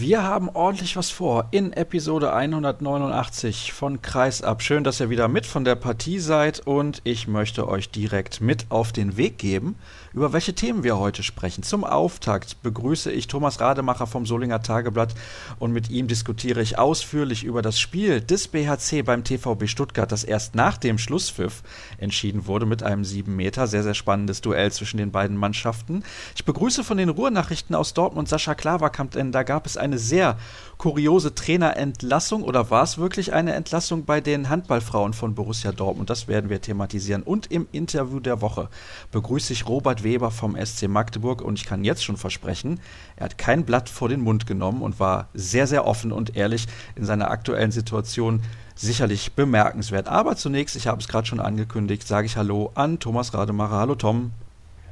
Wir 0.00 0.22
haben 0.22 0.48
ordentlich 0.48 0.94
was 0.94 1.10
vor 1.10 1.48
in 1.50 1.72
Episode 1.72 2.32
189 2.32 3.72
von 3.72 4.00
Kreisab. 4.00 4.62
Schön, 4.62 4.84
dass 4.84 5.00
ihr 5.00 5.10
wieder 5.10 5.26
mit 5.26 5.44
von 5.44 5.64
der 5.64 5.74
Partie 5.74 6.20
seid 6.20 6.64
und 6.64 7.00
ich 7.02 7.26
möchte 7.26 7.66
euch 7.66 7.90
direkt 7.90 8.40
mit 8.40 8.66
auf 8.68 8.92
den 8.92 9.16
Weg 9.16 9.38
geben, 9.38 9.74
über 10.12 10.32
welche 10.32 10.54
Themen 10.54 10.84
wir 10.84 11.00
heute 11.00 11.24
sprechen. 11.24 11.64
Zum 11.64 11.82
Auftakt 11.82 12.62
begrüße 12.62 13.10
ich 13.10 13.26
Thomas 13.26 13.58
Rademacher 13.58 14.06
vom 14.06 14.24
Solinger 14.24 14.62
Tageblatt 14.62 15.16
und 15.58 15.72
mit 15.72 15.90
ihm 15.90 16.06
diskutiere 16.06 16.62
ich 16.62 16.78
ausführlich 16.78 17.42
über 17.42 17.60
das 17.60 17.80
Spiel 17.80 18.20
des 18.20 18.46
BHC 18.46 19.02
beim 19.02 19.24
TVB 19.24 19.66
Stuttgart, 19.66 20.12
das 20.12 20.22
erst 20.22 20.54
nach 20.54 20.76
dem 20.76 20.98
Schlusspfiff 20.98 21.64
entschieden 21.98 22.46
wurde 22.46 22.66
mit 22.66 22.84
einem 22.84 23.04
7 23.04 23.34
Meter. 23.34 23.66
Sehr, 23.66 23.82
sehr 23.82 23.94
spannendes 23.94 24.42
Duell 24.42 24.70
zwischen 24.70 24.98
den 24.98 25.10
beiden 25.10 25.36
Mannschaften. 25.36 26.04
Ich 26.36 26.44
begrüße 26.44 26.84
von 26.84 26.98
den 26.98 27.08
Ruhrnachrichten 27.08 27.74
aus 27.74 27.94
Dortmund 27.94 28.28
Sascha 28.28 28.54
Klaverkamp, 28.54 29.10
denn 29.10 29.32
da 29.32 29.42
gab 29.42 29.66
es 29.66 29.76
ein 29.76 29.87
eine 29.88 29.98
sehr 29.98 30.36
kuriose 30.78 31.34
Trainerentlassung 31.34 32.44
oder 32.44 32.70
war 32.70 32.84
es 32.84 32.98
wirklich 32.98 33.32
eine 33.32 33.54
Entlassung 33.54 34.04
bei 34.04 34.20
den 34.20 34.48
Handballfrauen 34.48 35.12
von 35.12 35.34
Borussia 35.34 35.72
Dortmund? 35.72 36.08
Das 36.08 36.28
werden 36.28 36.50
wir 36.50 36.60
thematisieren. 36.60 37.24
Und 37.24 37.50
im 37.50 37.66
Interview 37.72 38.20
der 38.20 38.40
Woche 38.40 38.68
begrüße 39.10 39.52
ich 39.52 39.66
Robert 39.66 40.04
Weber 40.04 40.30
vom 40.30 40.56
SC 40.56 40.88
Magdeburg 40.88 41.42
und 41.42 41.58
ich 41.58 41.66
kann 41.66 41.84
jetzt 41.84 42.04
schon 42.04 42.16
versprechen, 42.16 42.80
er 43.16 43.24
hat 43.24 43.38
kein 43.38 43.64
Blatt 43.64 43.88
vor 43.88 44.08
den 44.08 44.20
Mund 44.20 44.46
genommen 44.46 44.82
und 44.82 45.00
war 45.00 45.28
sehr, 45.34 45.66
sehr 45.66 45.86
offen 45.86 46.12
und 46.12 46.36
ehrlich 46.36 46.66
in 46.94 47.04
seiner 47.04 47.30
aktuellen 47.30 47.72
Situation 47.72 48.42
sicherlich 48.76 49.32
bemerkenswert. 49.32 50.06
Aber 50.06 50.36
zunächst, 50.36 50.76
ich 50.76 50.86
habe 50.86 51.00
es 51.00 51.08
gerade 51.08 51.26
schon 51.26 51.40
angekündigt, 51.40 52.06
sage 52.06 52.26
ich 52.26 52.36
Hallo 52.36 52.70
an 52.74 53.00
Thomas 53.00 53.34
Rademacher. 53.34 53.76
Hallo 53.76 53.96
Tom. 53.96 54.32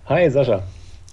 Hi 0.06 0.28
Sascha. 0.30 0.62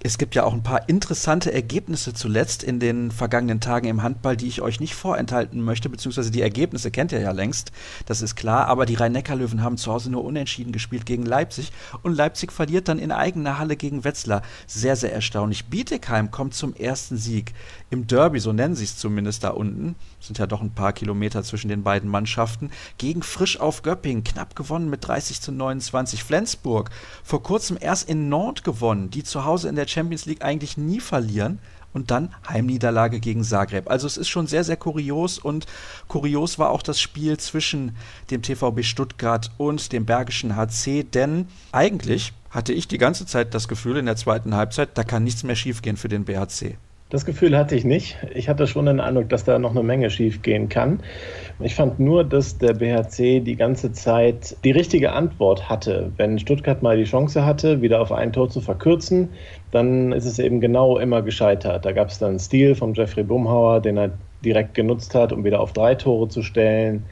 Es 0.06 0.18
gibt 0.18 0.34
ja 0.34 0.44
auch 0.44 0.52
ein 0.52 0.62
paar 0.62 0.86
interessante 0.86 1.50
Ergebnisse 1.50 2.12
zuletzt 2.12 2.62
in 2.62 2.78
den 2.78 3.10
vergangenen 3.10 3.60
Tagen 3.60 3.88
im 3.88 4.02
Handball, 4.02 4.36
die 4.36 4.48
ich 4.48 4.60
euch 4.60 4.78
nicht 4.78 4.94
vorenthalten 4.94 5.62
möchte, 5.62 5.88
beziehungsweise 5.88 6.30
die 6.30 6.42
Ergebnisse 6.42 6.90
kennt 6.90 7.10
ihr 7.12 7.20
ja 7.20 7.30
längst, 7.30 7.72
das 8.04 8.20
ist 8.20 8.36
klar, 8.36 8.66
aber 8.66 8.84
die 8.84 8.96
Rhein-Neckar-Löwen 8.96 9.62
haben 9.62 9.78
zu 9.78 9.90
Hause 9.90 10.10
nur 10.10 10.22
unentschieden 10.22 10.72
gespielt 10.72 11.06
gegen 11.06 11.24
Leipzig 11.24 11.72
und 12.02 12.14
Leipzig 12.14 12.52
verliert 12.52 12.88
dann 12.88 12.98
in 12.98 13.12
eigener 13.12 13.58
Halle 13.58 13.76
gegen 13.76 14.04
Wetzlar. 14.04 14.42
Sehr, 14.66 14.94
sehr 14.94 15.14
erstaunlich. 15.14 15.64
Bietigheim 15.70 16.30
kommt 16.30 16.52
zum 16.52 16.74
ersten 16.74 17.16
Sieg 17.16 17.54
im 17.88 18.06
Derby, 18.06 18.40
so 18.40 18.52
nennen 18.52 18.74
sie 18.74 18.84
es 18.84 18.98
zumindest 18.98 19.42
da 19.42 19.52
unten, 19.52 19.94
sind 20.26 20.38
ja 20.38 20.46
doch 20.46 20.60
ein 20.60 20.74
paar 20.74 20.92
Kilometer 20.92 21.42
zwischen 21.42 21.68
den 21.68 21.82
beiden 21.82 22.10
Mannschaften, 22.10 22.70
gegen 22.98 23.22
Frisch 23.22 23.60
auf 23.60 23.82
Göppingen, 23.82 24.24
knapp 24.24 24.56
gewonnen 24.56 24.90
mit 24.90 25.06
30 25.06 25.40
zu 25.40 25.52
29. 25.52 26.24
Flensburg, 26.24 26.90
vor 27.22 27.42
kurzem 27.42 27.76
erst 27.80 28.08
in 28.08 28.28
Nord 28.28 28.64
gewonnen, 28.64 29.10
die 29.10 29.24
zu 29.24 29.44
Hause 29.44 29.68
in 29.68 29.76
der 29.76 29.88
Champions 29.88 30.26
League 30.26 30.42
eigentlich 30.42 30.76
nie 30.76 31.00
verlieren 31.00 31.58
und 31.94 32.10
dann 32.10 32.34
Heimniederlage 32.48 33.20
gegen 33.20 33.44
Zagreb. 33.44 33.88
Also 33.88 34.06
es 34.06 34.16
ist 34.16 34.28
schon 34.28 34.46
sehr, 34.46 34.64
sehr 34.64 34.76
kurios 34.76 35.38
und 35.38 35.66
kurios 36.08 36.58
war 36.58 36.70
auch 36.70 36.82
das 36.82 37.00
Spiel 37.00 37.38
zwischen 37.38 37.96
dem 38.30 38.42
TVB 38.42 38.82
Stuttgart 38.82 39.50
und 39.56 39.92
dem 39.92 40.04
Bergischen 40.04 40.56
HC, 40.56 41.04
denn 41.04 41.46
eigentlich 41.72 42.32
hatte 42.50 42.72
ich 42.72 42.88
die 42.88 42.98
ganze 42.98 43.26
Zeit 43.26 43.54
das 43.54 43.68
Gefühl 43.68 43.96
in 43.96 44.06
der 44.06 44.16
zweiten 44.16 44.54
Halbzeit, 44.54 44.90
da 44.98 45.04
kann 45.04 45.24
nichts 45.24 45.42
mehr 45.42 45.56
schiefgehen 45.56 45.96
für 45.96 46.08
den 46.08 46.24
BHC. 46.24 46.76
Das 47.14 47.24
Gefühl 47.24 47.56
hatte 47.56 47.76
ich 47.76 47.84
nicht. 47.84 48.16
Ich 48.34 48.48
hatte 48.48 48.66
schon 48.66 48.86
den 48.86 48.98
Eindruck, 48.98 49.28
dass 49.28 49.44
da 49.44 49.56
noch 49.60 49.70
eine 49.70 49.84
Menge 49.84 50.10
schief 50.10 50.42
gehen 50.42 50.68
kann. 50.68 50.98
Ich 51.60 51.76
fand 51.76 52.00
nur, 52.00 52.24
dass 52.24 52.58
der 52.58 52.74
BHC 52.74 53.38
die 53.38 53.54
ganze 53.54 53.92
Zeit 53.92 54.56
die 54.64 54.72
richtige 54.72 55.12
Antwort 55.12 55.68
hatte. 55.70 56.10
Wenn 56.16 56.40
Stuttgart 56.40 56.82
mal 56.82 56.96
die 56.96 57.04
Chance 57.04 57.46
hatte, 57.46 57.80
wieder 57.82 58.00
auf 58.00 58.10
ein 58.10 58.32
Tor 58.32 58.50
zu 58.50 58.60
verkürzen, 58.60 59.28
dann 59.70 60.10
ist 60.10 60.24
es 60.24 60.40
eben 60.40 60.60
genau 60.60 60.98
immer 60.98 61.22
gescheitert. 61.22 61.84
Da 61.84 61.92
gab 61.92 62.08
es 62.08 62.18
dann 62.18 62.30
einen 62.30 62.38
Stil 62.40 62.74
von 62.74 62.94
Jeffrey 62.94 63.22
Bumhauer, 63.22 63.78
den 63.78 63.96
er 63.96 64.10
direkt 64.44 64.74
genutzt 64.74 65.14
hat, 65.14 65.32
um 65.32 65.44
wieder 65.44 65.60
auf 65.60 65.72
drei 65.72 65.94
Tore 65.94 66.26
zu 66.26 66.42
stellen. 66.42 67.04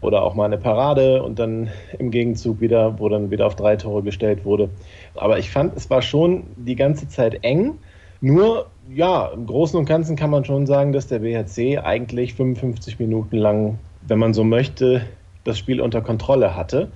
Oder 0.00 0.22
auch 0.22 0.34
mal 0.34 0.46
eine 0.46 0.56
Parade 0.56 1.22
und 1.22 1.38
dann 1.38 1.68
im 1.98 2.10
Gegenzug 2.10 2.62
wieder, 2.62 2.98
wo 2.98 3.10
dann 3.10 3.30
wieder 3.30 3.46
auf 3.46 3.56
drei 3.56 3.76
Tore 3.76 4.02
gestellt 4.02 4.46
wurde. 4.46 4.70
Aber 5.16 5.38
ich 5.38 5.50
fand, 5.50 5.76
es 5.76 5.90
war 5.90 6.00
schon 6.00 6.44
die 6.56 6.76
ganze 6.76 7.08
Zeit 7.08 7.44
eng. 7.44 7.74
Nur 8.20 8.70
ja, 8.88 9.28
im 9.28 9.46
Großen 9.46 9.78
und 9.78 9.86
Ganzen 9.86 10.16
kann 10.16 10.30
man 10.30 10.44
schon 10.44 10.66
sagen, 10.66 10.92
dass 10.92 11.06
der 11.06 11.20
BHC 11.20 11.78
eigentlich 11.78 12.34
55 12.34 12.98
Minuten 12.98 13.36
lang, 13.36 13.78
wenn 14.00 14.18
man 14.18 14.34
so 14.34 14.44
möchte, 14.44 15.06
das 15.44 15.58
Spiel 15.58 15.80
unter 15.80 16.02
Kontrolle 16.02 16.54
hatte. 16.56 16.92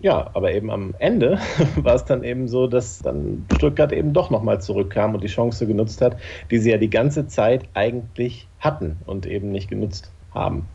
Ja, 0.00 0.30
aber 0.34 0.52
eben 0.52 0.70
am 0.70 0.94
Ende 0.98 1.38
war 1.76 1.94
es 1.96 2.04
dann 2.04 2.22
eben 2.22 2.46
so, 2.46 2.68
dass 2.68 3.02
dann 3.02 3.46
Stuttgart 3.50 3.92
eben 3.92 4.12
doch 4.12 4.30
nochmal 4.30 4.60
zurückkam 4.60 5.14
und 5.14 5.24
die 5.24 5.28
Chance 5.28 5.66
genutzt 5.66 6.00
hat, 6.00 6.20
die 6.50 6.58
sie 6.58 6.70
ja 6.70 6.78
die 6.78 6.90
ganze 6.90 7.26
Zeit 7.26 7.68
eigentlich 7.74 8.48
hatten 8.58 8.98
und 9.04 9.26
eben 9.26 9.50
nicht 9.50 9.68
genutzt 9.68 10.14
haben. 10.30 10.68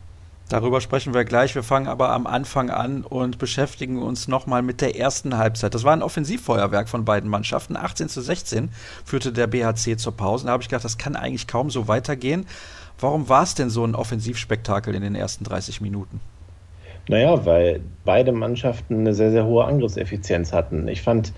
Darüber 0.48 0.80
sprechen 0.80 1.14
wir 1.14 1.24
gleich. 1.24 1.54
Wir 1.54 1.62
fangen 1.62 1.88
aber 1.88 2.10
am 2.10 2.26
Anfang 2.26 2.68
an 2.68 3.02
und 3.02 3.38
beschäftigen 3.38 4.02
uns 4.02 4.28
nochmal 4.28 4.62
mit 4.62 4.80
der 4.82 4.96
ersten 4.96 5.38
Halbzeit. 5.38 5.74
Das 5.74 5.84
war 5.84 5.94
ein 5.94 6.02
Offensivfeuerwerk 6.02 6.88
von 6.88 7.04
beiden 7.04 7.30
Mannschaften. 7.30 7.76
18 7.76 8.08
zu 8.10 8.20
16 8.20 8.70
führte 9.04 9.32
der 9.32 9.46
BHC 9.46 9.96
zur 9.96 10.16
Pause. 10.16 10.46
Da 10.46 10.52
habe 10.52 10.62
ich 10.62 10.68
gedacht, 10.68 10.84
das 10.84 10.98
kann 10.98 11.16
eigentlich 11.16 11.46
kaum 11.46 11.70
so 11.70 11.88
weitergehen. 11.88 12.46
Warum 13.00 13.28
war 13.28 13.42
es 13.42 13.54
denn 13.54 13.70
so 13.70 13.84
ein 13.84 13.94
Offensivspektakel 13.94 14.94
in 14.94 15.02
den 15.02 15.14
ersten 15.14 15.44
30 15.44 15.80
Minuten? 15.80 16.20
Naja, 17.08 17.44
weil 17.44 17.80
beide 18.04 18.32
Mannschaften 18.32 19.00
eine 19.00 19.14
sehr, 19.14 19.30
sehr 19.30 19.44
hohe 19.44 19.64
Angriffseffizienz 19.64 20.52
hatten. 20.52 20.88
Ich 20.88 21.02
fand, 21.02 21.32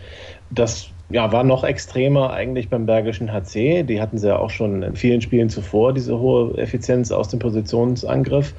das 0.51 0.89
ja, 1.09 1.31
war 1.31 1.45
noch 1.45 1.63
extremer 1.63 2.33
eigentlich 2.33 2.69
beim 2.69 2.87
Bergischen 2.87 3.33
HC. 3.33 3.85
Die 3.85 4.01
hatten 4.01 4.19
sie 4.19 4.29
ja 4.29 4.39
auch 4.39 4.51
schon 4.51 4.83
in 4.83 4.97
vielen 4.97 5.21
Spielen 5.21 5.49
zuvor, 5.49 5.93
diese 5.93 6.19
hohe 6.19 6.57
Effizienz 6.59 7.13
aus 7.13 7.29
dem 7.29 7.39
Positionsangriff. 7.39 8.55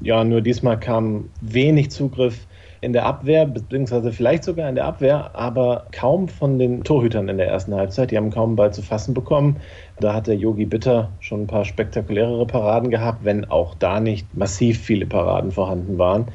Ja, 0.00 0.24
nur 0.24 0.40
diesmal 0.40 0.80
kam 0.80 1.28
wenig 1.42 1.90
Zugriff 1.90 2.46
in 2.80 2.94
der 2.94 3.04
Abwehr, 3.04 3.44
beziehungsweise 3.44 4.10
vielleicht 4.10 4.44
sogar 4.44 4.68
in 4.68 4.74
der 4.74 4.86
Abwehr, 4.86 5.32
aber 5.34 5.86
kaum 5.92 6.28
von 6.28 6.58
den 6.58 6.82
Torhütern 6.82 7.28
in 7.28 7.36
der 7.36 7.48
ersten 7.48 7.74
Halbzeit. 7.74 8.10
Die 8.10 8.16
haben 8.16 8.30
kaum 8.30 8.56
Ball 8.56 8.72
zu 8.72 8.80
fassen 8.80 9.12
bekommen. 9.12 9.56
Da 10.00 10.14
hat 10.14 10.26
der 10.26 10.36
Yogi 10.36 10.64
Bitter 10.64 11.10
schon 11.20 11.42
ein 11.42 11.46
paar 11.46 11.66
spektakulärere 11.66 12.46
Paraden 12.46 12.90
gehabt, 12.90 13.24
wenn 13.24 13.44
auch 13.44 13.74
da 13.74 14.00
nicht 14.00 14.34
massiv 14.34 14.80
viele 14.80 15.04
Paraden 15.04 15.50
vorhanden 15.50 15.98
waren. 15.98 16.28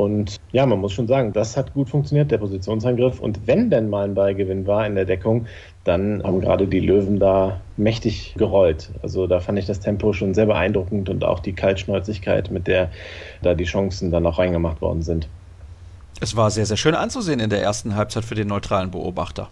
Und 0.00 0.36
ja, 0.52 0.64
man 0.64 0.78
muss 0.80 0.94
schon 0.94 1.06
sagen, 1.06 1.34
das 1.34 1.58
hat 1.58 1.74
gut 1.74 1.90
funktioniert, 1.90 2.30
der 2.30 2.38
Positionsangriff. 2.38 3.20
Und 3.20 3.46
wenn 3.46 3.68
denn 3.68 3.90
mal 3.90 4.06
ein 4.06 4.14
Ballgewinn 4.14 4.66
war 4.66 4.86
in 4.86 4.94
der 4.94 5.04
Deckung, 5.04 5.44
dann 5.84 6.22
haben 6.22 6.40
gerade 6.40 6.66
die 6.66 6.80
Löwen 6.80 7.18
da 7.18 7.60
mächtig 7.76 8.34
gerollt. 8.38 8.88
Also 9.02 9.26
da 9.26 9.40
fand 9.40 9.58
ich 9.58 9.66
das 9.66 9.80
Tempo 9.80 10.14
schon 10.14 10.32
sehr 10.32 10.46
beeindruckend 10.46 11.10
und 11.10 11.22
auch 11.22 11.40
die 11.40 11.52
Kaltschnäuzigkeit, 11.52 12.50
mit 12.50 12.66
der 12.66 12.90
da 13.42 13.52
die 13.52 13.64
Chancen 13.64 14.10
dann 14.10 14.24
auch 14.24 14.38
reingemacht 14.38 14.80
worden 14.80 15.02
sind. 15.02 15.28
Es 16.18 16.34
war 16.34 16.50
sehr, 16.50 16.64
sehr 16.64 16.78
schön 16.78 16.94
anzusehen 16.94 17.38
in 17.38 17.50
der 17.50 17.60
ersten 17.60 17.94
Halbzeit 17.94 18.24
für 18.24 18.34
den 18.34 18.48
neutralen 18.48 18.90
Beobachter. 18.90 19.50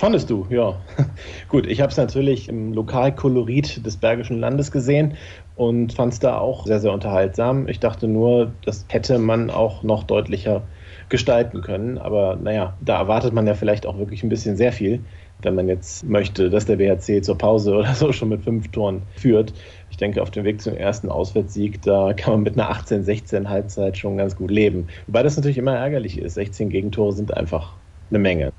Fandest 0.00 0.30
du, 0.30 0.46
ja. 0.48 0.80
Gut, 1.50 1.66
ich 1.66 1.82
habe 1.82 1.90
es 1.90 1.98
natürlich 1.98 2.48
im 2.48 2.72
Lokalkolorit 2.72 3.84
des 3.84 3.98
Bergischen 3.98 4.40
Landes 4.40 4.72
gesehen 4.72 5.18
und 5.56 5.92
fand 5.92 6.14
es 6.14 6.20
da 6.20 6.38
auch 6.38 6.64
sehr, 6.64 6.80
sehr 6.80 6.94
unterhaltsam. 6.94 7.68
Ich 7.68 7.80
dachte 7.80 8.08
nur, 8.08 8.50
das 8.64 8.86
hätte 8.88 9.18
man 9.18 9.50
auch 9.50 9.82
noch 9.82 10.04
deutlicher 10.04 10.62
gestalten 11.10 11.60
können. 11.60 11.98
Aber 11.98 12.36
naja, 12.36 12.78
da 12.80 12.96
erwartet 12.96 13.34
man 13.34 13.46
ja 13.46 13.52
vielleicht 13.52 13.84
auch 13.84 13.98
wirklich 13.98 14.22
ein 14.22 14.30
bisschen 14.30 14.56
sehr 14.56 14.72
viel, 14.72 15.04
wenn 15.42 15.54
man 15.54 15.68
jetzt 15.68 16.02
möchte, 16.02 16.48
dass 16.48 16.64
der 16.64 16.78
WHC 16.78 17.20
zur 17.20 17.36
Pause 17.36 17.74
oder 17.76 17.92
so 17.94 18.10
schon 18.10 18.30
mit 18.30 18.42
fünf 18.42 18.70
Toren 18.70 19.02
führt. 19.16 19.52
Ich 19.90 19.98
denke, 19.98 20.22
auf 20.22 20.30
dem 20.30 20.44
Weg 20.44 20.62
zum 20.62 20.76
ersten 20.76 21.10
Auswärtssieg, 21.10 21.82
da 21.82 22.14
kann 22.14 22.32
man 22.32 22.42
mit 22.44 22.58
einer 22.58 22.72
18-16 22.72 23.50
Halbzeit 23.50 23.98
schon 23.98 24.16
ganz 24.16 24.34
gut 24.34 24.50
leben. 24.50 24.86
Wobei 25.06 25.22
das 25.22 25.36
natürlich 25.36 25.58
immer 25.58 25.76
ärgerlich 25.76 26.16
ist. 26.16 26.36
16 26.36 26.70
Gegentore 26.70 27.12
sind 27.12 27.36
einfach 27.36 27.74
eine 28.08 28.18
Menge. 28.18 28.50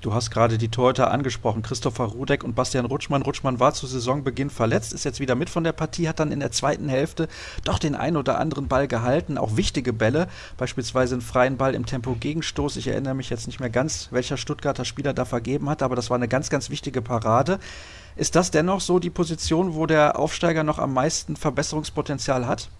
Du 0.00 0.14
hast 0.14 0.30
gerade 0.30 0.56
die 0.56 0.70
Torhüter 0.70 1.10
angesprochen, 1.10 1.60
Christopher 1.60 2.04
Rudek 2.04 2.42
und 2.42 2.54
Bastian 2.54 2.86
Rutschmann. 2.86 3.20
Rutschmann 3.20 3.60
war 3.60 3.74
zu 3.74 3.86
Saisonbeginn 3.86 4.48
verletzt, 4.48 4.94
ist 4.94 5.04
jetzt 5.04 5.20
wieder 5.20 5.34
mit 5.34 5.50
von 5.50 5.62
der 5.62 5.72
Partie, 5.72 6.08
hat 6.08 6.20
dann 6.20 6.32
in 6.32 6.40
der 6.40 6.52
zweiten 6.52 6.88
Hälfte 6.88 7.28
doch 7.64 7.78
den 7.78 7.94
ein 7.94 8.16
oder 8.16 8.38
anderen 8.38 8.66
Ball 8.66 8.88
gehalten, 8.88 9.36
auch 9.36 9.56
wichtige 9.58 9.92
Bälle, 9.92 10.28
beispielsweise 10.56 11.16
einen 11.16 11.20
freien 11.20 11.58
Ball 11.58 11.74
im 11.74 11.84
Tempo-Gegenstoß. 11.84 12.76
Ich 12.76 12.88
erinnere 12.88 13.12
mich 13.12 13.28
jetzt 13.28 13.46
nicht 13.46 13.60
mehr 13.60 13.68
ganz, 13.68 14.08
welcher 14.10 14.38
Stuttgarter 14.38 14.86
Spieler 14.86 15.12
da 15.12 15.26
vergeben 15.26 15.68
hat, 15.68 15.82
aber 15.82 15.96
das 15.96 16.08
war 16.08 16.16
eine 16.16 16.28
ganz, 16.28 16.48
ganz 16.48 16.70
wichtige 16.70 17.02
Parade. 17.02 17.58
Ist 18.16 18.36
das 18.36 18.50
dennoch 18.50 18.80
so 18.80 19.00
die 19.00 19.10
Position, 19.10 19.74
wo 19.74 19.84
der 19.84 20.18
Aufsteiger 20.18 20.64
noch 20.64 20.78
am 20.78 20.94
meisten 20.94 21.36
Verbesserungspotenzial 21.36 22.46
hat? 22.46 22.70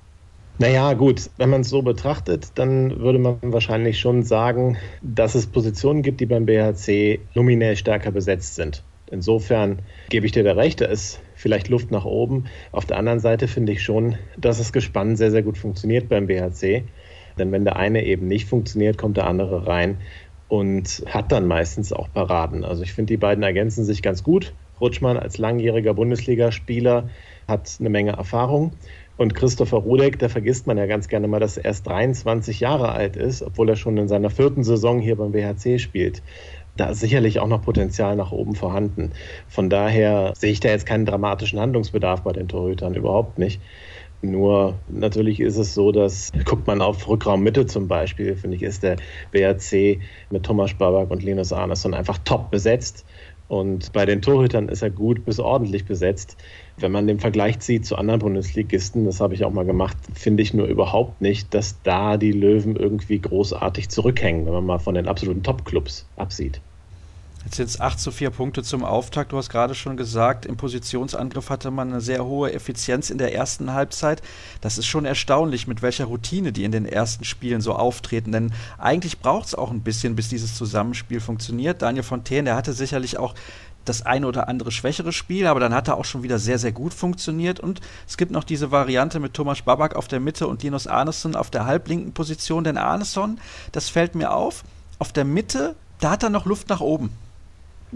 Naja, 0.61 0.93
gut, 0.93 1.31
wenn 1.39 1.49
man 1.49 1.63
es 1.63 1.71
so 1.71 1.81
betrachtet, 1.81 2.49
dann 2.57 3.01
würde 3.01 3.19
man 3.19 3.39
wahrscheinlich 3.41 3.99
schon 3.99 4.25
sagen, 4.25 4.77
dass 5.01 5.35
es 5.35 5.47
Positionen 5.47 6.03
gibt, 6.03 6.21
die 6.21 6.27
beim 6.27 6.45
BHC 6.45 7.21
nominell 7.33 7.77
stärker 7.77 8.11
besetzt 8.11 8.57
sind. 8.57 8.85
Insofern 9.11 9.79
gebe 10.11 10.27
ich 10.27 10.33
dir 10.33 10.45
da 10.45 10.53
recht, 10.53 10.83
da 10.83 10.85
ist 10.85 11.19
vielleicht 11.35 11.69
Luft 11.69 11.91
nach 11.91 12.05
oben. 12.05 12.45
Auf 12.73 12.85
der 12.85 12.99
anderen 12.99 13.21
Seite 13.21 13.49
finde 13.49 13.73
ich 13.73 13.83
schon, 13.83 14.17
dass 14.37 14.59
das 14.59 14.75
Gespann 14.75 15.17
sehr, 15.17 15.31
sehr 15.31 15.43
gut 15.43 15.57
funktioniert 15.57 16.11
beim 16.11 16.27
BHC. 16.27 16.85
Denn 17.39 17.53
wenn 17.53 17.65
der 17.65 17.77
eine 17.77 18.05
eben 18.05 18.29
nicht 18.29 18.47
funktioniert, 18.47 18.99
kommt 18.99 19.17
der 19.17 19.29
andere 19.29 19.67
rein 19.67 19.97
und 20.49 21.03
hat 21.07 21.33
dann 21.33 21.47
meistens 21.47 21.91
auch 21.91 22.13
Paraden. 22.13 22.67
Also 22.67 22.83
ich 22.83 22.93
finde, 22.93 23.15
die 23.15 23.17
beiden 23.17 23.43
ergänzen 23.43 23.87
sich 23.87 24.03
ganz 24.03 24.23
gut. 24.23 24.53
Rutschmann 24.79 25.17
als 25.17 25.39
langjähriger 25.39 25.95
Bundesligaspieler 25.95 27.09
hat 27.49 27.77
eine 27.81 27.89
Menge 27.89 28.13
Erfahrung. 28.13 28.73
Und 29.21 29.35
Christopher 29.35 29.77
Rudek, 29.77 30.19
da 30.19 30.31
vergisst 30.31 30.67
man 30.67 30.79
ja 30.79 30.87
ganz 30.87 31.07
gerne 31.07 31.29
mal, 31.29 31.41
dass 31.41 31.59
er 31.59 31.67
erst 31.67 31.87
23 31.87 32.61
Jahre 32.61 32.93
alt 32.93 33.17
ist, 33.17 33.43
obwohl 33.43 33.69
er 33.69 33.77
schon 33.77 33.99
in 33.99 34.09
seiner 34.09 34.31
vierten 34.31 34.65
Saison 34.65 34.99
hier 34.99 35.17
beim 35.17 35.35
WHC 35.35 35.79
spielt. 35.79 36.23
Da 36.79 36.89
ist 36.89 37.01
sicherlich 37.01 37.39
auch 37.39 37.47
noch 37.47 37.61
Potenzial 37.61 38.17
nach 38.17 38.33
oben 38.33 38.55
vorhanden. 38.55 39.11
Von 39.47 39.69
daher 39.69 40.33
sehe 40.39 40.51
ich 40.51 40.61
da 40.61 40.71
jetzt 40.71 40.87
keinen 40.87 41.05
dramatischen 41.05 41.61
Handlungsbedarf 41.61 42.23
bei 42.23 42.33
den 42.33 42.49
Torhütern, 42.49 42.95
überhaupt 42.95 43.39
nicht. 43.39 43.61
Nur 44.23 44.79
natürlich 44.89 45.41
ist 45.41 45.59
es 45.59 45.75
so, 45.75 45.93
dass, 45.93 46.31
guckt 46.47 46.67
man 46.67 46.81
auf 46.81 47.07
Rückraummitte 47.07 47.67
zum 47.67 47.89
Beispiel, 47.89 48.37
finde 48.37 48.57
ich, 48.57 48.63
ist 48.63 48.83
der 48.83 48.97
BRC 49.33 50.01
mit 50.31 50.45
Thomas 50.45 50.73
Babak 50.73 51.11
und 51.11 51.23
Linus 51.23 51.53
Arneson 51.53 51.93
einfach 51.93 52.17
top 52.25 52.51
besetzt. 52.51 53.05
Und 53.51 53.93
bei 53.93 54.07
den 54.07 54.23
Torhütern 54.23 54.69
ist 54.69 54.81
er 54.81 54.91
gut 54.91 55.25
bis 55.25 55.41
ordentlich 55.41 55.85
besetzt. 55.85 56.37
Wenn 56.81 56.93
man 56.93 57.07
den 57.07 57.21
Vergleich 57.21 57.61
zieht 57.61 57.85
zu 57.85 57.97
anderen 57.97 58.21
Bundesligisten, 58.21 59.05
das 59.05 59.21
habe 59.21 59.35
ich 59.35 59.45
auch 59.45 59.53
mal 59.53 59.67
gemacht, 59.67 59.97
finde 60.15 60.43
ich 60.43 60.55
nur 60.55 60.67
überhaupt 60.67 61.21
nicht, 61.21 61.53
dass 61.53 61.77
da 61.83 62.17
die 62.17 62.33
Löwen 62.33 62.77
irgendwie 62.77 63.19
großartig 63.19 63.91
zurückhängen, 63.91 64.47
wenn 64.47 64.55
man 64.55 64.67
mal 64.67 64.79
von 64.79 64.95
den 64.95 65.07
absoluten 65.07 65.43
Top-Clubs 65.43 66.07
absieht. 66.17 66.61
Jetzt 67.45 67.57
sind 67.57 67.69
es 67.71 67.81
8 67.81 67.99
zu 67.99 68.11
4 68.11 68.31
Punkte 68.31 68.63
zum 68.63 68.85
Auftakt. 68.85 69.33
Du 69.33 69.39
hast 69.39 69.49
gerade 69.49 69.75
schon 69.75 69.97
gesagt, 69.97 70.45
im 70.45 70.59
Positionsangriff 70.59 71.49
hatte 71.49 71.71
man 71.71 71.89
eine 71.89 72.03
sehr 72.03 72.25
hohe 72.27 72.53
Effizienz 72.53 73.09
in 73.09 73.17
der 73.17 73.35
ersten 73.35 73.73
Halbzeit. 73.73 74.21
Das 74.61 74.77
ist 74.77 74.87
schon 74.87 75.07
erstaunlich, 75.07 75.67
mit 75.67 75.81
welcher 75.81 76.05
Routine 76.05 76.53
die 76.53 76.65
in 76.65 76.73
den 76.73 76.85
ersten 76.85 77.25
Spielen 77.25 77.63
so 77.63 77.73
auftreten. 77.73 78.33
Denn 78.33 78.53
eigentlich 78.77 79.21
braucht 79.21 79.47
es 79.47 79.55
auch 79.55 79.71
ein 79.71 79.81
bisschen, 79.81 80.17
bis 80.17 80.29
dieses 80.29 80.55
Zusammenspiel 80.55 81.21
funktioniert. 81.21 81.81
Daniel 81.81 82.03
Fontaine, 82.03 82.45
der 82.45 82.57
hatte 82.57 82.75
sicherlich 82.75 83.19
auch 83.19 83.35
das 83.85 84.05
eine 84.05 84.27
oder 84.27 84.49
andere 84.49 84.71
schwächere 84.71 85.13
Spiel, 85.13 85.47
aber 85.47 85.61
dann 85.61 85.75
hat 85.75 85.89
er 85.89 85.97
auch 85.97 86.05
schon 86.05 86.23
wieder 86.23 86.39
sehr, 86.39 86.59
sehr 86.59 86.73
gut 86.73 86.95
funktioniert. 86.95 87.61
Und 87.61 87.81
es 88.07 88.17
gibt 88.17 88.31
noch 88.31 88.45
diese 88.45 88.71
Variante 88.71 89.21
mit 89.21 89.35
Thomas 89.35 89.63
Babak 89.63 89.97
auf 89.97 90.09
der 90.09 90.21
Mitte 90.21 90.47
und 90.47 90.63
Linus 90.63 90.87
Arneson 90.87 91.35
auf 91.35 91.51
der 91.51 91.67
halblinken 91.67 92.13
Position. 92.13 92.65
Denn 92.65 92.77
Arneson, 92.77 93.39
das 93.73 93.89
fällt 93.89 94.15
mir 94.15 94.33
auf, 94.33 94.65
auf 94.99 95.13
der 95.13 95.25
Mitte, 95.25 95.75
da 96.01 96.11
hat 96.13 96.23
er 96.23 96.31
noch 96.31 96.47
Luft 96.47 96.69
nach 96.69 96.81
oben. 96.81 97.11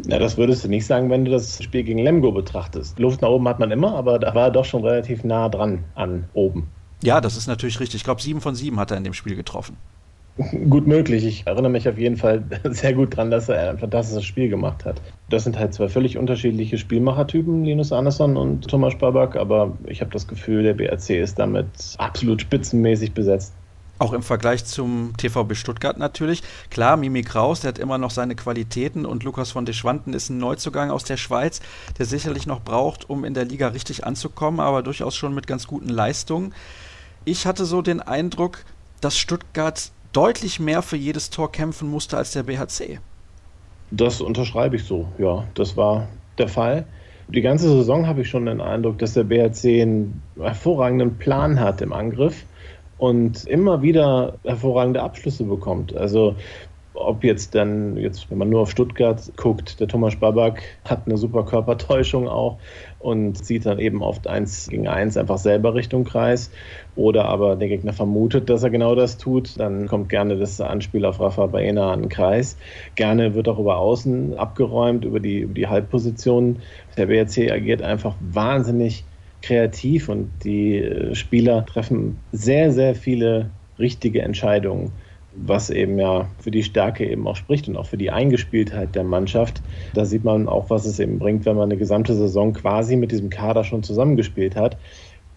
Ja, 0.06 0.18
das 0.18 0.36
würdest 0.36 0.64
du 0.64 0.68
nicht 0.68 0.86
sagen, 0.86 1.08
wenn 1.10 1.24
du 1.24 1.30
das 1.30 1.62
Spiel 1.62 1.84
gegen 1.84 2.00
Lemgo 2.00 2.32
betrachtest. 2.32 2.98
Luft 2.98 3.22
nach 3.22 3.28
oben 3.28 3.46
hat 3.48 3.60
man 3.60 3.70
immer, 3.70 3.94
aber 3.94 4.18
da 4.18 4.34
war 4.34 4.46
er 4.46 4.50
doch 4.50 4.64
schon 4.64 4.84
relativ 4.84 5.22
nah 5.22 5.48
dran 5.48 5.84
an 5.94 6.24
oben. 6.34 6.68
Ja, 7.02 7.20
das 7.20 7.36
ist 7.36 7.46
natürlich 7.46 7.78
richtig. 7.78 8.00
Ich 8.00 8.04
glaube, 8.04 8.20
sieben 8.20 8.40
von 8.40 8.54
sieben 8.54 8.80
hat 8.80 8.90
er 8.90 8.96
in 8.96 9.04
dem 9.04 9.14
Spiel 9.14 9.36
getroffen. 9.36 9.76
Gut 10.68 10.88
möglich. 10.88 11.24
Ich 11.24 11.46
erinnere 11.46 11.70
mich 11.70 11.88
auf 11.88 11.96
jeden 11.96 12.16
Fall 12.16 12.42
sehr 12.70 12.92
gut 12.92 13.16
dran, 13.16 13.30
dass 13.30 13.48
er 13.48 13.70
ein 13.70 13.78
fantastisches 13.78 14.24
Spiel 14.24 14.48
gemacht 14.48 14.84
hat. 14.84 15.00
Das 15.30 15.44
sind 15.44 15.56
halt 15.56 15.74
zwei 15.74 15.88
völlig 15.88 16.18
unterschiedliche 16.18 16.76
Spielmachertypen, 16.76 17.64
Linus 17.64 17.92
Andersson 17.92 18.36
und 18.36 18.66
Thomas 18.66 18.98
Babak, 18.98 19.36
aber 19.36 19.78
ich 19.86 20.00
habe 20.00 20.10
das 20.10 20.26
Gefühl, 20.26 20.64
der 20.64 20.74
BRC 20.74 21.10
ist 21.10 21.38
damit 21.38 21.66
absolut 21.98 22.40
spitzenmäßig 22.40 23.12
besetzt. 23.12 23.52
Auch 24.00 24.12
im 24.12 24.24
Vergleich 24.24 24.64
zum 24.64 25.12
TVB 25.16 25.54
Stuttgart 25.54 25.98
natürlich. 25.98 26.42
Klar, 26.68 26.96
Mimi 26.96 27.22
Kraus, 27.22 27.60
der 27.60 27.68
hat 27.68 27.78
immer 27.78 27.96
noch 27.96 28.10
seine 28.10 28.34
Qualitäten 28.34 29.06
und 29.06 29.22
Lukas 29.22 29.52
von 29.52 29.66
Deschwanten 29.66 30.14
ist 30.14 30.30
ein 30.30 30.38
Neuzugang 30.38 30.90
aus 30.90 31.04
der 31.04 31.16
Schweiz, 31.16 31.60
der 31.96 32.06
sicherlich 32.06 32.48
noch 32.48 32.60
braucht, 32.60 33.08
um 33.08 33.24
in 33.24 33.34
der 33.34 33.44
Liga 33.44 33.68
richtig 33.68 34.04
anzukommen, 34.04 34.58
aber 34.58 34.82
durchaus 34.82 35.14
schon 35.14 35.32
mit 35.32 35.46
ganz 35.46 35.68
guten 35.68 35.90
Leistungen. 35.90 36.52
Ich 37.24 37.46
hatte 37.46 37.64
so 37.64 37.82
den 37.82 38.00
Eindruck, 38.00 38.64
dass 39.00 39.16
Stuttgart 39.16 39.92
deutlich 40.14 40.60
mehr 40.60 40.80
für 40.80 40.96
jedes 40.96 41.28
Tor 41.28 41.52
kämpfen 41.52 41.90
musste 41.90 42.16
als 42.16 42.32
der 42.32 42.44
BHC. 42.44 43.00
Das 43.90 44.20
unterschreibe 44.20 44.76
ich 44.76 44.84
so, 44.84 45.08
ja. 45.18 45.44
Das 45.54 45.76
war 45.76 46.08
der 46.38 46.48
Fall. 46.48 46.86
Die 47.28 47.42
ganze 47.42 47.68
Saison 47.68 48.06
habe 48.06 48.22
ich 48.22 48.28
schon 48.28 48.46
den 48.46 48.60
Eindruck, 48.60 48.98
dass 48.98 49.14
der 49.14 49.24
BHC 49.24 49.82
einen 49.82 50.22
hervorragenden 50.38 51.16
Plan 51.16 51.60
hat 51.60 51.80
im 51.80 51.92
Angriff 51.92 52.44
und 52.98 53.44
immer 53.44 53.82
wieder 53.82 54.38
hervorragende 54.44 55.02
Abschlüsse 55.02 55.44
bekommt. 55.44 55.96
Also 55.96 56.36
ob 56.94 57.24
jetzt 57.24 57.54
dann, 57.54 57.96
jetzt, 57.96 58.30
wenn 58.30 58.38
man 58.38 58.48
nur 58.48 58.62
auf 58.62 58.70
Stuttgart 58.70 59.20
guckt, 59.36 59.80
der 59.80 59.88
Thomas 59.88 60.16
Babak 60.16 60.62
hat 60.84 61.02
eine 61.06 61.16
super 61.16 61.44
Körpertäuschung 61.44 62.28
auch 62.28 62.58
und 63.00 63.44
zieht 63.44 63.66
dann 63.66 63.78
eben 63.80 64.02
oft 64.02 64.26
eins 64.26 64.68
gegen 64.68 64.86
eins 64.86 65.16
einfach 65.16 65.38
selber 65.38 65.74
Richtung 65.74 66.04
Kreis. 66.04 66.50
Oder 66.96 67.26
aber 67.26 67.56
der 67.56 67.68
Gegner 67.68 67.92
vermutet, 67.92 68.48
dass 68.48 68.62
er 68.62 68.70
genau 68.70 68.94
das 68.94 69.18
tut, 69.18 69.58
dann 69.58 69.88
kommt 69.88 70.08
gerne 70.08 70.36
das 70.36 70.60
Anspiel 70.60 71.04
auf 71.04 71.20
Rafa 71.20 71.46
Baena 71.46 71.92
an 71.92 72.02
den 72.02 72.08
Kreis. 72.08 72.56
Gerne 72.94 73.34
wird 73.34 73.48
auch 73.48 73.58
über 73.58 73.78
Außen 73.78 74.38
abgeräumt, 74.38 75.04
über 75.04 75.18
die, 75.18 75.40
über 75.40 75.54
die 75.54 75.66
Halbpositionen. 75.66 76.62
Der 76.96 77.06
BRC 77.06 77.50
agiert 77.50 77.82
einfach 77.82 78.14
wahnsinnig 78.20 79.04
kreativ 79.42 80.08
und 80.08 80.30
die 80.44 80.78
äh, 80.78 81.14
Spieler 81.14 81.66
treffen 81.66 82.18
sehr, 82.32 82.72
sehr 82.72 82.94
viele 82.94 83.50
richtige 83.78 84.22
Entscheidungen, 84.22 84.92
was 85.36 85.70
eben 85.70 85.98
ja 85.98 86.28
für 86.38 86.50
die 86.50 86.62
Stärke 86.62 87.08
eben 87.08 87.26
auch 87.26 87.36
spricht 87.36 87.68
und 87.68 87.76
auch 87.76 87.86
für 87.86 87.96
die 87.96 88.10
Eingespieltheit 88.10 88.94
der 88.94 89.04
Mannschaft. 89.04 89.62
Da 89.94 90.04
sieht 90.04 90.24
man 90.24 90.48
auch, 90.48 90.70
was 90.70 90.86
es 90.86 90.98
eben 91.00 91.18
bringt, 91.18 91.44
wenn 91.44 91.56
man 91.56 91.70
eine 91.70 91.76
gesamte 91.76 92.14
Saison 92.14 92.52
quasi 92.52 92.96
mit 92.96 93.12
diesem 93.12 93.30
Kader 93.30 93.64
schon 93.64 93.82
zusammengespielt 93.82 94.56
hat 94.56 94.76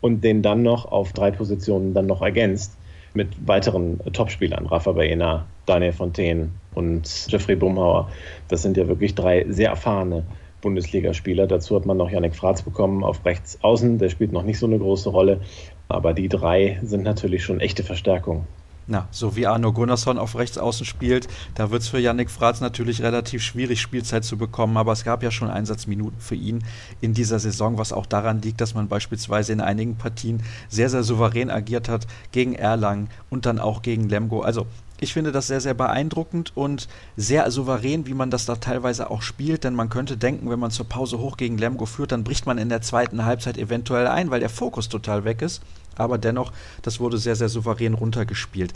und 0.02 0.24
den 0.24 0.42
dann 0.42 0.64
noch 0.64 0.92
auf 0.92 1.14
drei 1.14 1.32
Positionen 1.32 1.94
dann 1.94 2.06
noch 2.06 2.22
ergänzt 2.22 2.78
mit 3.14 3.48
weiteren 3.48 4.00
Topspielern, 4.14 4.68
Rafa 4.68 4.92
Baena, 4.92 5.48
Daniel 5.66 5.94
Fontaine 5.94 6.50
und 6.76 7.28
Jeffrey 7.30 7.56
Bumhauer. 7.56 8.10
Das 8.48 8.62
sind 8.62 8.78
ja 8.78 8.88
wirklich 8.88 9.16
drei 9.16 9.46
sehr 9.50 9.70
erfahrene 9.70 10.24
Bundesligaspieler. 10.62 11.48
Dazu 11.48 11.76
hat 11.76 11.86
man 11.86 11.98
noch 11.98 12.12
Yannick 12.12 12.36
Fratz 12.36 12.62
bekommen 12.62 13.04
auf 13.04 13.26
rechts 13.26 13.58
außen. 13.64 13.98
Der 13.98 14.10
spielt 14.10 14.32
noch 14.32 14.44
nicht 14.44 14.60
so 14.60 14.68
eine 14.68 14.78
große 14.78 15.10
Rolle. 15.10 15.42
Aber 15.88 16.14
die 16.14 16.30
drei 16.30 16.80
sind 16.84 17.04
natürlich 17.04 17.44
schon 17.44 17.60
echte 17.60 17.84
Verstärkungen. 17.84 18.46
Na, 18.90 19.10
so 19.12 19.36
wie 19.36 19.46
Arno 19.48 19.74
Gunnarsson 19.74 20.18
auf 20.18 20.38
rechts 20.38 20.58
außen 20.58 20.86
spielt, 20.86 21.28
da 21.56 21.72
wird 21.72 21.82
es 21.82 21.90
für 21.90 22.00
Yannick 22.00 22.32
Fratz 22.32 22.62
natürlich 22.62 23.02
relativ 23.02 23.44
schwierig, 23.44 23.82
Spielzeit 23.82 24.24
zu 24.24 24.38
bekommen, 24.38 24.78
aber 24.78 24.94
es 24.94 25.04
gab 25.04 25.24
ja 25.24 25.32
schon 25.32 25.50
Einsatzminuten 25.50 26.22
für 26.22 26.36
ihn 26.36 26.64
in 27.02 27.14
dieser 27.14 27.40
Saison, 27.40 27.78
was 27.78 27.92
auch 27.92 28.06
daran 28.06 28.42
liegt, 28.42 28.62
dass 28.62 28.76
man 28.76 28.88
beispielsweise 28.88 29.52
in 29.52 29.60
einigen 29.60 29.98
Partien 29.98 30.42
sehr, 30.70 30.90
sehr 30.90 31.04
souverän 31.04 31.52
agiert 31.52 31.90
hat 31.90 32.08
gegen 32.32 32.56
Erlangen 32.56 33.10
und 33.30 33.46
dann 33.46 33.60
auch 33.60 33.82
gegen 33.82 34.08
Lemgo. 34.08 34.42
Also 34.42 34.68
ich 35.02 35.12
finde 35.12 35.34
das 35.34 35.48
sehr, 35.48 35.60
sehr 35.60 35.74
beeindruckend 35.74 36.56
und 36.56 36.88
sehr 37.18 37.52
souverän, 37.52 38.08
wie 38.08 38.14
man 38.14 38.32
das 38.32 38.46
da 38.46 38.56
teilweise 38.56 39.12
auch 39.12 39.22
spielt, 39.22 39.66
denn 39.66 39.76
man 39.76 39.90
könnte 39.90 40.16
denken, 40.16 40.50
wenn 40.50 40.60
man 40.60 40.72
zur 40.72 40.88
Pause 40.88 41.20
hoch 41.20 41.36
gegen 41.36 41.58
Lemgo 41.58 41.86
führt, 41.86 42.14
dann 42.14 42.24
bricht 42.24 42.46
man 42.46 42.58
in 42.58 42.70
der 42.70 42.82
zweiten 42.82 43.26
Halbzeit 43.26 43.58
eventuell 43.58 44.08
ein, 44.08 44.32
weil 44.32 44.40
der 44.40 44.50
Fokus 44.50 44.88
total 44.88 45.26
weg 45.26 45.42
ist. 45.42 45.62
Aber 45.98 46.18
dennoch, 46.18 46.52
das 46.82 47.00
wurde 47.00 47.18
sehr, 47.18 47.36
sehr 47.36 47.50
souverän 47.50 47.94
runtergespielt. 47.94 48.74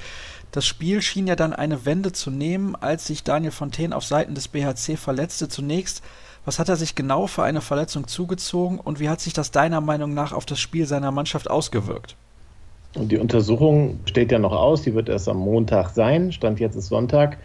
Das 0.51 0.65
Spiel 0.65 1.01
schien 1.01 1.27
ja 1.27 1.36
dann 1.36 1.53
eine 1.53 1.86
Wende 1.86 2.12
zu 2.12 2.29
nehmen, 2.29 2.75
als 2.75 3.07
sich 3.07 3.24
Daniel 3.24 3.51
Fontaine 3.51 3.96
auf 3.96 4.03
Seiten 4.03 4.36
des 4.36 4.48
BHC 4.48 4.98
verletzte. 4.98 5.48
Zunächst, 5.48 6.01
was 6.43 6.60
hat 6.60 6.69
er 6.69 6.75
sich 6.75 6.96
genau 6.96 7.27
für 7.27 7.43
eine 7.43 7.62
Verletzung 7.62 8.07
zugezogen 8.07 8.79
und 8.79 9.00
wie 9.00 9.10
hat 9.10 9.22
sich 9.22 9.34
das 9.34 9.51
deiner 9.51 9.81
Meinung 9.81 10.13
nach 10.13 10.34
auf 10.34 10.46
das 10.46 10.60
Spiel 10.60 10.86
seiner 10.86 11.12
Mannschaft 11.12 11.50
ausgewirkt? 11.50 12.15
Und 12.96 13.12
die 13.12 13.17
Untersuchung 13.17 14.00
steht 14.05 14.31
ja 14.31 14.39
noch 14.39 14.51
aus, 14.51 14.81
die 14.81 14.93
wird 14.93 15.07
erst 15.07 15.29
am 15.29 15.38
Montag 15.38 15.91
sein, 15.91 16.31
Stand 16.34 16.60
jetzt 16.60 16.75
ist 16.75 16.88
Sonntag. 16.88 17.38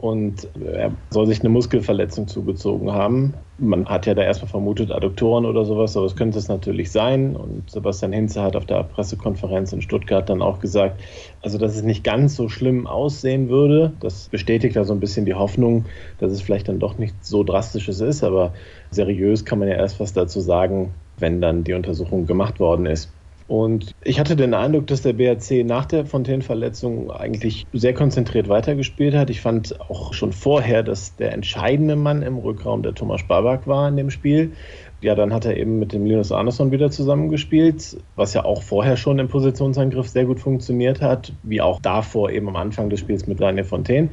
Und 0.00 0.48
er 0.64 0.92
soll 1.10 1.26
sich 1.26 1.40
eine 1.40 1.50
Muskelverletzung 1.50 2.26
zugezogen 2.26 2.90
haben. 2.90 3.34
Man 3.58 3.84
hat 3.86 4.06
ja 4.06 4.14
da 4.14 4.22
erstmal 4.22 4.48
vermutet, 4.48 4.90
Adduktoren 4.90 5.44
oder 5.44 5.66
sowas, 5.66 5.94
aber 5.94 6.06
es 6.06 6.16
könnte 6.16 6.38
es 6.38 6.48
natürlich 6.48 6.90
sein. 6.90 7.36
Und 7.36 7.70
Sebastian 7.70 8.14
Hinze 8.14 8.40
hat 8.40 8.56
auf 8.56 8.64
der 8.64 8.82
Pressekonferenz 8.82 9.74
in 9.74 9.82
Stuttgart 9.82 10.26
dann 10.30 10.40
auch 10.40 10.58
gesagt, 10.58 11.02
also 11.42 11.58
dass 11.58 11.76
es 11.76 11.82
nicht 11.82 12.02
ganz 12.02 12.34
so 12.34 12.48
schlimm 12.48 12.86
aussehen 12.86 13.50
würde. 13.50 13.92
Das 14.00 14.30
bestätigt 14.30 14.74
ja 14.74 14.84
so 14.84 14.94
ein 14.94 15.00
bisschen 15.00 15.26
die 15.26 15.34
Hoffnung, 15.34 15.84
dass 16.18 16.32
es 16.32 16.40
vielleicht 16.40 16.68
dann 16.68 16.78
doch 16.78 16.96
nicht 16.96 17.22
so 17.22 17.44
drastisches 17.44 18.00
ist. 18.00 18.24
Aber 18.24 18.54
seriös 18.90 19.44
kann 19.44 19.58
man 19.58 19.68
ja 19.68 19.74
erst 19.74 20.00
was 20.00 20.14
dazu 20.14 20.40
sagen, 20.40 20.94
wenn 21.18 21.42
dann 21.42 21.62
die 21.62 21.74
Untersuchung 21.74 22.24
gemacht 22.24 22.58
worden 22.58 22.86
ist. 22.86 23.12
Und 23.50 23.96
ich 24.04 24.20
hatte 24.20 24.36
den 24.36 24.54
Eindruck, 24.54 24.86
dass 24.86 25.02
der 25.02 25.12
BRC 25.12 25.66
nach 25.66 25.84
der 25.84 26.06
Fontaine-Verletzung 26.06 27.10
eigentlich 27.10 27.66
sehr 27.72 27.94
konzentriert 27.94 28.48
weitergespielt 28.48 29.12
hat. 29.12 29.28
Ich 29.28 29.40
fand 29.40 29.80
auch 29.80 30.14
schon 30.14 30.32
vorher, 30.32 30.84
dass 30.84 31.16
der 31.16 31.32
entscheidende 31.32 31.96
Mann 31.96 32.22
im 32.22 32.38
Rückraum 32.38 32.84
der 32.84 32.94
Thomas 32.94 33.24
Babak 33.24 33.66
war 33.66 33.88
in 33.88 33.96
dem 33.96 34.10
Spiel. 34.10 34.52
Ja, 35.00 35.16
dann 35.16 35.34
hat 35.34 35.46
er 35.46 35.56
eben 35.56 35.80
mit 35.80 35.92
dem 35.92 36.06
Linus 36.06 36.30
Andersson 36.30 36.70
wieder 36.70 36.92
zusammengespielt, 36.92 37.96
was 38.14 38.34
ja 38.34 38.44
auch 38.44 38.62
vorher 38.62 38.96
schon 38.96 39.18
im 39.18 39.26
Positionsangriff 39.26 40.08
sehr 40.08 40.26
gut 40.26 40.38
funktioniert 40.38 41.02
hat, 41.02 41.32
wie 41.42 41.60
auch 41.60 41.80
davor 41.80 42.30
eben 42.30 42.48
am 42.48 42.56
Anfang 42.56 42.88
des 42.88 43.00
Spiels 43.00 43.26
mit 43.26 43.40
Daniel 43.40 43.64
Fontaine. 43.64 44.10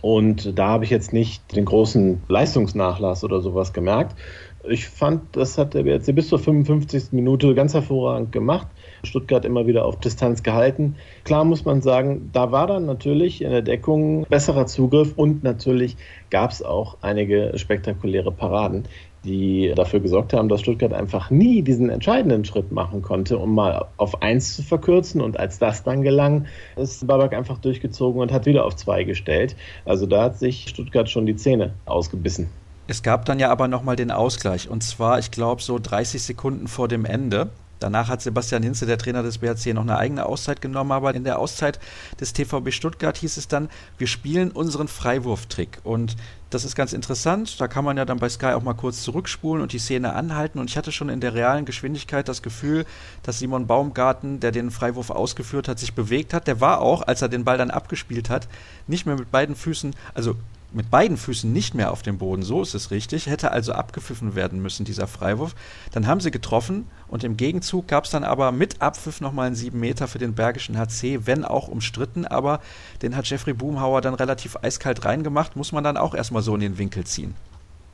Und 0.00 0.58
da 0.58 0.66
habe 0.66 0.84
ich 0.84 0.90
jetzt 0.90 1.12
nicht 1.12 1.54
den 1.54 1.64
großen 1.64 2.22
Leistungsnachlass 2.26 3.22
oder 3.22 3.40
sowas 3.40 3.72
gemerkt. 3.72 4.16
Ich 4.66 4.88
fand, 4.88 5.36
das 5.36 5.58
hat 5.58 5.74
der 5.74 5.82
BRC 5.82 6.14
bis 6.14 6.28
zur 6.28 6.38
55. 6.38 7.12
Minute 7.12 7.54
ganz 7.54 7.74
hervorragend 7.74 8.32
gemacht. 8.32 8.66
Stuttgart 9.02 9.44
immer 9.44 9.66
wieder 9.66 9.84
auf 9.84 10.00
Distanz 10.00 10.42
gehalten. 10.42 10.96
Klar 11.24 11.44
muss 11.44 11.66
man 11.66 11.82
sagen, 11.82 12.30
da 12.32 12.50
war 12.50 12.66
dann 12.66 12.86
natürlich 12.86 13.42
in 13.42 13.50
der 13.50 13.60
Deckung 13.60 14.24
besserer 14.30 14.66
Zugriff 14.66 15.12
und 15.16 15.44
natürlich 15.44 15.96
gab 16.30 16.50
es 16.50 16.62
auch 16.62 16.96
einige 17.02 17.52
spektakuläre 17.56 18.32
Paraden. 18.32 18.84
die 19.24 19.72
dafür 19.74 20.00
gesorgt 20.00 20.34
haben, 20.34 20.48
dass 20.48 20.60
Stuttgart 20.60 20.92
einfach 20.92 21.30
nie 21.30 21.62
diesen 21.62 21.88
entscheidenden 21.88 22.44
Schritt 22.44 22.72
machen 22.72 23.00
konnte, 23.02 23.38
um 23.38 23.54
mal 23.54 23.86
auf 23.96 24.22
eins 24.22 24.54
zu 24.54 24.62
verkürzen. 24.62 25.20
Und 25.20 25.38
als 25.38 25.58
das 25.58 25.82
dann 25.82 26.02
gelang, 26.02 26.46
ist 26.76 27.06
Babak 27.06 27.34
einfach 27.34 27.58
durchgezogen 27.58 28.20
und 28.20 28.32
hat 28.32 28.46
wieder 28.46 28.64
auf 28.64 28.76
zwei 28.76 29.04
gestellt. 29.04 29.56
Also 29.86 30.06
da 30.06 30.24
hat 30.24 30.38
sich 30.38 30.68
Stuttgart 30.68 31.08
schon 31.08 31.26
die 31.26 31.36
Zähne 31.36 31.72
ausgebissen. 31.86 32.48
Es 32.86 33.02
gab 33.02 33.24
dann 33.24 33.38
ja 33.38 33.50
aber 33.50 33.66
nochmal 33.66 33.96
den 33.96 34.10
Ausgleich. 34.10 34.68
Und 34.68 34.82
zwar, 34.82 35.18
ich 35.18 35.30
glaube, 35.30 35.62
so 35.62 35.78
30 35.78 36.22
Sekunden 36.22 36.68
vor 36.68 36.88
dem 36.88 37.04
Ende. 37.04 37.50
Danach 37.80 38.08
hat 38.08 38.22
Sebastian 38.22 38.62
Hinze, 38.62 38.86
der 38.86 38.98
Trainer 38.98 39.22
des 39.22 39.38
BRC, 39.38 39.74
noch 39.74 39.82
eine 39.82 39.98
eigene 39.98 40.24
Auszeit 40.24 40.62
genommen, 40.62 40.92
aber 40.92 41.14
in 41.14 41.24
der 41.24 41.38
Auszeit 41.38 41.80
des 42.20 42.32
TVB 42.32 42.72
Stuttgart 42.72 43.16
hieß 43.16 43.36
es 43.36 43.48
dann, 43.48 43.68
wir 43.98 44.06
spielen 44.06 44.52
unseren 44.52 44.88
Freiwurftrick. 44.88 45.80
Und 45.82 46.16
das 46.50 46.64
ist 46.64 46.76
ganz 46.76 46.92
interessant. 46.92 47.60
Da 47.60 47.68
kann 47.68 47.84
man 47.84 47.96
ja 47.96 48.04
dann 48.04 48.18
bei 48.18 48.28
Sky 48.28 48.52
auch 48.52 48.62
mal 48.62 48.74
kurz 48.74 49.02
zurückspulen 49.02 49.62
und 49.62 49.72
die 49.72 49.78
Szene 49.78 50.14
anhalten. 50.14 50.58
Und 50.60 50.70
ich 50.70 50.76
hatte 50.76 50.92
schon 50.92 51.08
in 51.08 51.20
der 51.20 51.34
realen 51.34 51.64
Geschwindigkeit 51.64 52.28
das 52.28 52.42
Gefühl, 52.42 52.86
dass 53.22 53.38
Simon 53.38 53.66
Baumgarten, 53.66 54.40
der 54.40 54.52
den 54.52 54.70
Freiwurf 54.70 55.10
ausgeführt 55.10 55.68
hat, 55.68 55.78
sich 55.78 55.94
bewegt 55.94 56.32
hat. 56.32 56.46
Der 56.46 56.60
war 56.60 56.80
auch, 56.80 57.02
als 57.02 57.22
er 57.22 57.28
den 57.28 57.44
Ball 57.44 57.58
dann 57.58 57.70
abgespielt 57.70 58.30
hat, 58.30 58.48
nicht 58.86 59.04
mehr 59.04 59.16
mit 59.16 59.30
beiden 59.30 59.56
Füßen, 59.56 59.94
also 60.14 60.36
mit 60.74 60.90
beiden 60.90 61.16
Füßen 61.16 61.52
nicht 61.52 61.74
mehr 61.74 61.92
auf 61.92 62.02
dem 62.02 62.18
Boden, 62.18 62.42
so 62.42 62.60
ist 62.62 62.74
es 62.74 62.90
richtig, 62.90 63.26
hätte 63.26 63.52
also 63.52 63.72
abgepfiffen 63.72 64.34
werden 64.34 64.60
müssen, 64.60 64.84
dieser 64.84 65.06
Freiwurf. 65.06 65.54
Dann 65.92 66.06
haben 66.06 66.20
sie 66.20 66.30
getroffen 66.30 66.88
und 67.08 67.24
im 67.24 67.36
Gegenzug 67.36 67.88
gab 67.88 68.04
es 68.04 68.10
dann 68.10 68.24
aber 68.24 68.52
mit 68.52 68.82
Abpfiff 68.82 69.20
nochmal 69.20 69.46
einen 69.46 69.56
7 69.56 69.78
Meter 69.78 70.08
für 70.08 70.18
den 70.18 70.34
Bergischen 70.34 70.78
HC, 70.78 71.26
wenn 71.26 71.44
auch 71.44 71.68
umstritten, 71.68 72.26
aber 72.26 72.60
den 73.02 73.16
hat 73.16 73.26
Jeffrey 73.26 73.54
Boomhauer 73.54 74.00
dann 74.00 74.14
relativ 74.14 74.56
eiskalt 74.62 75.04
reingemacht, 75.04 75.56
muss 75.56 75.72
man 75.72 75.84
dann 75.84 75.96
auch 75.96 76.14
erstmal 76.14 76.42
so 76.42 76.54
in 76.54 76.60
den 76.60 76.78
Winkel 76.78 77.04
ziehen. 77.04 77.34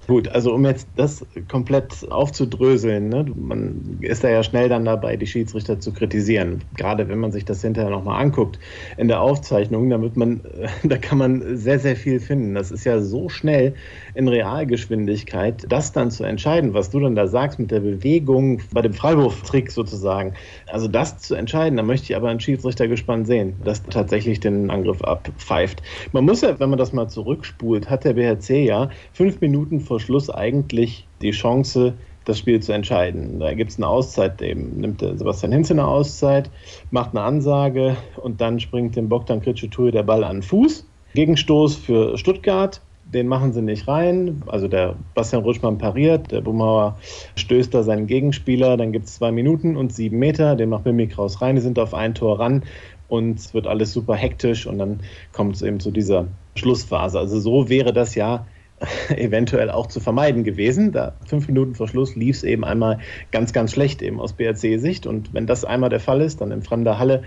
Gut, 0.06 0.28
also 0.28 0.54
um 0.54 0.64
jetzt 0.64 0.88
das 0.96 1.24
komplett 1.46 2.10
aufzudröseln, 2.10 3.10
ne, 3.10 3.26
man 3.36 3.98
ist 4.00 4.24
da 4.24 4.30
ja 4.30 4.42
schnell 4.42 4.68
dann 4.68 4.84
dabei, 4.84 5.16
die 5.16 5.26
Schiedsrichter 5.26 5.78
zu 5.78 5.92
kritisieren. 5.92 6.64
Gerade 6.76 7.08
wenn 7.08 7.18
man 7.18 7.32
sich 7.32 7.44
das 7.44 7.62
hinterher 7.62 7.90
nochmal 7.90 8.20
anguckt 8.20 8.58
in 8.96 9.08
der 9.08 9.20
Aufzeichnung, 9.20 9.88
damit 9.90 10.16
man, 10.16 10.40
da 10.82 10.96
kann 10.96 11.18
man 11.18 11.56
sehr, 11.56 11.78
sehr 11.78 11.96
viel 11.96 12.18
finden. 12.18 12.54
Das 12.54 12.70
ist 12.70 12.84
ja 12.84 13.00
so 13.00 13.28
schnell 13.28 13.74
in 14.14 14.26
Realgeschwindigkeit, 14.26 15.66
das 15.68 15.92
dann 15.92 16.10
zu 16.10 16.24
entscheiden, 16.24 16.74
was 16.74 16.90
du 16.90 16.98
dann 16.98 17.14
da 17.14 17.26
sagst 17.28 17.58
mit 17.58 17.70
der 17.70 17.80
Bewegung 17.80 18.62
bei 18.72 18.82
dem 18.82 18.94
Freiwurftrick 18.94 19.70
sozusagen. 19.70 20.34
Also 20.66 20.88
das 20.88 21.18
zu 21.18 21.34
entscheiden, 21.34 21.76
da 21.76 21.82
möchte 21.82 22.04
ich 22.04 22.16
aber 22.16 22.30
einen 22.30 22.40
Schiedsrichter 22.40 22.88
gespannt 22.88 23.26
sehen, 23.26 23.60
dass 23.64 23.82
tatsächlich 23.84 24.40
den 24.40 24.70
Angriff 24.70 25.02
abpfeift. 25.02 25.82
Man 26.12 26.24
muss 26.24 26.40
ja, 26.40 26.58
wenn 26.58 26.70
man 26.70 26.78
das 26.78 26.92
mal 26.92 27.08
zurückspult, 27.08 27.90
hat 27.90 28.04
der 28.04 28.14
BHC 28.14 28.64
ja 28.64 28.88
fünf 29.12 29.40
Minuten 29.40 29.80
vor 29.90 29.98
Schluss 29.98 30.30
eigentlich 30.30 31.08
die 31.20 31.32
Chance, 31.32 31.94
das 32.24 32.38
Spiel 32.38 32.60
zu 32.60 32.70
entscheiden. 32.70 33.40
Da 33.40 33.54
gibt 33.54 33.72
es 33.72 33.76
eine 33.76 33.88
Auszeit, 33.88 34.40
eben 34.40 34.78
nimmt 34.78 35.00
Sebastian 35.00 35.50
Hinze 35.50 35.72
eine 35.72 35.88
Auszeit, 35.88 36.48
macht 36.92 37.10
eine 37.10 37.22
Ansage 37.22 37.96
und 38.22 38.40
dann 38.40 38.60
springt 38.60 38.94
dem 38.94 39.08
Bogdan 39.08 39.42
Kritschetui 39.42 39.90
der 39.90 40.04
Ball 40.04 40.22
an 40.22 40.36
den 40.36 40.42
Fuß. 40.44 40.86
Gegenstoß 41.14 41.74
für 41.74 42.16
Stuttgart, 42.16 42.80
den 43.04 43.26
machen 43.26 43.52
sie 43.52 43.62
nicht 43.62 43.88
rein. 43.88 44.44
Also 44.46 44.68
der 44.68 44.94
Bastian 45.16 45.42
Rutschmann 45.42 45.78
pariert, 45.78 46.30
der 46.30 46.40
Bumauer 46.40 46.96
stößt 47.34 47.74
da 47.74 47.82
seinen 47.82 48.06
Gegenspieler, 48.06 48.76
dann 48.76 48.92
gibt 48.92 49.06
es 49.06 49.16
zwei 49.16 49.32
Minuten 49.32 49.76
und 49.76 49.92
sieben 49.92 50.20
Meter, 50.20 50.54
den 50.54 50.68
macht 50.68 50.84
Mimik 50.84 51.18
raus 51.18 51.42
rein, 51.42 51.56
die 51.56 51.62
sind 51.62 51.80
auf 51.80 51.94
ein 51.94 52.14
Tor 52.14 52.38
ran 52.38 52.62
und 53.08 53.40
es 53.40 53.54
wird 53.54 53.66
alles 53.66 53.92
super 53.92 54.14
hektisch 54.14 54.68
und 54.68 54.78
dann 54.78 55.00
kommt 55.32 55.56
es 55.56 55.62
eben 55.62 55.80
zu 55.80 55.90
dieser 55.90 56.28
Schlussphase. 56.54 57.18
Also 57.18 57.40
so 57.40 57.68
wäre 57.68 57.92
das 57.92 58.14
ja 58.14 58.46
eventuell 59.16 59.70
auch 59.70 59.86
zu 59.86 60.00
vermeiden 60.00 60.44
gewesen. 60.44 60.92
Da 60.92 61.14
fünf 61.26 61.46
Minuten 61.46 61.74
vor 61.74 61.88
Schluss 61.88 62.16
lief 62.16 62.36
es 62.36 62.44
eben 62.44 62.64
einmal 62.64 62.98
ganz, 63.30 63.52
ganz 63.52 63.72
schlecht 63.72 64.02
eben 64.02 64.20
aus 64.20 64.32
BRC-Sicht. 64.32 65.06
Und 65.06 65.34
wenn 65.34 65.46
das 65.46 65.64
einmal 65.64 65.90
der 65.90 66.00
Fall 66.00 66.20
ist, 66.20 66.40
dann 66.40 66.50
in 66.50 66.62
fremder 66.62 66.98
Halle, 66.98 67.22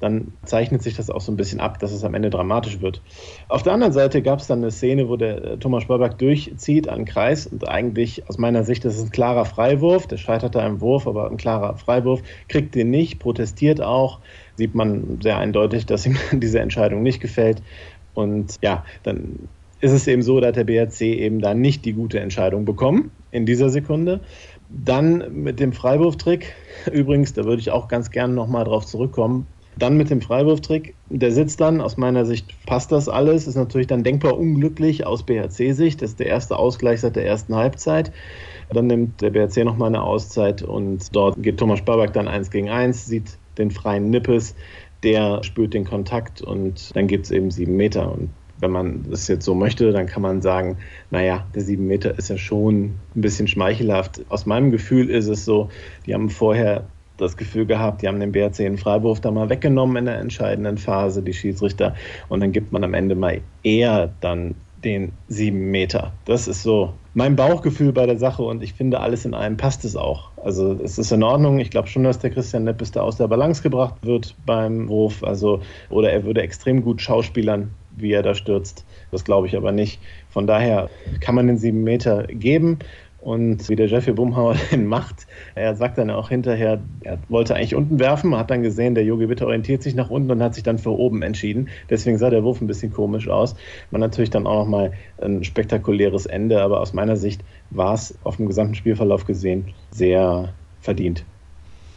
dann 0.00 0.32
zeichnet 0.44 0.82
sich 0.82 0.94
das 0.94 1.08
auch 1.08 1.22
so 1.22 1.32
ein 1.32 1.36
bisschen 1.36 1.58
ab, 1.58 1.78
dass 1.78 1.92
es 1.92 2.04
am 2.04 2.14
Ende 2.14 2.28
dramatisch 2.28 2.82
wird. 2.82 3.00
Auf 3.48 3.62
der 3.62 3.72
anderen 3.72 3.94
Seite 3.94 4.20
gab 4.20 4.40
es 4.40 4.46
dann 4.46 4.58
eine 4.58 4.70
Szene, 4.70 5.08
wo 5.08 5.16
der 5.16 5.42
äh, 5.42 5.56
Thomas 5.56 5.84
Spörberg 5.84 6.18
durchzieht 6.18 6.88
an 6.88 7.06
Kreis 7.06 7.46
und 7.46 7.66
eigentlich 7.66 8.28
aus 8.28 8.36
meiner 8.36 8.62
Sicht 8.64 8.84
das 8.84 8.96
ist 8.96 9.04
ein 9.04 9.10
klarer 9.10 9.46
Freiwurf. 9.46 10.06
Der 10.06 10.18
scheitert 10.18 10.54
da 10.54 10.66
im 10.66 10.80
Wurf, 10.80 11.06
aber 11.06 11.30
ein 11.30 11.38
klarer 11.38 11.76
Freiwurf, 11.76 12.22
kriegt 12.48 12.74
den 12.74 12.90
nicht, 12.90 13.18
protestiert 13.18 13.80
auch. 13.80 14.20
Sieht 14.56 14.74
man 14.74 15.18
sehr 15.22 15.38
eindeutig, 15.38 15.86
dass 15.86 16.04
ihm 16.06 16.16
diese 16.32 16.60
Entscheidung 16.60 17.02
nicht 17.02 17.20
gefällt. 17.20 17.62
Und 18.12 18.56
ja, 18.62 18.84
dann 19.02 19.48
ist 19.80 19.92
es 19.92 20.06
eben 20.06 20.22
so, 20.22 20.40
dass 20.40 20.54
der 20.54 20.64
BRC 20.64 21.02
eben 21.02 21.40
da 21.40 21.54
nicht 21.54 21.84
die 21.84 21.92
gute 21.92 22.20
Entscheidung 22.20 22.64
bekommen 22.64 23.10
in 23.30 23.46
dieser 23.46 23.68
Sekunde. 23.68 24.20
Dann 24.68 25.42
mit 25.42 25.60
dem 25.60 25.72
Freiwurftrick, 25.72 26.54
übrigens, 26.92 27.34
da 27.34 27.44
würde 27.44 27.60
ich 27.60 27.70
auch 27.70 27.88
ganz 27.88 28.10
gerne 28.10 28.34
nochmal 28.34 28.64
drauf 28.64 28.86
zurückkommen. 28.86 29.46
Dann 29.78 29.98
mit 29.98 30.08
dem 30.08 30.22
Freiwurftrick, 30.22 30.94
der 31.10 31.32
sitzt 31.32 31.60
dann, 31.60 31.82
aus 31.82 31.98
meiner 31.98 32.24
Sicht 32.24 32.46
passt 32.64 32.92
das 32.92 33.10
alles, 33.10 33.46
ist 33.46 33.56
natürlich 33.56 33.86
dann 33.86 34.04
denkbar 34.04 34.38
unglücklich 34.38 35.06
aus 35.06 35.22
BRC-Sicht. 35.24 36.00
Das 36.00 36.10
ist 36.10 36.18
der 36.18 36.28
erste 36.28 36.56
Ausgleich 36.56 37.00
seit 37.02 37.14
der 37.14 37.26
ersten 37.26 37.54
Halbzeit. 37.54 38.10
Dann 38.72 38.86
nimmt 38.86 39.20
der 39.20 39.30
BRC 39.30 39.64
nochmal 39.64 39.88
eine 39.88 40.02
Auszeit 40.02 40.62
und 40.62 41.14
dort 41.14 41.42
geht 41.42 41.58
Thomas 41.58 41.80
Sparback 41.80 42.14
dann 42.14 42.26
eins 42.26 42.50
gegen 42.50 42.70
eins, 42.70 43.04
sieht 43.04 43.36
den 43.58 43.70
freien 43.70 44.08
Nippes, 44.08 44.54
der 45.02 45.42
spürt 45.44 45.74
den 45.74 45.84
Kontakt 45.84 46.40
und 46.40 46.96
dann 46.96 47.06
gibt 47.06 47.26
es 47.26 47.30
eben 47.30 47.50
sieben 47.50 47.76
Meter. 47.76 48.10
Und 48.10 48.30
wenn 48.60 48.70
man 48.70 49.04
das 49.10 49.28
jetzt 49.28 49.44
so 49.44 49.54
möchte, 49.54 49.92
dann 49.92 50.06
kann 50.06 50.22
man 50.22 50.40
sagen, 50.42 50.78
naja, 51.10 51.46
der 51.54 51.62
sieben 51.62 51.86
Meter 51.86 52.18
ist 52.18 52.28
ja 52.28 52.38
schon 52.38 52.94
ein 53.14 53.20
bisschen 53.20 53.48
schmeichelhaft. 53.48 54.22
Aus 54.28 54.46
meinem 54.46 54.70
Gefühl 54.70 55.10
ist 55.10 55.28
es 55.28 55.44
so, 55.44 55.68
die 56.06 56.14
haben 56.14 56.30
vorher 56.30 56.84
das 57.16 57.36
Gefühl 57.36 57.66
gehabt, 57.66 58.02
die 58.02 58.08
haben 58.08 58.20
den 58.20 58.32
BRC 58.32 58.60
in 58.60 58.78
Freiburg 58.78 59.22
da 59.22 59.30
mal 59.30 59.48
weggenommen 59.48 59.96
in 59.96 60.04
der 60.06 60.18
entscheidenden 60.18 60.78
Phase, 60.78 61.22
die 61.22 61.32
Schiedsrichter, 61.32 61.94
und 62.28 62.40
dann 62.40 62.52
gibt 62.52 62.72
man 62.72 62.84
am 62.84 62.94
Ende 62.94 63.14
mal 63.14 63.40
eher 63.62 64.12
dann 64.20 64.54
den 64.84 65.12
sieben 65.28 65.70
Meter. 65.70 66.12
Das 66.26 66.46
ist 66.46 66.62
so 66.62 66.92
mein 67.14 67.34
Bauchgefühl 67.34 67.92
bei 67.92 68.06
der 68.06 68.18
Sache 68.18 68.42
und 68.42 68.62
ich 68.62 68.74
finde, 68.74 69.00
alles 69.00 69.24
in 69.24 69.34
allem 69.34 69.56
passt 69.56 69.84
es 69.84 69.96
auch. 69.96 70.30
Also 70.36 70.78
es 70.84 70.98
ist 70.98 71.10
in 71.12 71.22
Ordnung. 71.22 71.58
Ich 71.58 71.70
glaube 71.70 71.88
schon, 71.88 72.04
dass 72.04 72.18
der 72.18 72.30
Christian 72.30 72.64
Neppes 72.64 72.92
da 72.92 73.00
aus 73.00 73.16
der 73.16 73.26
Balance 73.26 73.62
gebracht 73.62 73.94
wird 74.02 74.36
beim 74.44 74.88
Wurf. 74.88 75.24
Also, 75.24 75.60
oder 75.88 76.12
er 76.12 76.24
würde 76.24 76.42
extrem 76.42 76.82
gut 76.82 77.00
schauspielern 77.00 77.70
wie 77.96 78.12
er 78.12 78.22
da 78.22 78.34
stürzt. 78.34 78.84
Das 79.10 79.24
glaube 79.24 79.46
ich 79.46 79.56
aber 79.56 79.72
nicht. 79.72 80.00
Von 80.30 80.46
daher 80.46 80.90
kann 81.20 81.34
man 81.34 81.46
den 81.46 81.58
sieben 81.58 81.82
Meter 81.84 82.26
geben. 82.28 82.78
Und 83.26 83.68
wie 83.68 83.74
der 83.74 83.88
Jeffrey 83.88 84.12
Bumhauer 84.12 84.54
den 84.70 84.86
macht, 84.86 85.26
er 85.56 85.74
sagt 85.74 85.98
dann 85.98 86.10
auch 86.10 86.28
hinterher, 86.28 86.80
er 87.02 87.18
wollte 87.28 87.56
eigentlich 87.56 87.74
unten 87.74 87.98
werfen, 87.98 88.36
hat 88.36 88.52
dann 88.52 88.62
gesehen, 88.62 88.94
der 88.94 89.04
Yogi 89.04 89.28
Witte 89.28 89.46
orientiert 89.46 89.82
sich 89.82 89.96
nach 89.96 90.10
unten 90.10 90.30
und 90.30 90.40
hat 90.40 90.54
sich 90.54 90.62
dann 90.62 90.78
für 90.78 90.90
oben 90.90 91.22
entschieden. 91.22 91.68
Deswegen 91.90 92.18
sah 92.18 92.30
der 92.30 92.44
Wurf 92.44 92.60
ein 92.60 92.68
bisschen 92.68 92.92
komisch 92.92 93.26
aus. 93.26 93.56
Man 93.90 94.00
natürlich 94.00 94.30
dann 94.30 94.46
auch 94.46 94.60
nochmal 94.60 94.92
ein 95.20 95.42
spektakuläres 95.42 96.26
Ende, 96.26 96.62
aber 96.62 96.80
aus 96.80 96.92
meiner 96.92 97.16
Sicht 97.16 97.42
war 97.70 97.94
es 97.94 98.16
auf 98.22 98.36
dem 98.36 98.46
gesamten 98.46 98.76
Spielverlauf 98.76 99.24
gesehen 99.24 99.74
sehr 99.90 100.52
verdient. 100.80 101.24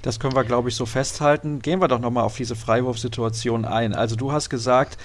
Das 0.01 0.19
können 0.19 0.33
wir, 0.33 0.45
glaube 0.45 0.69
ich, 0.69 0.75
so 0.75 0.87
festhalten. 0.87 1.59
Gehen 1.59 1.79
wir 1.79 1.87
doch 1.87 1.99
nochmal 1.99 2.23
auf 2.23 2.37
diese 2.37 2.55
Freiwurfsituation 2.55 3.65
ein. 3.65 3.93
Also 3.93 4.15
du 4.15 4.31
hast 4.31 4.49
gesagt, 4.49 4.97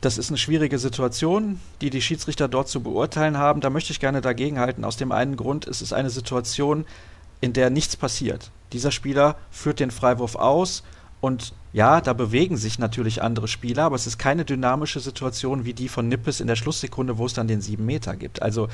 das 0.00 0.18
ist 0.18 0.28
eine 0.28 0.38
schwierige 0.38 0.78
Situation, 0.78 1.60
die 1.80 1.90
die 1.90 2.02
Schiedsrichter 2.02 2.48
dort 2.48 2.68
zu 2.68 2.82
beurteilen 2.82 3.38
haben. 3.38 3.60
Da 3.60 3.70
möchte 3.70 3.92
ich 3.92 4.00
gerne 4.00 4.20
dagegenhalten. 4.20 4.84
Aus 4.84 4.96
dem 4.96 5.12
einen 5.12 5.36
Grund, 5.36 5.66
es 5.66 5.82
ist 5.82 5.92
eine 5.92 6.10
Situation, 6.10 6.84
in 7.40 7.52
der 7.52 7.70
nichts 7.70 7.96
passiert. 7.96 8.50
Dieser 8.72 8.90
Spieler 8.90 9.36
führt 9.50 9.80
den 9.80 9.90
Freiwurf 9.90 10.36
aus 10.36 10.82
und 11.20 11.54
ja, 11.72 12.00
da 12.00 12.12
bewegen 12.12 12.56
sich 12.56 12.78
natürlich 12.78 13.22
andere 13.22 13.48
Spieler, 13.48 13.84
aber 13.84 13.96
es 13.96 14.06
ist 14.06 14.18
keine 14.18 14.44
dynamische 14.44 15.00
Situation 15.00 15.64
wie 15.64 15.74
die 15.74 15.88
von 15.88 16.08
Nippes 16.08 16.40
in 16.40 16.46
der 16.46 16.56
Schlusssekunde, 16.56 17.18
wo 17.18 17.26
es 17.26 17.34
dann 17.34 17.48
den 17.48 17.60
sieben 17.60 17.84
Meter 17.84 18.16
gibt. 18.16 18.42
Also 18.42 18.68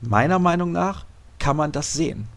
meiner 0.00 0.38
Meinung 0.38 0.72
nach 0.72 1.04
kann 1.38 1.56
man 1.56 1.72
das 1.72 1.92
sehen. 1.92 2.28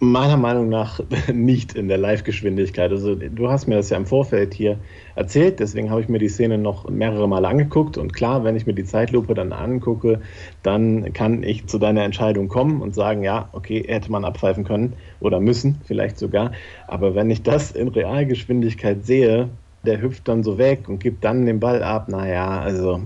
Meiner 0.00 0.36
Meinung 0.36 0.68
nach 0.68 1.00
nicht 1.32 1.74
in 1.74 1.88
der 1.88 1.98
Live-Geschwindigkeit. 1.98 2.92
Also 2.92 3.16
du 3.16 3.50
hast 3.50 3.66
mir 3.66 3.74
das 3.74 3.90
ja 3.90 3.96
im 3.96 4.06
Vorfeld 4.06 4.54
hier 4.54 4.78
erzählt, 5.16 5.58
deswegen 5.58 5.90
habe 5.90 6.00
ich 6.00 6.08
mir 6.08 6.20
die 6.20 6.28
Szene 6.28 6.56
noch 6.56 6.88
mehrere 6.88 7.28
Male 7.28 7.48
angeguckt 7.48 7.98
und 7.98 8.12
klar, 8.12 8.44
wenn 8.44 8.54
ich 8.54 8.64
mir 8.64 8.74
die 8.74 8.84
Zeitlupe 8.84 9.34
dann 9.34 9.52
angucke, 9.52 10.20
dann 10.62 11.12
kann 11.12 11.42
ich 11.42 11.66
zu 11.66 11.78
deiner 11.78 12.04
Entscheidung 12.04 12.46
kommen 12.46 12.80
und 12.80 12.94
sagen, 12.94 13.24
ja, 13.24 13.48
okay, 13.52 13.84
hätte 13.88 14.12
man 14.12 14.24
abpfeifen 14.24 14.62
können 14.62 14.92
oder 15.18 15.40
müssen, 15.40 15.80
vielleicht 15.84 16.18
sogar. 16.18 16.52
Aber 16.86 17.16
wenn 17.16 17.28
ich 17.30 17.42
das 17.42 17.72
in 17.72 17.88
Realgeschwindigkeit 17.88 19.04
sehe, 19.04 19.48
der 19.84 20.00
hüpft 20.00 20.28
dann 20.28 20.44
so 20.44 20.58
weg 20.58 20.88
und 20.88 21.00
gibt 21.00 21.24
dann 21.24 21.44
den 21.44 21.58
Ball 21.58 21.82
ab, 21.82 22.08
naja, 22.08 22.60
also 22.60 23.00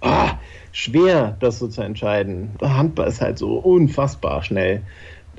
ah, 0.00 0.38
schwer, 0.72 1.36
das 1.40 1.58
so 1.58 1.68
zu 1.68 1.82
entscheiden. 1.82 2.50
Handball 2.62 3.08
ist 3.08 3.20
halt 3.20 3.38
so 3.38 3.58
unfassbar 3.58 4.42
schnell 4.42 4.82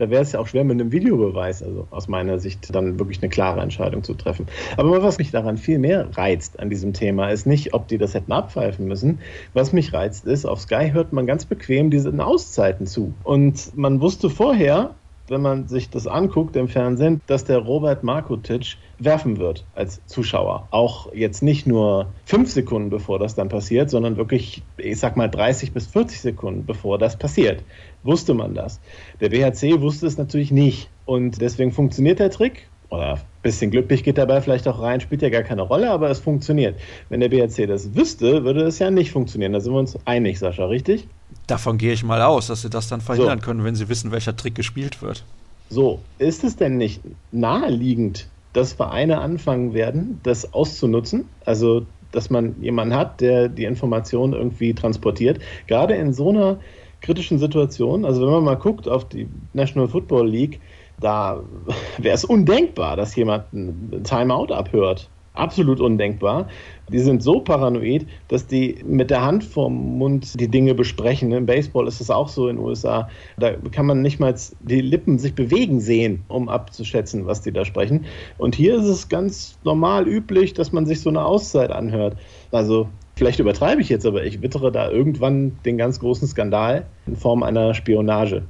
Da 0.01 0.10
wäre 0.10 0.24
es 0.24 0.31
ja 0.31 0.39
auch 0.39 0.48
schwer 0.48 0.63
mit 0.63 0.81
einem 0.81 0.91
Videobeweis, 0.91 1.62
also 1.62 1.86
aus 1.91 2.08
meiner 2.08 2.39
Sicht, 2.39 2.74
dann 2.74 2.98
wirklich 2.98 3.22
eine 3.22 3.29
klare 3.29 3.62
Entscheidung 3.62 4.03
zu 4.03 4.15
treffen. 4.15 4.48
Aber 4.75 5.03
was 5.03 5.20
mich 5.20 5.29
daran 5.29 5.58
viel 5.58 5.77
mehr 5.77 6.17
reizt 6.17 6.60
an 6.60 6.72
diesem 6.72 6.93
Thema, 6.93 7.29
ist 7.29 7.46
nicht, 7.46 7.75
ob 7.75 7.88
die 7.88 8.00
das 8.00 8.15
hätten 8.15 8.31
abpfeifen 8.31 8.88
müssen. 8.88 9.20
Was 9.53 9.74
mich 9.74 9.93
reizt, 9.93 10.25
ist, 10.25 10.48
auf 10.48 10.60
Sky 10.60 10.89
hört 10.91 11.13
man 11.13 11.27
ganz 11.27 11.46
bequem 11.46 11.91
diesen 11.91 12.20
Auszeiten 12.20 12.88
zu. 12.88 13.13
Und 13.24 13.77
man 13.77 14.01
wusste 14.01 14.31
vorher, 14.31 14.96
wenn 15.31 15.41
man 15.41 15.67
sich 15.67 15.89
das 15.89 16.05
anguckt 16.05 16.55
im 16.55 16.67
Fernsehen, 16.67 17.21
dass 17.25 17.45
der 17.45 17.57
Robert 17.57 18.03
Markotic 18.03 18.75
werfen 19.00 19.39
wird 19.39 19.65
als 19.73 20.05
Zuschauer. 20.05 20.67
Auch 20.69 21.11
jetzt 21.13 21.41
nicht 21.41 21.65
nur 21.65 22.07
fünf 22.25 22.51
Sekunden 22.51 22.89
bevor 22.89 23.17
das 23.17 23.33
dann 23.33 23.50
passiert, 23.50 23.89
sondern 23.89 24.17
wirklich, 24.17 24.61
ich 24.77 25.00
sag 25.00 25.17
mal, 25.17 25.29
30 25.29 25.71
bis 25.71 25.88
40 25.88 26.21
Sekunden 26.21 26.65
bevor 26.65 27.00
das 27.00 27.17
passiert. 27.17 27.63
Wusste 28.03 28.33
man 28.33 28.53
das. 28.53 28.79
Der 29.21 29.29
BHC 29.29 29.81
wusste 29.81 30.05
es 30.05 30.17
natürlich 30.17 30.51
nicht. 30.51 30.89
Und 31.05 31.41
deswegen 31.41 31.71
funktioniert 31.71 32.19
der 32.19 32.29
Trick. 32.29 32.67
Oder 32.89 33.13
ein 33.13 33.21
bisschen 33.41 33.71
glücklich 33.71 34.03
geht 34.03 34.17
dabei 34.17 34.41
vielleicht 34.41 34.67
auch 34.67 34.81
rein, 34.81 35.00
spielt 35.00 35.21
ja 35.21 35.29
gar 35.29 35.43
keine 35.43 35.61
Rolle, 35.61 35.89
aber 35.89 36.09
es 36.09 36.19
funktioniert. 36.19 36.77
Wenn 37.07 37.21
der 37.21 37.29
BHC 37.29 37.65
das 37.65 37.95
wüsste, 37.95 38.43
würde 38.43 38.63
es 38.63 38.79
ja 38.79 38.91
nicht 38.91 39.11
funktionieren. 39.11 39.53
Da 39.53 39.61
sind 39.61 39.71
wir 39.71 39.79
uns 39.79 39.97
einig, 40.05 40.39
Sascha, 40.39 40.65
richtig? 40.65 41.07
Davon 41.47 41.77
gehe 41.77 41.93
ich 41.93 42.03
mal 42.03 42.21
aus, 42.21 42.47
dass 42.47 42.61
sie 42.61 42.69
das 42.69 42.88
dann 42.88 43.01
verhindern 43.01 43.39
so. 43.39 43.45
können, 43.45 43.63
wenn 43.63 43.75
sie 43.75 43.89
wissen, 43.89 44.11
welcher 44.11 44.35
Trick 44.35 44.55
gespielt 44.55 45.01
wird. 45.01 45.23
So, 45.69 46.01
ist 46.17 46.43
es 46.43 46.55
denn 46.55 46.77
nicht 46.77 47.01
naheliegend, 47.31 48.27
dass 48.53 48.73
Vereine 48.73 49.19
anfangen 49.19 49.73
werden, 49.73 50.19
das 50.23 50.53
auszunutzen? 50.53 51.29
Also, 51.45 51.85
dass 52.11 52.29
man 52.29 52.61
jemanden 52.61 52.93
hat, 52.93 53.21
der 53.21 53.47
die 53.47 53.63
Informationen 53.63 54.33
irgendwie 54.33 54.73
transportiert. 54.73 55.39
Gerade 55.67 55.95
in 55.95 56.13
so 56.13 56.29
einer 56.29 56.59
kritischen 57.01 57.39
Situation, 57.39 58.05
also 58.05 58.21
wenn 58.21 58.33
man 58.33 58.43
mal 58.43 58.55
guckt 58.55 58.88
auf 58.88 59.07
die 59.07 59.27
National 59.53 59.88
Football 59.88 60.27
League, 60.29 60.59
da 61.00 61.41
wäre 61.97 62.15
es 62.15 62.25
undenkbar, 62.25 62.97
dass 62.97 63.15
jemand 63.15 63.51
ein 63.53 64.03
Timeout 64.03 64.53
abhört 64.53 65.09
absolut 65.33 65.79
undenkbar. 65.79 66.47
Die 66.91 67.00
sind 67.00 67.24
so 67.24 67.39
paranoid, 67.39 68.05
dass 68.27 68.48
die 68.48 68.83
mit 68.86 69.10
der 69.10 69.24
Hand 69.24 69.43
vorm 69.43 69.98
Mund 69.98 70.39
die 70.39 70.50
Dinge 70.50 70.75
besprechen. 70.75 71.31
Im 71.31 71.45
Baseball 71.45 71.88
ist 71.88 72.01
es 72.01 72.10
auch 72.10 72.27
so 72.27 72.50
in 72.50 72.57
den 72.57 72.65
USA. 72.65 73.10
Da 73.38 73.53
kann 73.71 73.86
man 73.86 74.01
nicht 74.01 74.19
mal 74.19 74.36
die 74.60 74.81
Lippen 74.81 75.17
sich 75.17 75.33
bewegen 75.33 75.79
sehen, 75.79 76.24
um 76.27 76.50
abzuschätzen, 76.50 77.25
was 77.25 77.41
die 77.41 77.51
da 77.51 77.63
sprechen. 77.63 78.05
Und 78.38 78.55
hier 78.55 78.75
ist 78.75 78.86
es 78.86 79.07
ganz 79.07 79.57
normal 79.63 80.07
üblich, 80.07 80.53
dass 80.53 80.71
man 80.74 80.86
sich 80.86 81.01
so 81.01 81.10
eine 81.10 81.24
Auszeit 81.24 81.71
anhört. 81.71 82.17
Also 82.51 82.89
vielleicht 83.15 83.39
übertreibe 83.39 83.81
ich 83.81 83.89
jetzt, 83.89 84.05
aber 84.05 84.25
ich 84.25 84.41
wittere 84.41 84.71
da 84.71 84.89
irgendwann 84.91 85.57
den 85.65 85.77
ganz 85.77 86.00
großen 86.00 86.27
Skandal 86.27 86.86
in 87.07 87.15
Form 87.15 87.43
einer 87.43 87.74
Spionage. 87.74 88.43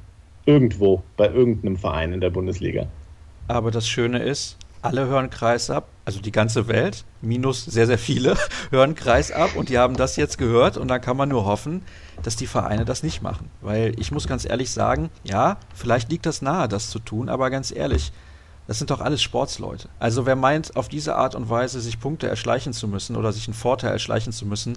Irgendwo 0.46 1.04
bei 1.16 1.28
irgendeinem 1.28 1.76
Verein 1.76 2.12
in 2.12 2.20
der 2.20 2.30
Bundesliga. 2.30 2.88
Aber 3.46 3.70
das 3.70 3.86
Schöne 3.86 4.20
ist, 4.20 4.58
alle 4.82 5.06
hören 5.06 5.30
Kreis 5.30 5.70
ab, 5.70 5.88
also 6.04 6.20
die 6.20 6.32
ganze 6.32 6.66
Welt, 6.66 7.04
minus 7.20 7.64
sehr, 7.64 7.86
sehr 7.86 7.98
viele, 7.98 8.36
hören 8.70 8.94
Kreis 8.94 9.30
ab 9.30 9.54
und 9.54 9.68
die 9.68 9.78
haben 9.78 9.96
das 9.96 10.16
jetzt 10.16 10.38
gehört 10.38 10.76
und 10.76 10.88
dann 10.88 11.00
kann 11.00 11.16
man 11.16 11.28
nur 11.28 11.44
hoffen, 11.44 11.82
dass 12.22 12.36
die 12.36 12.48
Vereine 12.48 12.84
das 12.84 13.02
nicht 13.04 13.22
machen. 13.22 13.48
Weil 13.60 13.98
ich 13.98 14.10
muss 14.10 14.26
ganz 14.26 14.44
ehrlich 14.44 14.70
sagen, 14.70 15.10
ja, 15.22 15.56
vielleicht 15.74 16.10
liegt 16.10 16.26
das 16.26 16.42
nahe, 16.42 16.68
das 16.68 16.90
zu 16.90 16.98
tun, 16.98 17.28
aber 17.28 17.48
ganz 17.48 17.70
ehrlich, 17.70 18.12
das 18.66 18.78
sind 18.78 18.90
doch 18.90 19.00
alles 19.00 19.22
Sportsleute. 19.22 19.88
Also 19.98 20.26
wer 20.26 20.36
meint, 20.36 20.76
auf 20.76 20.88
diese 20.88 21.16
Art 21.16 21.34
und 21.34 21.48
Weise 21.48 21.80
sich 21.80 22.00
Punkte 22.00 22.28
erschleichen 22.28 22.72
zu 22.72 22.88
müssen 22.88 23.16
oder 23.16 23.32
sich 23.32 23.46
einen 23.46 23.54
Vorteil 23.54 23.92
erschleichen 23.92 24.32
zu 24.32 24.46
müssen, 24.46 24.76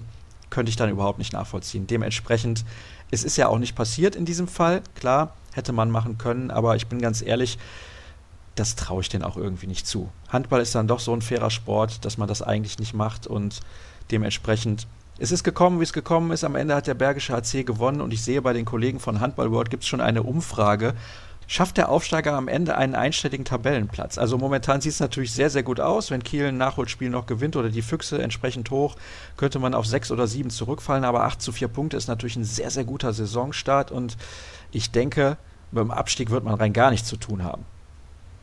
könnte 0.50 0.70
ich 0.70 0.76
dann 0.76 0.90
überhaupt 0.90 1.18
nicht 1.18 1.32
nachvollziehen. 1.32 1.86
Dementsprechend, 1.86 2.64
es 3.10 3.24
ist 3.24 3.36
ja 3.36 3.48
auch 3.48 3.58
nicht 3.58 3.74
passiert 3.74 4.14
in 4.14 4.24
diesem 4.24 4.48
Fall. 4.48 4.82
Klar, 4.94 5.34
hätte 5.52 5.72
man 5.72 5.90
machen 5.90 6.18
können, 6.18 6.50
aber 6.50 6.76
ich 6.76 6.86
bin 6.86 7.00
ganz 7.00 7.22
ehrlich, 7.22 7.58
das 8.56 8.74
traue 8.74 9.02
ich 9.02 9.08
denen 9.08 9.22
auch 9.22 9.36
irgendwie 9.36 9.66
nicht 9.66 9.86
zu. 9.86 10.10
Handball 10.28 10.60
ist 10.60 10.74
dann 10.74 10.88
doch 10.88 11.00
so 11.00 11.14
ein 11.14 11.22
fairer 11.22 11.50
Sport, 11.50 12.04
dass 12.04 12.18
man 12.18 12.26
das 12.26 12.42
eigentlich 12.42 12.78
nicht 12.78 12.94
macht 12.94 13.26
und 13.26 13.60
dementsprechend 14.10 14.88
es 15.18 15.32
ist 15.32 15.44
gekommen, 15.44 15.80
wie 15.80 15.84
es 15.84 15.94
gekommen 15.94 16.30
ist. 16.30 16.44
Am 16.44 16.56
Ende 16.56 16.74
hat 16.74 16.86
der 16.86 16.94
Bergische 16.94 17.34
HC 17.34 17.64
gewonnen 17.64 18.02
und 18.02 18.12
ich 18.12 18.22
sehe 18.22 18.42
bei 18.42 18.52
den 18.52 18.66
Kollegen 18.66 19.00
von 19.00 19.20
Handball 19.20 19.50
World 19.50 19.70
gibt 19.70 19.82
es 19.82 19.88
schon 19.88 20.02
eine 20.02 20.22
Umfrage. 20.22 20.94
Schafft 21.46 21.76
der 21.76 21.88
Aufsteiger 21.88 22.34
am 22.34 22.48
Ende 22.48 22.76
einen 22.76 22.94
einstelligen 22.94 23.44
Tabellenplatz? 23.44 24.18
Also 24.18 24.36
momentan 24.36 24.80
sieht 24.80 24.92
es 24.92 25.00
natürlich 25.00 25.32
sehr, 25.32 25.48
sehr 25.48 25.62
gut 25.62 25.80
aus. 25.80 26.10
Wenn 26.10 26.24
Kiel 26.24 26.46
ein 26.46 26.58
Nachholspiel 26.58 27.08
noch 27.08 27.26
gewinnt 27.26 27.56
oder 27.56 27.70
die 27.70 27.82
Füchse 27.82 28.20
entsprechend 28.20 28.70
hoch, 28.70 28.96
könnte 29.36 29.58
man 29.58 29.72
auf 29.72 29.86
sechs 29.86 30.10
oder 30.10 30.26
sieben 30.26 30.50
zurückfallen. 30.50 31.04
Aber 31.04 31.24
acht 31.24 31.40
zu 31.40 31.52
vier 31.52 31.68
Punkte 31.68 31.96
ist 31.96 32.08
natürlich 32.08 32.36
ein 32.36 32.44
sehr, 32.44 32.70
sehr 32.70 32.84
guter 32.84 33.12
Saisonstart 33.12 33.92
und 33.92 34.16
ich 34.72 34.90
denke, 34.90 35.38
beim 35.70 35.90
Abstieg 35.90 36.30
wird 36.30 36.44
man 36.44 36.54
rein 36.54 36.72
gar 36.72 36.90
nichts 36.90 37.08
zu 37.08 37.16
tun 37.16 37.44
haben. 37.44 37.64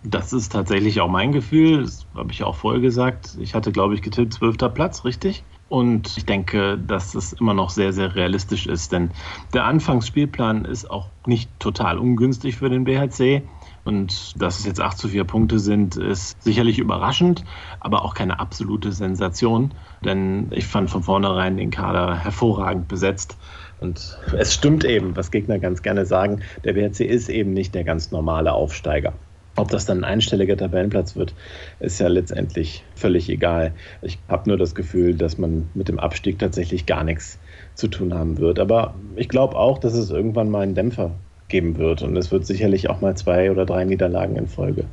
Das 0.03 0.33
ist 0.33 0.51
tatsächlich 0.51 0.99
auch 0.99 1.09
mein 1.09 1.31
Gefühl. 1.31 1.83
Das 1.83 2.05
habe 2.13 2.31
ich 2.31 2.43
auch 2.43 2.55
vorher 2.55 2.81
gesagt. 2.81 3.37
Ich 3.39 3.55
hatte, 3.55 3.71
glaube 3.71 3.95
ich, 3.95 4.01
getippt 4.01 4.33
zwölfter 4.33 4.69
Platz, 4.69 5.05
richtig? 5.05 5.43
Und 5.69 6.17
ich 6.17 6.25
denke, 6.25 6.77
dass 6.77 7.15
es 7.15 7.33
immer 7.33 7.53
noch 7.53 7.69
sehr, 7.69 7.93
sehr 7.93 8.13
realistisch 8.13 8.67
ist, 8.67 8.91
denn 8.91 9.09
der 9.53 9.65
Anfangsspielplan 9.65 10.65
ist 10.65 10.91
auch 10.91 11.09
nicht 11.25 11.49
total 11.59 11.97
ungünstig 11.97 12.57
für 12.57 12.69
den 12.69 12.83
BHC. 12.83 13.43
Und 13.85 14.39
dass 14.41 14.59
es 14.59 14.65
jetzt 14.65 14.79
8 14.79 14.97
zu 14.97 15.07
4 15.07 15.23
Punkte 15.23 15.59
sind, 15.59 15.95
ist 15.95 16.41
sicherlich 16.41 16.79
überraschend, 16.79 17.43
aber 17.79 18.05
auch 18.05 18.13
keine 18.13 18.39
absolute 18.39 18.91
Sensation. 18.91 19.73
Denn 20.05 20.49
ich 20.51 20.67
fand 20.67 20.89
von 20.89 21.03
vornherein 21.03 21.57
den 21.57 21.71
Kader 21.71 22.15
hervorragend 22.17 22.87
besetzt. 22.87 23.37
Und 23.79 24.17
es 24.37 24.53
stimmt 24.53 24.85
eben, 24.85 25.15
was 25.15 25.31
Gegner 25.31 25.59
ganz 25.59 25.81
gerne 25.81 26.05
sagen, 26.05 26.41
der 26.63 26.73
BHC 26.73 27.05
ist 27.05 27.29
eben 27.29 27.51
nicht 27.51 27.73
der 27.73 27.83
ganz 27.83 28.11
normale 28.11 28.53
Aufsteiger. 28.53 29.13
Ob 29.55 29.69
das 29.69 29.85
dann 29.85 29.99
ein 29.99 30.03
einstelliger 30.03 30.57
Tabellenplatz 30.57 31.15
wird, 31.15 31.35
ist 31.79 31.99
ja 31.99 32.07
letztendlich 32.07 32.83
völlig 32.95 33.29
egal. 33.29 33.73
Ich 34.01 34.17
habe 34.27 34.49
nur 34.49 34.57
das 34.57 34.73
Gefühl, 34.73 35.13
dass 35.13 35.37
man 35.37 35.69
mit 35.75 35.89
dem 35.89 35.99
Abstieg 35.99 36.39
tatsächlich 36.39 36.87
gar 36.87 37.03
nichts 37.03 37.39
zu 37.75 37.87
tun 37.87 38.13
haben 38.13 38.39
wird. 38.39 38.59
Aber 38.59 38.95
ich 39.15 39.29
glaube 39.29 39.55
auch, 39.55 39.77
dass 39.77 39.93
es 39.93 40.09
irgendwann 40.09 40.49
mal 40.49 40.61
einen 40.61 40.73
Dämpfer 40.73 41.11
geben 41.49 41.77
wird. 41.77 42.01
Und 42.01 42.17
es 42.17 42.31
wird 42.31 42.47
sicherlich 42.47 42.89
auch 42.89 43.01
mal 43.01 43.15
zwei 43.15 43.51
oder 43.51 43.65
drei 43.65 43.85
Niederlagen 43.85 44.37
in 44.37 44.47
Folge 44.47 44.85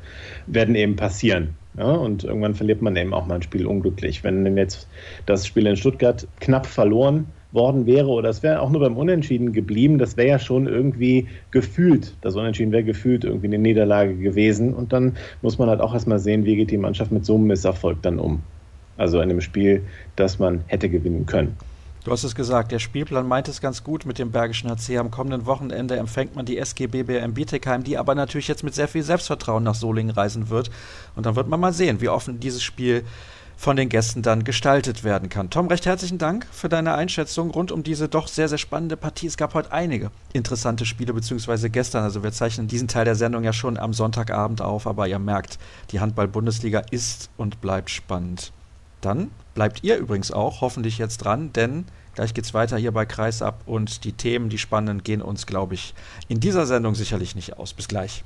werden 0.46 0.75
eben 0.75 0.94
passieren. 0.94 1.55
Ja, 1.79 1.92
und 1.92 2.25
irgendwann 2.25 2.55
verliert 2.55 2.83
man 2.83 2.96
eben 2.96 3.14
auch 3.14 3.27
mal 3.27 3.37
ein 3.37 3.42
Spiel 3.42 3.66
unglücklich. 3.66 4.25
Wenn 4.25 4.57
jetzt 4.59 4.88
das 5.25 5.46
Spiel 5.46 5.66
in 5.66 5.77
Stuttgart 5.77 6.27
knapp 6.40 6.66
verloren 6.66 7.27
worden 7.52 7.86
wäre 7.86 8.08
oder 8.08 8.28
es 8.28 8.42
wäre 8.42 8.60
auch 8.60 8.70
nur 8.70 8.80
beim 8.80 8.96
Unentschieden 8.96 9.52
geblieben, 9.52 9.98
das 9.98 10.16
wäre 10.16 10.28
ja 10.28 10.38
schon 10.38 10.66
irgendwie 10.66 11.28
gefühlt, 11.50 12.14
das 12.20 12.36
Unentschieden 12.36 12.72
wäre 12.72 12.84
gefühlt 12.84 13.24
irgendwie 13.24 13.46
eine 13.46 13.58
Niederlage 13.58 14.14
gewesen 14.16 14.74
und 14.74 14.92
dann 14.92 15.16
muss 15.42 15.58
man 15.58 15.68
halt 15.68 15.80
auch 15.80 15.94
erstmal 15.94 16.18
sehen, 16.18 16.44
wie 16.44 16.56
geht 16.56 16.70
die 16.70 16.78
Mannschaft 16.78 17.10
mit 17.12 17.24
so 17.24 17.34
einem 17.34 17.46
Misserfolg 17.46 18.02
dann 18.02 18.18
um. 18.18 18.42
Also 18.96 19.18
in 19.20 19.30
einem 19.30 19.40
Spiel, 19.40 19.82
das 20.16 20.38
man 20.38 20.62
hätte 20.66 20.88
gewinnen 20.88 21.26
können. 21.26 21.56
Du 22.04 22.12
hast 22.12 22.24
es 22.24 22.34
gesagt, 22.34 22.72
der 22.72 22.78
Spielplan 22.78 23.28
meint 23.28 23.46
es 23.48 23.60
ganz 23.60 23.84
gut 23.84 24.06
mit 24.06 24.18
dem 24.18 24.30
Bergischen 24.30 24.70
HC. 24.70 24.96
Am 24.96 25.10
kommenden 25.10 25.44
Wochenende 25.44 25.96
empfängt 25.96 26.34
man 26.34 26.46
die 26.46 26.56
SG 26.56 26.86
BBM 26.86 27.34
Bietigheim, 27.34 27.84
die 27.84 27.98
aber 27.98 28.14
natürlich 28.14 28.48
jetzt 28.48 28.64
mit 28.64 28.74
sehr 28.74 28.88
viel 28.88 29.02
Selbstvertrauen 29.02 29.62
nach 29.62 29.74
Solingen 29.74 30.10
reisen 30.10 30.48
wird. 30.48 30.70
Und 31.14 31.26
dann 31.26 31.36
wird 31.36 31.48
man 31.48 31.60
mal 31.60 31.74
sehen, 31.74 32.00
wie 32.00 32.08
offen 32.08 32.40
dieses 32.40 32.62
Spiel 32.62 33.04
von 33.61 33.77
den 33.77 33.90
Gästen 33.90 34.23
dann 34.23 34.42
gestaltet 34.42 35.05
werden 35.05 35.29
kann. 35.29 35.51
Tom, 35.51 35.66
recht 35.66 35.85
herzlichen 35.85 36.16
Dank 36.16 36.46
für 36.51 36.70
deine 36.70 36.94
Einschätzung 36.94 37.51
rund 37.51 37.70
um 37.73 37.83
diese 37.83 38.09
doch 38.09 38.27
sehr, 38.27 38.49
sehr 38.49 38.57
spannende 38.57 38.96
Partie. 38.96 39.27
Es 39.27 39.37
gab 39.37 39.53
heute 39.53 39.70
einige 39.70 40.11
interessante 40.33 40.87
Spiele, 40.87 41.12
beziehungsweise 41.12 41.68
gestern. 41.68 42.03
Also 42.03 42.23
wir 42.23 42.33
zeichnen 42.33 42.68
diesen 42.68 42.88
Teil 42.88 43.05
der 43.05 43.16
Sendung 43.16 43.44
ja 43.44 43.53
schon 43.53 43.77
am 43.77 43.92
Sonntagabend 43.92 44.62
auf, 44.62 44.87
aber 44.87 45.09
ihr 45.09 45.18
merkt, 45.18 45.59
die 45.90 46.01
Handball-Bundesliga 46.01 46.85
ist 46.90 47.29
und 47.37 47.61
bleibt 47.61 47.90
spannend. 47.90 48.51
Dann 49.03 49.31
bleibt 49.55 49.85
ihr 49.85 49.99
übrigens 49.99 50.33
auch 50.33 50.62
hoffentlich 50.62 50.96
jetzt 50.96 51.18
dran, 51.18 51.53
denn 51.53 51.85
gleich 52.14 52.33
geht's 52.33 52.55
weiter 52.55 52.79
hier 52.79 52.92
bei 52.92 53.05
Kreisab 53.05 53.61
und 53.66 54.05
die 54.05 54.12
Themen, 54.12 54.49
die 54.49 54.57
spannenden, 54.57 55.05
gehen 55.05 55.20
uns, 55.20 55.44
glaube 55.44 55.75
ich, 55.75 55.92
in 56.29 56.40
dieser 56.40 56.64
Sendung 56.64 56.94
sicherlich 56.94 57.35
nicht 57.35 57.59
aus. 57.59 57.75
Bis 57.75 57.88
gleich. 57.88 58.25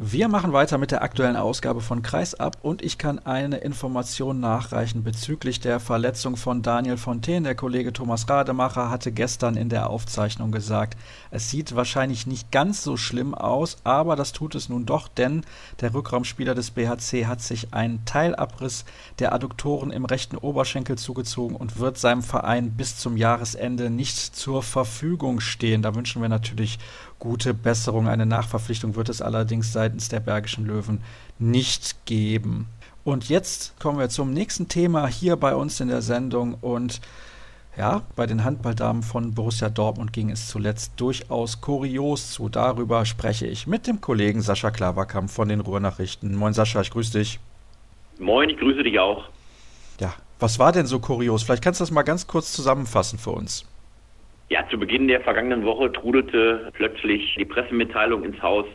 Wir 0.00 0.28
machen 0.28 0.52
weiter 0.52 0.78
mit 0.78 0.92
der 0.92 1.02
aktuellen 1.02 1.34
Ausgabe 1.34 1.80
von 1.80 2.02
Kreisab 2.02 2.58
und 2.62 2.82
ich 2.82 2.98
kann 2.98 3.18
eine 3.18 3.56
Information 3.56 4.38
nachreichen 4.38 5.02
bezüglich 5.02 5.58
der 5.58 5.80
Verletzung 5.80 6.36
von 6.36 6.62
Daniel 6.62 6.96
Fontaine. 6.96 7.42
Der 7.42 7.56
Kollege 7.56 7.92
Thomas 7.92 8.28
Rademacher 8.28 8.90
hatte 8.90 9.10
gestern 9.10 9.56
in 9.56 9.70
der 9.70 9.90
Aufzeichnung 9.90 10.52
gesagt, 10.52 10.96
es 11.32 11.50
sieht 11.50 11.74
wahrscheinlich 11.74 12.28
nicht 12.28 12.52
ganz 12.52 12.84
so 12.84 12.96
schlimm 12.96 13.34
aus, 13.34 13.78
aber 13.82 14.14
das 14.14 14.30
tut 14.30 14.54
es 14.54 14.68
nun 14.68 14.86
doch, 14.86 15.08
denn 15.08 15.42
der 15.80 15.92
Rückraumspieler 15.92 16.54
des 16.54 16.70
BHC 16.70 17.26
hat 17.26 17.40
sich 17.40 17.74
einen 17.74 18.04
Teilabriss 18.04 18.84
der 19.18 19.32
Adduktoren 19.32 19.90
im 19.90 20.04
rechten 20.04 20.36
Oberschenkel 20.36 20.96
zugezogen 20.96 21.56
und 21.56 21.80
wird 21.80 21.98
seinem 21.98 22.22
Verein 22.22 22.70
bis 22.70 22.98
zum 22.98 23.16
Jahresende 23.16 23.90
nicht 23.90 24.16
zur 24.16 24.62
Verfügung 24.62 25.40
stehen. 25.40 25.82
Da 25.82 25.96
wünschen 25.96 26.22
wir 26.22 26.28
natürlich 26.28 26.78
gute 27.18 27.52
Besserung. 27.52 28.08
Eine 28.08 28.26
Nachverpflichtung 28.26 28.94
wird 28.94 29.08
es 29.08 29.22
allerdings 29.22 29.72
seitens 29.88 30.10
der 30.10 30.20
Bergischen 30.20 30.66
Löwen 30.66 31.00
nicht 31.38 32.04
geben. 32.04 32.66
Und 33.04 33.30
jetzt 33.30 33.80
kommen 33.80 33.98
wir 33.98 34.10
zum 34.10 34.34
nächsten 34.34 34.68
Thema 34.68 35.06
hier 35.06 35.36
bei 35.36 35.54
uns 35.54 35.80
in 35.80 35.88
der 35.88 36.02
Sendung 36.02 36.58
und 36.60 37.00
Ja, 37.78 38.02
bei 38.16 38.26
den 38.26 38.44
Handballdamen 38.44 39.02
von 39.02 39.34
Borussia 39.34 39.68
Dortmund 39.68 40.12
ging 40.12 40.30
es 40.30 40.48
zuletzt 40.48 41.00
durchaus 41.00 41.60
kurios 41.60 42.32
zu. 42.32 42.48
Darüber 42.48 43.06
spreche 43.06 43.46
ich 43.46 43.68
mit 43.68 43.86
dem 43.86 44.00
Kollegen 44.00 44.42
Sascha 44.42 44.72
Klaverkamp 44.72 45.30
von 45.30 45.48
den 45.48 45.60
Ruhrnachrichten. 45.60 46.34
Moin 46.34 46.52
Sascha, 46.52 46.80
ich 46.80 46.90
grüße 46.90 47.16
dich. 47.16 47.38
Moin, 48.18 48.50
ich 48.50 48.58
grüße 48.58 48.82
dich 48.82 48.98
auch. 48.98 49.28
Ja, 50.00 50.12
was 50.40 50.58
war 50.58 50.72
denn 50.72 50.86
so 50.86 50.98
kurios? 50.98 51.44
Vielleicht 51.44 51.62
kannst 51.62 51.78
du 51.78 51.82
das 51.82 51.92
mal 51.92 52.02
ganz 52.02 52.26
kurz 52.26 52.52
zusammenfassen 52.52 53.18
für 53.18 53.30
uns. 53.30 53.64
Ja, 54.50 54.68
zu 54.70 54.78
Beginn 54.78 55.06
der 55.08 55.20
vergangenen 55.20 55.64
Woche 55.64 55.92
trudelte 55.92 56.72
plötzlich 56.74 57.36
die 57.38 57.44
Pressemitteilung 57.44 58.24
ins 58.24 58.42
Haus, 58.42 58.66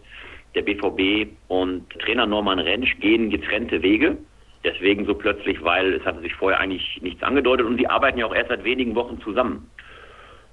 der 0.56 0.62
BVB 0.62 1.32
und 1.48 1.90
Trainer 2.00 2.26
Norman 2.26 2.60
Rentsch 2.60 3.00
gehen 3.00 3.30
getrennte 3.30 3.82
Wege. 3.82 4.18
Deswegen 4.64 5.06
so 5.06 5.14
plötzlich, 5.14 5.62
weil 5.64 5.94
es 5.94 6.06
hatte 6.06 6.22
sich 6.22 6.34
vorher 6.36 6.60
eigentlich 6.60 7.00
nichts 7.02 7.22
angedeutet 7.24 7.66
und 7.66 7.78
sie 7.78 7.88
arbeiten 7.88 8.20
ja 8.20 8.26
auch 8.26 8.36
erst 8.36 8.50
seit 8.50 8.64
wenigen 8.64 8.96
Wochen 8.96 9.20
zusammen. 9.22 9.70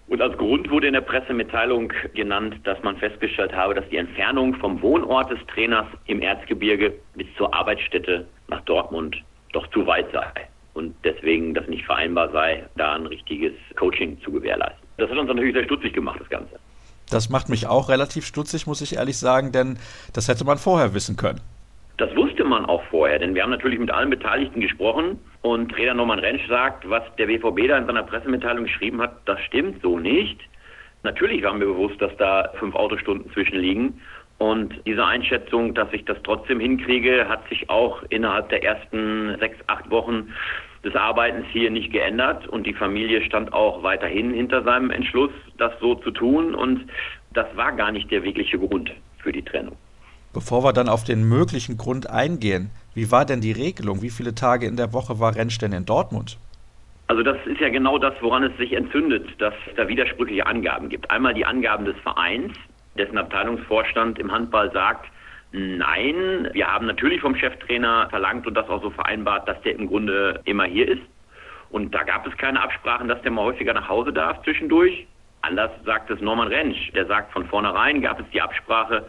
Und 0.08 0.20
als 0.20 0.36
Grund 0.36 0.68
wurde 0.70 0.88
in 0.88 0.94
der 0.94 1.02
Pressemitteilung 1.02 1.92
genannt, 2.14 2.56
dass 2.64 2.82
man 2.82 2.96
festgestellt 2.96 3.54
habe, 3.54 3.74
dass 3.74 3.88
die 3.90 3.96
Entfernung 3.96 4.54
vom 4.56 4.82
Wohnort 4.82 5.30
des 5.30 5.38
Trainers 5.46 5.86
im 6.06 6.20
Erzgebirge 6.20 6.94
bis 7.14 7.28
zur 7.36 7.54
Arbeitsstätte 7.54 8.26
nach 8.48 8.60
Dortmund 8.62 9.22
doch 9.52 9.68
zu 9.68 9.86
weit 9.86 10.10
sei. 10.10 10.26
Und 10.74 10.96
deswegen 11.04 11.54
das 11.54 11.68
nicht 11.68 11.84
vereinbar 11.84 12.30
sei, 12.30 12.66
da 12.76 12.94
ein 12.94 13.06
richtiges 13.06 13.52
Coaching 13.76 14.20
zu 14.22 14.32
gewährleisten. 14.32 14.84
Das 14.96 15.08
hat 15.10 15.18
uns 15.18 15.28
natürlich 15.28 15.54
sehr 15.54 15.64
stutzig 15.64 15.92
gemacht, 15.92 16.18
das 16.20 16.28
Ganze. 16.28 16.58
Das 17.10 17.28
macht 17.28 17.48
mich 17.48 17.66
auch 17.66 17.88
relativ 17.88 18.24
stutzig, 18.24 18.66
muss 18.66 18.80
ich 18.80 18.96
ehrlich 18.96 19.18
sagen, 19.18 19.52
denn 19.52 19.78
das 20.14 20.28
hätte 20.28 20.44
man 20.44 20.58
vorher 20.58 20.94
wissen 20.94 21.16
können. 21.16 21.40
Das 21.98 22.14
wusste 22.16 22.44
man 22.44 22.64
auch 22.64 22.82
vorher, 22.84 23.18
denn 23.18 23.34
wir 23.34 23.42
haben 23.42 23.50
natürlich 23.50 23.78
mit 23.78 23.90
allen 23.90 24.08
Beteiligten 24.08 24.60
gesprochen 24.60 25.18
und 25.42 25.70
Trainer 25.70 25.94
Norman 25.94 26.18
Rentsch 26.18 26.48
sagt, 26.48 26.88
was 26.88 27.02
der 27.18 27.26
BVB 27.26 27.68
da 27.68 27.76
in 27.76 27.86
seiner 27.86 28.04
Pressemitteilung 28.04 28.64
geschrieben 28.64 29.02
hat, 29.02 29.16
das 29.26 29.38
stimmt 29.40 29.82
so 29.82 29.98
nicht. 29.98 30.40
Natürlich 31.02 31.42
waren 31.42 31.60
wir 31.60 31.66
bewusst, 31.66 32.00
dass 32.00 32.16
da 32.16 32.50
fünf 32.58 32.74
Autostunden 32.74 33.30
zwischenliegen 33.32 34.00
und 34.40 34.74
diese 34.86 35.04
Einschätzung, 35.04 35.74
dass 35.74 35.92
ich 35.92 36.06
das 36.06 36.16
trotzdem 36.24 36.60
hinkriege, 36.60 37.28
hat 37.28 37.46
sich 37.50 37.68
auch 37.68 38.02
innerhalb 38.08 38.48
der 38.48 38.64
ersten 38.64 39.36
sechs, 39.38 39.58
acht 39.66 39.90
Wochen 39.90 40.32
des 40.84 40.94
Arbeitens 40.94 41.46
hier 41.52 41.70
nicht 41.70 41.92
geändert 41.92 42.46
und 42.48 42.66
die 42.66 42.72
Familie 42.72 43.22
stand 43.22 43.52
auch 43.52 43.82
weiterhin 43.82 44.32
hinter 44.32 44.62
seinem 44.62 44.90
Entschluss, 44.90 45.30
das 45.58 45.72
so 45.80 45.94
zu 45.96 46.10
tun 46.10 46.54
und 46.54 46.86
das 47.34 47.46
war 47.54 47.72
gar 47.72 47.92
nicht 47.92 48.10
der 48.10 48.22
wirkliche 48.22 48.58
Grund 48.58 48.90
für 49.18 49.32
die 49.32 49.42
Trennung. 49.42 49.76
Bevor 50.32 50.62
wir 50.64 50.72
dann 50.72 50.88
auf 50.88 51.04
den 51.04 51.28
möglichen 51.28 51.76
Grund 51.76 52.08
eingehen, 52.08 52.70
wie 52.94 53.10
war 53.10 53.24
denn 53.24 53.40
die 53.40 53.52
Regelung? 53.52 54.00
Wie 54.00 54.10
viele 54.10 54.34
Tage 54.34 54.66
in 54.66 54.76
der 54.76 54.92
Woche 54.92 55.18
war 55.18 55.34
Rentsch 55.34 55.58
denn 55.58 55.72
in 55.72 55.84
Dortmund? 55.84 56.38
Also 57.08 57.24
das 57.24 57.36
ist 57.46 57.60
ja 57.60 57.68
genau 57.68 57.98
das, 57.98 58.14
woran 58.20 58.44
es 58.44 58.56
sich 58.56 58.72
entzündet, 58.72 59.28
dass 59.38 59.52
es 59.68 59.74
da 59.74 59.88
widersprüchliche 59.88 60.46
Angaben 60.46 60.88
gibt. 60.88 61.10
Einmal 61.10 61.34
die 61.34 61.44
Angaben 61.44 61.84
des 61.84 61.96
Vereins, 61.98 62.52
dessen 62.96 63.18
Abteilungsvorstand 63.18 64.20
im 64.20 64.30
Handball 64.30 64.70
sagt, 64.70 65.10
nein, 65.52 66.48
wir 66.52 66.66
haben 66.66 66.86
natürlich 66.86 67.20
vom 67.20 67.34
Cheftrainer 67.34 68.08
verlangt 68.10 68.46
und 68.46 68.54
das 68.54 68.68
auch 68.68 68.82
so 68.82 68.90
vereinbart, 68.90 69.48
dass 69.48 69.60
der 69.62 69.74
im 69.74 69.86
Grunde 69.86 70.40
immer 70.44 70.64
hier 70.64 70.88
ist. 70.88 71.02
Und 71.70 71.94
da 71.94 72.02
gab 72.02 72.26
es 72.26 72.36
keine 72.36 72.60
Absprachen, 72.60 73.08
dass 73.08 73.22
der 73.22 73.30
mal 73.30 73.44
häufiger 73.44 73.72
nach 73.72 73.88
Hause 73.88 74.12
darf 74.12 74.42
zwischendurch. 74.42 75.06
Anders 75.42 75.70
sagt 75.84 76.10
es 76.10 76.20
Norman 76.20 76.48
Rentsch. 76.48 76.92
Der 76.94 77.06
sagt, 77.06 77.32
von 77.32 77.46
vornherein 77.46 78.02
gab 78.02 78.20
es 78.20 78.26
die 78.32 78.42
Absprache, 78.42 79.06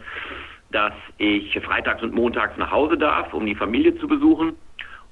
dass 0.70 0.94
ich 1.18 1.58
freitags 1.60 2.02
und 2.02 2.14
montags 2.14 2.56
nach 2.56 2.70
Hause 2.70 2.96
darf, 2.96 3.34
um 3.34 3.44
die 3.44 3.54
Familie 3.54 3.96
zu 3.98 4.08
besuchen 4.08 4.56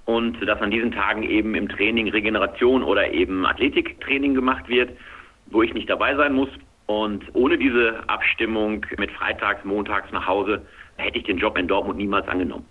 und 0.06 0.40
dass 0.46 0.60
an 0.60 0.70
diesen 0.70 0.92
Tagen 0.92 1.22
eben 1.22 1.54
im 1.54 1.68
Training 1.68 2.08
Regeneration 2.08 2.82
oder 2.82 3.12
eben 3.12 3.44
Athletiktraining 3.46 4.34
gemacht 4.34 4.68
wird, 4.68 4.90
wo 5.46 5.62
ich 5.62 5.74
nicht 5.74 5.90
dabei 5.90 6.16
sein 6.16 6.32
muss. 6.32 6.48
Und 6.86 7.24
ohne 7.34 7.58
diese 7.58 8.02
Abstimmung 8.08 8.84
mit 8.98 9.12
freitags, 9.12 9.64
montags 9.64 10.10
nach 10.10 10.26
Hause 10.26 10.62
hätte 11.00 11.18
ich 11.18 11.24
den 11.24 11.38
Job 11.38 11.58
in 11.58 11.68
Dortmund 11.68 11.98
niemals 11.98 12.28
angenommen. 12.28 12.66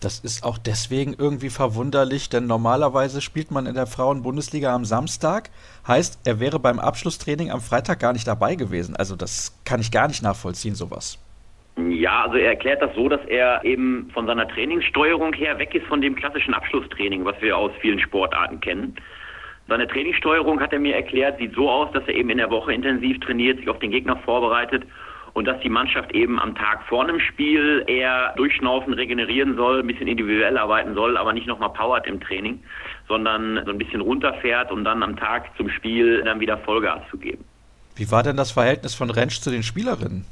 Das 0.00 0.20
ist 0.20 0.44
auch 0.44 0.58
deswegen 0.58 1.14
irgendwie 1.18 1.48
verwunderlich, 1.48 2.28
denn 2.28 2.46
normalerweise 2.46 3.22
spielt 3.22 3.50
man 3.50 3.64
in 3.64 3.74
der 3.74 3.86
Frauenbundesliga 3.86 4.74
am 4.74 4.84
Samstag. 4.84 5.50
Heißt, 5.88 6.20
er 6.26 6.40
wäre 6.40 6.58
beim 6.58 6.78
Abschlusstraining 6.78 7.50
am 7.50 7.60
Freitag 7.60 8.00
gar 8.00 8.12
nicht 8.12 8.26
dabei 8.26 8.54
gewesen. 8.54 8.96
Also 8.96 9.16
das 9.16 9.58
kann 9.64 9.80
ich 9.80 9.90
gar 9.90 10.08
nicht 10.08 10.22
nachvollziehen, 10.22 10.74
sowas. 10.74 11.18
Ja, 11.76 12.24
also 12.24 12.36
er 12.36 12.50
erklärt 12.50 12.82
das 12.82 12.94
so, 12.94 13.08
dass 13.08 13.24
er 13.26 13.64
eben 13.64 14.10
von 14.12 14.26
seiner 14.26 14.46
Trainingssteuerung 14.46 15.32
her 15.32 15.58
weg 15.58 15.74
ist 15.74 15.86
von 15.86 16.02
dem 16.02 16.14
klassischen 16.14 16.54
Abschlusstraining, 16.54 17.24
was 17.24 17.40
wir 17.40 17.56
aus 17.56 17.72
vielen 17.80 17.98
Sportarten 17.98 18.60
kennen. 18.60 18.94
Seine 19.66 19.88
Trainingssteuerung, 19.88 20.60
hat 20.60 20.74
er 20.74 20.78
mir 20.78 20.94
erklärt, 20.94 21.38
sieht 21.38 21.54
so 21.54 21.70
aus, 21.70 21.90
dass 21.92 22.06
er 22.06 22.14
eben 22.14 22.28
in 22.28 22.38
der 22.38 22.50
Woche 22.50 22.74
intensiv 22.74 23.18
trainiert, 23.20 23.58
sich 23.58 23.68
auf 23.68 23.78
den 23.78 23.90
Gegner 23.90 24.16
vorbereitet 24.18 24.84
und 25.34 25.46
dass 25.46 25.60
die 25.60 25.68
Mannschaft 25.68 26.12
eben 26.12 26.40
am 26.40 26.54
Tag 26.54 26.84
vor 26.88 27.02
einem 27.02 27.20
Spiel 27.20 27.84
eher 27.86 28.32
durchschnaufen, 28.36 28.94
regenerieren 28.94 29.56
soll, 29.56 29.80
ein 29.80 29.86
bisschen 29.86 30.06
individuell 30.06 30.56
arbeiten 30.56 30.94
soll, 30.94 31.16
aber 31.16 31.32
nicht 31.32 31.46
nochmal 31.46 31.70
powert 31.70 32.06
im 32.06 32.20
Training, 32.20 32.62
sondern 33.08 33.60
so 33.64 33.72
ein 33.72 33.78
bisschen 33.78 34.00
runterfährt, 34.00 34.70
um 34.70 34.84
dann 34.84 35.02
am 35.02 35.16
Tag 35.16 35.50
zum 35.56 35.68
Spiel 35.68 36.22
dann 36.22 36.40
wieder 36.40 36.56
Vollgas 36.58 37.02
zu 37.10 37.18
geben. 37.18 37.44
Wie 37.96 38.10
war 38.10 38.22
denn 38.22 38.36
das 38.36 38.52
Verhältnis 38.52 38.94
von 38.94 39.10
Rentsch 39.10 39.40
zu 39.40 39.50
den 39.50 39.62
Spielerinnen? 39.62 40.24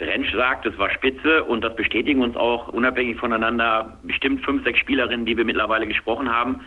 Rentsch 0.00 0.32
sagt, 0.32 0.64
es 0.64 0.78
war 0.78 0.90
spitze 0.90 1.44
und 1.44 1.62
das 1.62 1.74
bestätigen 1.76 2.22
uns 2.22 2.36
auch 2.36 2.68
unabhängig 2.68 3.18
voneinander 3.18 3.98
bestimmt 4.02 4.44
fünf, 4.44 4.64
sechs 4.64 4.78
Spielerinnen, 4.78 5.26
die 5.26 5.36
wir 5.36 5.44
mittlerweile 5.44 5.86
gesprochen 5.86 6.30
haben. 6.30 6.60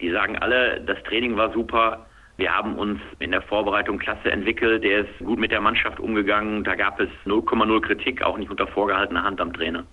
Die 0.00 0.10
sagen 0.10 0.36
alle, 0.38 0.80
das 0.82 1.02
Training 1.04 1.36
war 1.36 1.52
super. 1.52 2.06
Wir 2.36 2.54
haben 2.54 2.76
uns 2.76 3.00
in 3.18 3.30
der 3.30 3.42
Vorbereitung 3.42 3.98
klasse 3.98 4.30
entwickelt. 4.30 4.84
Der 4.84 5.00
ist 5.00 5.18
gut 5.20 5.38
mit 5.38 5.50
der 5.50 5.60
Mannschaft 5.60 5.98
umgegangen. 5.98 6.64
Da 6.64 6.74
gab 6.74 7.00
es 7.00 7.08
0,0 7.24 7.80
Kritik, 7.80 8.22
auch 8.22 8.36
nicht 8.36 8.50
unter 8.50 8.66
vorgehaltener 8.66 9.22
Hand 9.22 9.40
am 9.40 9.52
Trainer. 9.52 9.84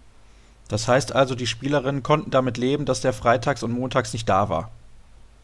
Das 0.70 0.88
heißt 0.88 1.16
also, 1.16 1.36
die 1.36 1.48
Spielerinnen 1.48 2.04
konnten 2.04 2.32
damit 2.32 2.58
leben, 2.58 2.86
dass 2.86 3.02
der 3.02 3.14
freitags 3.14 3.64
und 3.64 3.72
montags 3.72 4.12
nicht 4.14 4.28
da 4.28 4.50
war. 4.50 4.72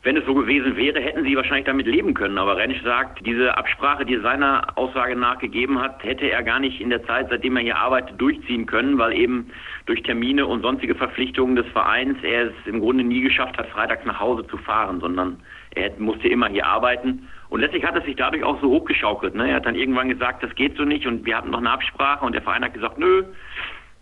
Wenn 0.01 0.15
es 0.15 0.25
so 0.25 0.33
gewesen 0.33 0.77
wäre, 0.77 1.01
hätten 1.01 1.25
sie 1.25 1.35
wahrscheinlich 1.35 1.65
damit 1.65 1.85
leben 1.85 2.13
können. 2.13 2.37
Aber 2.37 2.55
Rentsch 2.55 2.81
sagt, 2.83 3.25
diese 3.25 3.57
Absprache, 3.57 4.05
die 4.05 4.15
er 4.15 4.21
seiner 4.21 4.77
Aussage 4.77 5.13
nach 5.15 5.39
gegeben 5.39 5.79
hat, 5.79 6.01
hätte 6.03 6.31
er 6.31 6.41
gar 6.41 6.59
nicht 6.59 6.79
in 6.79 6.89
der 6.89 7.05
Zeit, 7.05 7.27
seitdem 7.29 7.57
er 7.57 7.63
hier 7.63 7.77
arbeitet, 7.77 8.19
durchziehen 8.19 8.65
können, 8.65 8.97
weil 8.97 9.11
eben 9.11 9.51
durch 9.87 10.01
Termine 10.03 10.47
und 10.47 10.61
sonstige 10.61 10.95
Verpflichtungen 10.95 11.57
des 11.57 11.67
Vereins 11.67 12.17
er 12.23 12.47
es 12.47 12.53
im 12.65 12.79
Grunde 12.79 13.03
nie 13.03 13.21
geschafft 13.21 13.57
hat, 13.57 13.67
freitags 13.67 14.05
nach 14.05 14.21
Hause 14.21 14.47
zu 14.47 14.57
fahren, 14.57 15.01
sondern 15.01 15.41
er 15.79 15.91
musste 15.99 16.27
immer 16.27 16.47
hier 16.49 16.65
arbeiten. 16.65 17.27
Und 17.49 17.61
letztlich 17.61 17.83
hat 17.83 17.95
es 17.95 18.05
sich 18.05 18.15
dadurch 18.15 18.43
auch 18.43 18.61
so 18.61 18.69
hochgeschaukelt. 18.69 19.35
Ne? 19.35 19.49
Er 19.49 19.55
hat 19.55 19.65
dann 19.65 19.75
irgendwann 19.75 20.09
gesagt, 20.09 20.43
das 20.43 20.53
geht 20.55 20.77
so 20.77 20.83
nicht 20.83 21.07
und 21.07 21.25
wir 21.25 21.37
hatten 21.37 21.49
noch 21.49 21.59
eine 21.59 21.71
Absprache 21.71 22.25
und 22.25 22.33
der 22.33 22.41
Verein 22.41 22.63
hat 22.63 22.73
gesagt, 22.73 22.99
nö, 22.99 23.23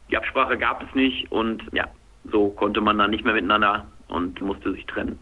die 0.10 0.18
Absprache 0.18 0.58
gab 0.58 0.84
es 0.84 0.94
nicht 0.96 1.32
und 1.32 1.63
ja, 1.72 1.86
so 2.32 2.50
konnte 2.50 2.82
man 2.82 2.98
dann 2.98 3.12
nicht 3.12 3.24
mehr 3.24 3.34
miteinander 3.34 3.86
und 4.08 4.42
musste 4.42 4.72
sich 4.74 4.86
trennen. 4.86 5.20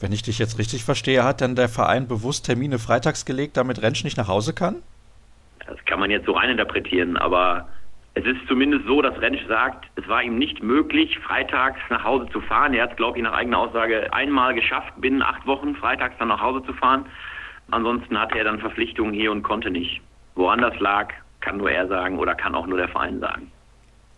Wenn 0.00 0.12
ich 0.12 0.22
dich 0.22 0.38
jetzt 0.38 0.58
richtig 0.58 0.84
verstehe, 0.84 1.24
hat 1.24 1.40
dann 1.40 1.54
der 1.54 1.68
Verein 1.68 2.08
bewusst 2.08 2.46
Termine 2.46 2.78
freitags 2.78 3.24
gelegt, 3.24 3.56
damit 3.56 3.82
Rentsch 3.82 4.04
nicht 4.04 4.16
nach 4.16 4.28
Hause 4.28 4.52
kann? 4.52 4.82
Das 5.66 5.82
kann 5.86 6.00
man 6.00 6.10
jetzt 6.10 6.26
so 6.26 6.32
reininterpretieren, 6.32 7.16
aber 7.16 7.68
es 8.14 8.24
ist 8.24 8.46
zumindest 8.46 8.86
so, 8.86 9.02
dass 9.02 9.20
Rentsch 9.20 9.44
sagt, 9.48 9.86
es 9.96 10.06
war 10.08 10.22
ihm 10.22 10.38
nicht 10.38 10.62
möglich, 10.62 11.18
freitags 11.18 11.80
nach 11.90 12.04
Hause 12.04 12.28
zu 12.32 12.40
fahren. 12.40 12.72
Er 12.72 12.84
hat 12.84 12.92
es, 12.92 12.96
glaube 12.96 13.18
ich, 13.18 13.24
nach 13.24 13.32
eigener 13.32 13.58
Aussage 13.58 14.12
einmal 14.12 14.54
geschafft, 14.54 14.92
binnen 14.98 15.20
acht 15.20 15.44
Wochen 15.46 15.74
freitags 15.74 16.14
dann 16.20 16.28
nach 16.28 16.40
Hause 16.40 16.64
zu 16.64 16.72
fahren. 16.74 17.06
Ansonsten 17.70 18.18
hatte 18.18 18.38
er 18.38 18.44
dann 18.44 18.60
Verpflichtungen 18.60 19.14
hier 19.14 19.32
und 19.32 19.42
konnte 19.42 19.70
nicht. 19.70 20.00
Woran 20.36 20.60
das 20.60 20.78
lag, 20.78 21.12
kann 21.40 21.56
nur 21.56 21.70
er 21.70 21.88
sagen 21.88 22.18
oder 22.18 22.34
kann 22.36 22.54
auch 22.54 22.66
nur 22.66 22.78
der 22.78 22.88
Verein 22.88 23.18
sagen. 23.18 23.50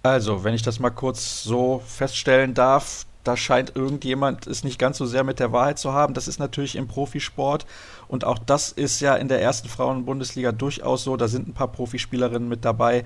Also, 0.03 0.45
wenn 0.45 0.55
ich 0.55 0.63
das 0.63 0.79
mal 0.79 0.91
kurz 0.91 1.43
so 1.43 1.83
feststellen 1.87 2.53
darf, 2.53 3.07
da 3.27 3.37
scheint 3.37 3.75
irgendjemand 3.75 4.47
es 4.47 4.63
nicht 4.63 4.79
ganz 4.79 4.99
so 4.99 5.07
sehr 5.07 5.25
mit 5.25 5.41
der 5.41 5.53
Wahrheit 5.53 5.79
zu 5.79 5.93
haben. 5.93 6.15
Das 6.15 6.29
ist 6.29 6.39
natürlich 6.39 6.77
im 6.77 6.87
Profisport 6.87 7.67
und 8.07 8.25
auch 8.25 8.39
das 8.39 8.71
ist 8.71 9.01
ja 9.01 9.17
in 9.17 9.27
der 9.27 9.43
ersten 9.43 9.69
Frauenbundesliga 9.69 10.53
durchaus 10.53 11.03
so. 11.03 11.17
Da 11.17 11.27
sind 11.27 11.49
ein 11.49 11.55
paar 11.55 11.73
Profispielerinnen 11.73 12.49
mit 12.49 12.65
dabei. 12.65 13.05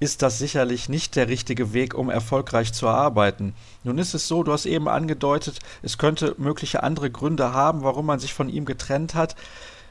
Ist 0.00 0.22
das 0.22 0.38
sicherlich 0.38 0.88
nicht 0.88 1.16
der 1.16 1.28
richtige 1.28 1.72
Weg, 1.72 1.94
um 1.94 2.08
erfolgreich 2.08 2.72
zu 2.72 2.86
arbeiten. 2.88 3.54
Nun 3.82 3.98
ist 3.98 4.14
es 4.14 4.28
so, 4.28 4.42
du 4.42 4.52
hast 4.52 4.66
eben 4.66 4.88
angedeutet, 4.88 5.58
es 5.82 5.98
könnte 5.98 6.34
mögliche 6.38 6.82
andere 6.82 7.10
Gründe 7.10 7.52
haben, 7.52 7.82
warum 7.82 8.06
man 8.06 8.20
sich 8.20 8.32
von 8.32 8.48
ihm 8.48 8.64
getrennt 8.64 9.14
hat 9.14 9.34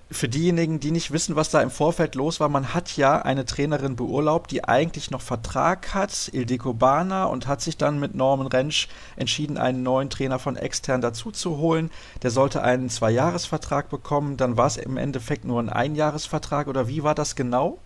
für 0.10 0.30
diejenigen, 0.30 0.80
die 0.80 0.92
nicht 0.92 1.12
wissen, 1.12 1.36
was 1.36 1.50
da 1.50 1.62
im 1.62 1.70
Vorfeld 1.70 2.16
los 2.16 2.40
war, 2.40 2.48
man 2.48 2.74
hat 2.74 2.96
ja 2.96 3.22
eine 3.22 3.46
Trainerin 3.46 3.96
beurlaubt, 3.96 4.52
die 4.52 4.64
eigentlich 4.64 5.12
noch 5.12 5.22
Vertrag 5.22 5.94
hat, 5.94 6.30
Ildiko 6.32 6.74
Bana, 6.74 7.26
und 7.26 7.48
hat 7.48 7.62
sich 7.62 7.78
dann 7.78 8.00
mit 8.00 8.16
Norman 8.16 8.48
Rentsch 8.48 8.88
entschieden, 9.18 9.58
einen 9.58 9.84
neuen 9.84 10.10
Trainer 10.10 10.40
von 10.40 10.56
extern 10.56 11.02
dazu 11.02 11.32
zu 11.32 11.58
holen. 11.58 11.92
Der 12.22 12.32
sollte 12.32 12.64
einen 12.64 12.90
Zweijahresvertrag 12.90 13.90
bekommen, 13.90 14.38
dann 14.38 14.56
war 14.56 14.68
es 14.68 14.78
im 14.78 14.98
Endeffekt 14.98 15.44
nur 15.44 15.60
ein 15.60 15.70
Einjahresvertrag, 15.70 16.68
oder 16.68 16.88
wie 16.88 17.04
war 17.04 17.16
das 17.16 17.36
genau? 17.36 17.80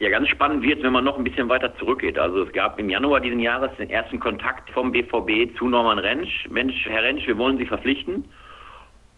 Ja, 0.00 0.10
ganz 0.10 0.28
spannend 0.28 0.62
wird 0.62 0.82
wenn 0.82 0.92
man 0.92 1.04
noch 1.04 1.16
ein 1.16 1.24
bisschen 1.24 1.48
weiter 1.48 1.74
zurückgeht. 1.76 2.18
Also 2.18 2.42
es 2.42 2.52
gab 2.52 2.78
im 2.78 2.90
Januar 2.90 3.20
diesen 3.20 3.38
Jahres 3.38 3.70
den 3.78 3.90
ersten 3.90 4.18
Kontakt 4.18 4.68
vom 4.70 4.90
BVB 4.90 5.56
zu 5.56 5.68
Norman 5.68 5.98
Rentsch. 5.98 6.48
Mensch, 6.50 6.86
Herr 6.86 7.02
Rentsch, 7.02 7.26
wir 7.26 7.38
wollen 7.38 7.58
Sie 7.58 7.66
verpflichten. 7.66 8.24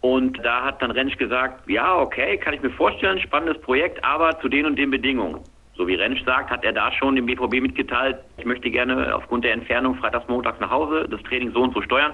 Und 0.03 0.39
da 0.45 0.65
hat 0.67 0.83
dann 0.83 0.91
Rentsch 0.91 1.17
gesagt, 1.17 1.69
ja, 1.69 1.97
okay, 1.97 2.37
kann 2.37 2.55
ich 2.55 2.62
mir 2.62 2.71
vorstellen, 2.71 3.19
spannendes 3.21 3.61
Projekt, 3.62 4.05
aber 4.05 4.39
zu 4.41 4.49
den 4.49 4.67
und 4.67 4.77
den 4.77 4.91
Bedingungen. 4.91 5.41
So 5.77 5.87
wie 5.89 5.95
Rentsch 5.95 6.25
sagt, 6.25 6.51
hat 6.51 6.65
er 6.65 6.73
da 6.73 6.91
schon 6.93 7.17
dem 7.17 7.27
BVB 7.27 7.61
mitgeteilt, 7.61 8.19
ich 8.39 8.45
möchte 8.45 8.71
gerne 8.71 9.15
aufgrund 9.15 9.45
der 9.45 9.53
Entfernung 9.53 9.95
freitags, 9.97 10.29
montags 10.29 10.61
nach 10.61 10.71
Hause 10.71 11.07
das 11.11 11.23
Training 11.25 11.53
so 11.53 11.62
und 11.62 11.75
so 11.75 11.83
steuern. 11.83 12.12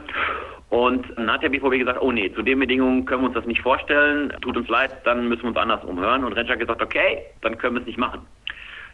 Und 0.71 1.07
dann 1.17 1.31
hat 1.31 1.43
der 1.43 1.51
BVB 1.51 1.79
gesagt, 1.79 2.01
oh 2.01 2.11
nee, 2.11 2.33
zu 2.33 2.43
den 2.43 2.59
Bedingungen 2.59 3.05
können 3.05 3.23
wir 3.23 3.27
uns 3.27 3.35
das 3.35 3.47
nicht 3.47 3.61
vorstellen, 3.61 4.33
tut 4.41 4.57
uns 4.57 4.69
leid, 4.69 4.91
dann 5.05 5.29
müssen 5.29 5.43
wir 5.43 5.49
uns 5.49 5.59
anders 5.59 5.85
umhören. 5.85 6.25
Und 6.25 6.33
Rentsch 6.33 6.51
hat 6.51 6.59
gesagt, 6.59 6.83
okay, 6.83 7.19
dann 7.43 7.59
können 7.59 7.77
wir 7.77 7.81
es 7.83 7.87
nicht 7.87 7.99
machen. 7.99 8.27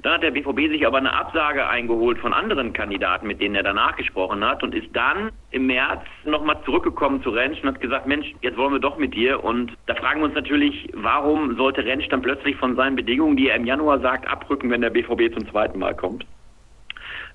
Dann 0.02 0.12
hat 0.14 0.22
der 0.22 0.30
BVB 0.30 0.70
sich 0.70 0.86
aber 0.86 0.98
eine 0.98 1.12
Absage 1.12 1.66
eingeholt 1.66 2.18
von 2.18 2.32
anderen 2.32 2.72
Kandidaten, 2.72 3.26
mit 3.26 3.40
denen 3.40 3.56
er 3.56 3.64
danach 3.64 3.96
gesprochen 3.96 4.44
hat 4.44 4.62
und 4.62 4.74
ist 4.74 4.94
dann 4.94 5.32
im 5.50 5.66
März 5.66 6.02
nochmal 6.24 6.56
zurückgekommen 6.64 7.22
zu 7.22 7.30
Rentsch 7.30 7.62
und 7.62 7.70
hat 7.70 7.80
gesagt, 7.80 8.06
Mensch, 8.06 8.32
jetzt 8.42 8.56
wollen 8.56 8.72
wir 8.72 8.80
doch 8.80 8.96
mit 8.96 9.14
dir. 9.14 9.42
Und 9.42 9.72
da 9.86 9.94
fragen 9.94 10.20
wir 10.20 10.26
uns 10.26 10.34
natürlich, 10.34 10.88
warum 10.94 11.56
sollte 11.56 11.84
Rentsch 11.84 12.08
dann 12.10 12.22
plötzlich 12.22 12.56
von 12.56 12.76
seinen 12.76 12.94
Bedingungen, 12.94 13.36
die 13.36 13.48
er 13.48 13.56
im 13.56 13.64
Januar 13.64 13.98
sagt, 14.00 14.28
abrücken, 14.28 14.70
wenn 14.70 14.82
der 14.82 14.90
BVB 14.90 15.34
zum 15.34 15.48
zweiten 15.50 15.78
Mal 15.78 15.96
kommt? 15.96 16.24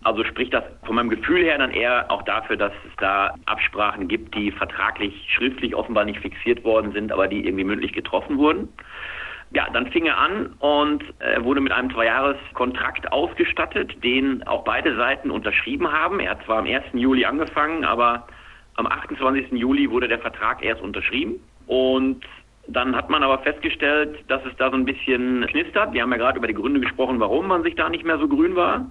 Also 0.04 0.24
spricht 0.26 0.54
das 0.54 0.64
von 0.86 0.96
meinem 0.96 1.10
Gefühl 1.10 1.44
her 1.44 1.58
dann 1.58 1.72
eher 1.72 2.12
auch 2.12 2.24
dafür, 2.24 2.58
dass 2.58 2.74
es 2.86 2.96
da 2.98 3.36
Absprachen 3.46 4.08
gibt, 4.08 4.36
die 4.36 4.52
vertraglich, 4.52 5.14
schriftlich 5.30 5.76
offenbar 5.76 6.04
nicht 6.06 6.20
fixiert 6.20 6.64
worden 6.64 6.92
sind, 6.92 7.12
aber 7.12 7.28
die 7.28 7.46
irgendwie 7.46 7.64
mündlich 7.64 7.94
getroffen 7.94 8.38
wurden. 8.38 8.68
Ja, 9.56 9.68
dann 9.72 9.92
fing 9.92 10.08
er 10.08 10.18
an 10.18 10.54
und 10.60 11.04
er 11.20 11.44
wurde 11.44 11.62
mit 11.62 11.72
einem 11.72 11.92
Zweijahreskontrakt 11.92 13.12
ausgestattet, 13.12 14.04
den 14.04 14.42
auch 14.48 14.64
beide 14.64 14.96
Seiten 14.96 15.30
unterschrieben 15.30 15.92
haben. 15.92 16.20
Er 16.20 16.32
hat 16.32 16.44
zwar 16.46 16.58
am 16.58 16.66
1. 16.66 16.86
Juli 16.94 17.24
angefangen, 17.24 17.86
aber 17.86 18.28
am 18.76 18.88
28. 18.88 19.52
Juli 19.52 19.92
wurde 19.92 20.08
der 20.08 20.18
Vertrag 20.18 20.64
erst 20.64 20.82
unterschrieben. 20.82 21.36
Und 21.68 22.26
dann 22.68 22.96
hat 22.96 23.12
man 23.12 23.22
aber 23.22 23.40
festgestellt, 23.40 24.24
dass 24.28 24.44
es 24.46 24.56
da 24.58 24.72
so 24.72 24.76
ein 24.76 24.86
bisschen 24.86 25.46
knistert. 25.46 25.94
Wir 25.94 26.02
haben 26.02 26.12
ja 26.12 26.18
gerade 26.18 26.40
über 26.40 26.48
die 26.48 26.56
Gründe 26.56 26.80
gesprochen, 26.80 27.20
warum 27.20 27.48
man 27.48 27.62
sich 27.62 27.76
da 27.76 27.90
nicht 27.90 28.06
mehr 28.06 28.18
so 28.18 28.28
grün 28.28 28.56
war. 28.56 28.90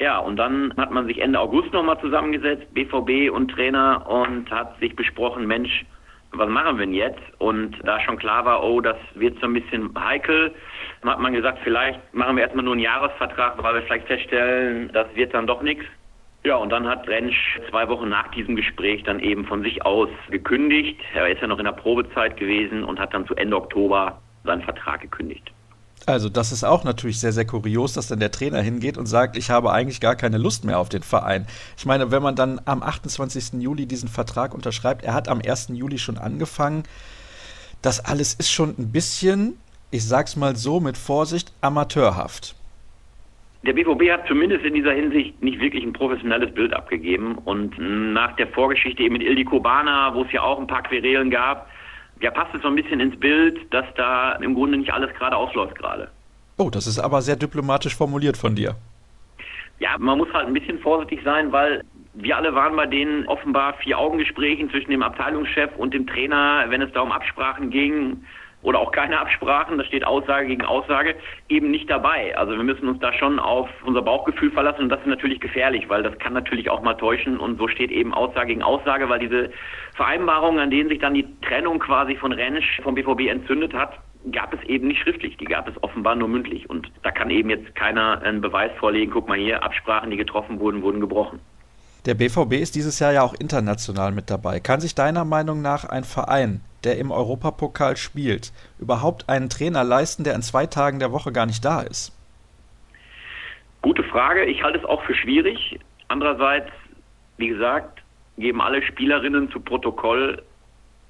Ja, 0.00 0.18
und 0.18 0.36
dann 0.36 0.72
hat 0.78 0.92
man 0.92 1.06
sich 1.06 1.20
Ende 1.20 1.40
August 1.40 1.74
nochmal 1.74 2.00
zusammengesetzt, 2.00 2.72
BVB 2.72 3.30
und 3.30 3.50
Trainer, 3.50 4.08
und 4.08 4.50
hat 4.50 4.78
sich 4.78 4.96
besprochen, 4.96 5.46
Mensch, 5.46 5.84
was 6.32 6.48
machen 6.48 6.78
wir 6.78 6.86
denn 6.86 6.94
jetzt? 6.94 7.20
Und 7.38 7.76
da 7.84 8.00
schon 8.00 8.18
klar 8.18 8.44
war, 8.44 8.62
oh, 8.62 8.80
das 8.80 8.96
wird 9.14 9.38
so 9.40 9.46
ein 9.46 9.54
bisschen 9.54 9.90
heikel, 9.98 10.54
hat 11.04 11.20
man 11.20 11.32
gesagt, 11.32 11.58
vielleicht 11.64 11.98
machen 12.12 12.36
wir 12.36 12.42
erstmal 12.42 12.64
nur 12.64 12.74
einen 12.74 12.82
Jahresvertrag, 12.82 13.62
weil 13.62 13.74
wir 13.74 13.82
vielleicht 13.82 14.06
feststellen, 14.06 14.90
das 14.92 15.06
wird 15.14 15.32
dann 15.34 15.46
doch 15.46 15.62
nichts. 15.62 15.84
Ja, 16.44 16.56
und 16.56 16.70
dann 16.70 16.86
hat 16.86 17.08
Rentsch 17.08 17.58
zwei 17.68 17.88
Wochen 17.88 18.08
nach 18.08 18.28
diesem 18.30 18.56
Gespräch 18.56 19.02
dann 19.02 19.20
eben 19.20 19.44
von 19.44 19.62
sich 19.62 19.84
aus 19.84 20.08
gekündigt. 20.30 21.00
Er 21.14 21.28
ist 21.28 21.40
ja 21.40 21.48
noch 21.48 21.58
in 21.58 21.64
der 21.64 21.72
Probezeit 21.72 22.36
gewesen 22.36 22.84
und 22.84 23.00
hat 23.00 23.12
dann 23.12 23.26
zu 23.26 23.34
Ende 23.34 23.56
Oktober 23.56 24.20
seinen 24.44 24.62
Vertrag 24.62 25.00
gekündigt. 25.00 25.50
Also 26.08 26.30
das 26.30 26.52
ist 26.52 26.64
auch 26.64 26.84
natürlich 26.84 27.20
sehr, 27.20 27.32
sehr 27.32 27.44
kurios, 27.44 27.92
dass 27.92 28.08
dann 28.08 28.18
der 28.18 28.30
Trainer 28.30 28.62
hingeht 28.62 28.96
und 28.96 29.04
sagt, 29.04 29.36
ich 29.36 29.50
habe 29.50 29.72
eigentlich 29.72 30.00
gar 30.00 30.16
keine 30.16 30.38
Lust 30.38 30.64
mehr 30.64 30.78
auf 30.78 30.88
den 30.88 31.02
Verein. 31.02 31.46
Ich 31.76 31.84
meine, 31.84 32.10
wenn 32.10 32.22
man 32.22 32.34
dann 32.34 32.62
am 32.64 32.82
28. 32.82 33.60
Juli 33.60 33.84
diesen 33.84 34.08
Vertrag 34.08 34.54
unterschreibt, 34.54 35.04
er 35.04 35.12
hat 35.12 35.28
am 35.28 35.42
1. 35.46 35.68
Juli 35.74 35.98
schon 35.98 36.16
angefangen, 36.16 36.84
das 37.82 38.02
alles 38.02 38.32
ist 38.32 38.50
schon 38.50 38.70
ein 38.78 38.90
bisschen, 38.90 39.58
ich 39.90 40.02
sag's 40.02 40.34
mal 40.34 40.56
so 40.56 40.80
mit 40.80 40.96
Vorsicht, 40.96 41.52
amateurhaft. 41.60 42.54
Der 43.66 43.74
BVB 43.74 44.10
hat 44.10 44.26
zumindest 44.26 44.64
in 44.64 44.72
dieser 44.72 44.92
Hinsicht 44.92 45.42
nicht 45.42 45.60
wirklich 45.60 45.84
ein 45.84 45.92
professionelles 45.92 46.54
Bild 46.54 46.72
abgegeben 46.72 47.36
und 47.36 47.74
nach 47.78 48.34
der 48.36 48.48
Vorgeschichte 48.48 49.02
eben 49.02 49.12
mit 49.12 49.22
Ildiko 49.22 49.60
Bana, 49.60 50.14
wo 50.14 50.22
es 50.22 50.32
ja 50.32 50.40
auch 50.40 50.58
ein 50.58 50.66
paar 50.66 50.84
Querelen 50.84 51.30
gab, 51.30 51.68
ja, 52.20 52.30
passt 52.30 52.54
es 52.54 52.62
so 52.62 52.68
ein 52.68 52.74
bisschen 52.74 53.00
ins 53.00 53.18
Bild, 53.18 53.72
dass 53.72 53.86
da 53.96 54.32
im 54.36 54.54
Grunde 54.54 54.78
nicht 54.78 54.92
alles 54.92 55.14
gerade 55.14 55.36
ausläuft 55.36 55.76
gerade. 55.76 56.08
Oh, 56.56 56.70
das 56.70 56.86
ist 56.86 56.98
aber 56.98 57.22
sehr 57.22 57.36
diplomatisch 57.36 57.94
formuliert 57.94 58.36
von 58.36 58.54
dir. 58.54 58.74
Ja, 59.78 59.96
man 59.98 60.18
muss 60.18 60.32
halt 60.32 60.48
ein 60.48 60.54
bisschen 60.54 60.80
vorsichtig 60.80 61.20
sein, 61.24 61.52
weil 61.52 61.84
wir 62.14 62.36
alle 62.36 62.52
waren 62.54 62.74
bei 62.74 62.86
den 62.86 63.28
offenbar 63.28 63.74
vier 63.74 63.96
Augengesprächen 63.96 64.70
zwischen 64.70 64.90
dem 64.90 65.04
Abteilungschef 65.04 65.70
und 65.76 65.94
dem 65.94 66.06
Trainer, 66.06 66.64
wenn 66.68 66.82
es 66.82 66.92
da 66.92 67.00
um 67.00 67.12
Absprachen 67.12 67.70
ging 67.70 68.24
oder 68.62 68.80
auch 68.80 68.90
keine 68.90 69.18
Absprachen, 69.20 69.78
da 69.78 69.84
steht 69.84 70.04
Aussage 70.04 70.48
gegen 70.48 70.64
Aussage, 70.64 71.14
eben 71.48 71.70
nicht 71.70 71.88
dabei. 71.88 72.36
Also 72.36 72.52
wir 72.52 72.64
müssen 72.64 72.88
uns 72.88 72.98
da 73.00 73.12
schon 73.12 73.38
auf 73.38 73.68
unser 73.84 74.02
Bauchgefühl 74.02 74.50
verlassen 74.50 74.82
und 74.82 74.88
das 74.88 75.00
ist 75.00 75.06
natürlich 75.06 75.40
gefährlich, 75.40 75.88
weil 75.88 76.02
das 76.02 76.18
kann 76.18 76.32
natürlich 76.32 76.68
auch 76.68 76.82
mal 76.82 76.94
täuschen 76.94 77.38
und 77.38 77.58
so 77.58 77.68
steht 77.68 77.90
eben 77.90 78.12
Aussage 78.12 78.48
gegen 78.48 78.62
Aussage, 78.62 79.08
weil 79.08 79.20
diese 79.20 79.50
Vereinbarungen, 79.94 80.60
an 80.60 80.70
denen 80.70 80.88
sich 80.88 80.98
dann 80.98 81.14
die 81.14 81.26
Trennung 81.42 81.78
quasi 81.78 82.16
von 82.16 82.32
Rentsch 82.32 82.80
vom 82.82 82.94
BVB 82.94 83.28
entzündet 83.28 83.74
hat, 83.74 83.98
gab 84.32 84.52
es 84.52 84.62
eben 84.68 84.88
nicht 84.88 85.00
schriftlich, 85.00 85.36
die 85.36 85.44
gab 85.44 85.68
es 85.68 85.80
offenbar 85.82 86.16
nur 86.16 86.28
mündlich 86.28 86.68
und 86.68 86.90
da 87.02 87.10
kann 87.10 87.30
eben 87.30 87.50
jetzt 87.50 87.74
keiner 87.76 88.20
einen 88.22 88.40
Beweis 88.40 88.72
vorlegen, 88.78 89.12
guck 89.12 89.28
mal 89.28 89.38
hier, 89.38 89.62
Absprachen, 89.62 90.10
die 90.10 90.16
getroffen 90.16 90.58
wurden, 90.58 90.82
wurden 90.82 91.00
gebrochen. 91.00 91.38
Der 92.06 92.14
BVB 92.14 92.54
ist 92.54 92.74
dieses 92.74 92.98
Jahr 92.98 93.12
ja 93.12 93.22
auch 93.22 93.34
international 93.34 94.12
mit 94.12 94.30
dabei. 94.30 94.60
Kann 94.60 94.80
sich 94.80 94.94
deiner 94.94 95.24
Meinung 95.24 95.62
nach 95.62 95.84
ein 95.84 96.04
Verein, 96.04 96.62
der 96.84 96.98
im 96.98 97.10
Europapokal 97.10 97.96
spielt, 97.96 98.52
überhaupt 98.78 99.28
einen 99.28 99.48
Trainer 99.48 99.84
leisten, 99.84 100.24
der 100.24 100.34
in 100.34 100.42
zwei 100.42 100.66
Tagen 100.66 100.98
der 100.98 101.12
Woche 101.12 101.32
gar 101.32 101.46
nicht 101.46 101.64
da 101.64 101.80
ist? 101.80 102.12
Gute 103.82 104.02
Frage. 104.02 104.44
Ich 104.44 104.62
halte 104.62 104.78
es 104.78 104.84
auch 104.84 105.02
für 105.02 105.14
schwierig. 105.14 105.78
Andererseits, 106.08 106.70
wie 107.36 107.48
gesagt, 107.48 108.02
geben 108.36 108.60
alle 108.60 108.82
Spielerinnen 108.82 109.50
zu 109.50 109.60
Protokoll, 109.60 110.42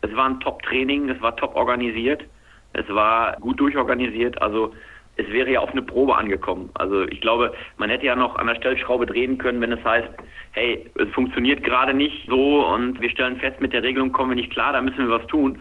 es 0.00 0.14
war 0.14 0.28
ein 0.28 0.40
Top-Training, 0.40 1.08
es 1.08 1.20
war 1.20 1.36
top 1.36 1.56
organisiert, 1.56 2.24
es 2.72 2.88
war 2.88 3.36
gut 3.40 3.58
durchorganisiert. 3.58 4.40
Also 4.40 4.74
es 5.18 5.28
wäre 5.30 5.50
ja 5.50 5.60
auf 5.60 5.72
eine 5.72 5.82
Probe 5.82 6.16
angekommen. 6.16 6.70
Also 6.74 7.02
ich 7.08 7.20
glaube, 7.20 7.52
man 7.76 7.90
hätte 7.90 8.06
ja 8.06 8.14
noch 8.14 8.36
an 8.36 8.46
der 8.46 8.54
Stellschraube 8.54 9.04
drehen 9.04 9.36
können, 9.36 9.60
wenn 9.60 9.72
es 9.72 9.84
heißt, 9.84 10.08
hey, 10.52 10.88
es 10.94 11.08
funktioniert 11.10 11.64
gerade 11.64 11.92
nicht 11.92 12.28
so 12.28 12.64
und 12.66 13.00
wir 13.00 13.10
stellen 13.10 13.36
fest, 13.36 13.60
mit 13.60 13.72
der 13.72 13.82
Regelung 13.82 14.12
kommen 14.12 14.30
wir 14.30 14.36
nicht 14.36 14.52
klar, 14.52 14.72
da 14.72 14.80
müssen 14.80 15.08
wir 15.08 15.20
was 15.20 15.26
tun. 15.26 15.60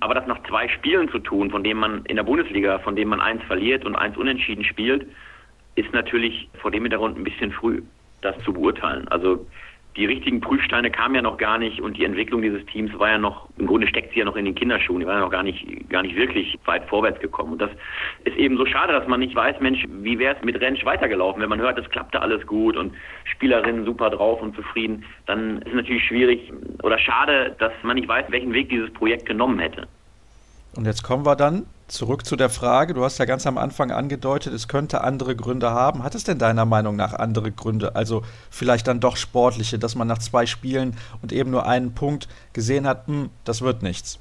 Aber 0.00 0.14
das 0.14 0.26
nach 0.26 0.42
zwei 0.48 0.68
Spielen 0.68 1.10
zu 1.10 1.18
tun, 1.18 1.50
von 1.50 1.62
denen 1.62 1.80
man 1.80 2.04
in 2.06 2.16
der 2.16 2.24
Bundesliga, 2.24 2.78
von 2.78 2.96
denen 2.96 3.10
man 3.10 3.20
eins 3.20 3.42
verliert 3.44 3.84
und 3.84 3.94
eins 3.94 4.16
unentschieden 4.16 4.64
spielt, 4.64 5.06
ist 5.76 5.92
natürlich 5.92 6.48
vor 6.60 6.70
dem 6.70 6.82
Hintergrund 6.82 7.18
ein 7.18 7.24
bisschen 7.24 7.52
früh, 7.52 7.82
das 8.22 8.38
zu 8.42 8.54
beurteilen. 8.54 9.06
Also 9.08 9.46
die 9.96 10.06
richtigen 10.06 10.40
Prüfsteine 10.40 10.90
kamen 10.90 11.14
ja 11.14 11.22
noch 11.22 11.36
gar 11.36 11.58
nicht 11.58 11.80
und 11.80 11.96
die 11.96 12.04
Entwicklung 12.04 12.42
dieses 12.42 12.64
Teams 12.66 12.90
war 12.98 13.10
ja 13.10 13.18
noch, 13.18 13.48
im 13.58 13.66
Grunde 13.66 13.86
steckt 13.86 14.12
sie 14.12 14.18
ja 14.18 14.24
noch 14.24 14.34
in 14.34 14.44
den 14.44 14.54
Kinderschuhen, 14.54 15.00
die 15.00 15.06
war 15.06 15.14
ja 15.14 15.20
noch 15.20 15.30
gar 15.30 15.44
nicht, 15.44 15.88
gar 15.88 16.02
nicht 16.02 16.16
wirklich 16.16 16.58
weit 16.64 16.88
vorwärts 16.88 17.20
gekommen. 17.20 17.52
Und 17.52 17.62
das 17.62 17.70
ist 18.24 18.36
eben 18.36 18.56
so 18.56 18.66
schade, 18.66 18.92
dass 18.92 19.06
man 19.06 19.20
nicht 19.20 19.36
weiß, 19.36 19.60
Mensch, 19.60 19.84
wie 19.88 20.18
wäre 20.18 20.36
es 20.36 20.44
mit 20.44 20.60
Rentsch 20.60 20.84
weitergelaufen? 20.84 21.40
Wenn 21.40 21.48
man 21.48 21.60
hört, 21.60 21.78
es 21.78 21.88
klappte 21.90 22.20
alles 22.20 22.44
gut 22.46 22.76
und 22.76 22.92
Spielerinnen 23.24 23.84
super 23.84 24.10
drauf 24.10 24.42
und 24.42 24.56
zufrieden, 24.56 25.04
dann 25.26 25.58
ist 25.58 25.68
es 25.68 25.74
natürlich 25.74 26.04
schwierig 26.04 26.52
oder 26.82 26.98
schade, 26.98 27.54
dass 27.60 27.72
man 27.82 27.94
nicht 27.94 28.08
weiß, 28.08 28.26
welchen 28.30 28.52
Weg 28.52 28.70
dieses 28.70 28.92
Projekt 28.92 29.26
genommen 29.26 29.60
hätte. 29.60 29.86
Und 30.76 30.86
jetzt 30.86 31.04
kommen 31.04 31.24
wir 31.24 31.36
dann 31.36 31.66
zurück 31.88 32.24
zu 32.24 32.36
der 32.36 32.50
Frage, 32.50 32.94
du 32.94 33.04
hast 33.04 33.18
ja 33.18 33.24
ganz 33.24 33.46
am 33.46 33.58
Anfang 33.58 33.90
angedeutet, 33.90 34.52
es 34.52 34.68
könnte 34.68 35.02
andere 35.02 35.36
Gründe 35.36 35.70
haben. 35.70 36.02
Hat 36.02 36.14
es 36.14 36.24
denn 36.24 36.38
deiner 36.38 36.64
Meinung 36.64 36.96
nach 36.96 37.12
andere 37.12 37.52
Gründe? 37.52 37.94
Also 37.94 38.22
vielleicht 38.50 38.88
dann 38.88 39.00
doch 39.00 39.16
sportliche, 39.16 39.78
dass 39.78 39.94
man 39.94 40.08
nach 40.08 40.18
zwei 40.18 40.46
Spielen 40.46 40.96
und 41.22 41.32
eben 41.32 41.50
nur 41.50 41.66
einen 41.66 41.94
Punkt 41.94 42.28
gesehen 42.52 42.86
hat, 42.86 43.06
hm, 43.06 43.30
das 43.44 43.62
wird 43.62 43.82
nichts. 43.82 44.20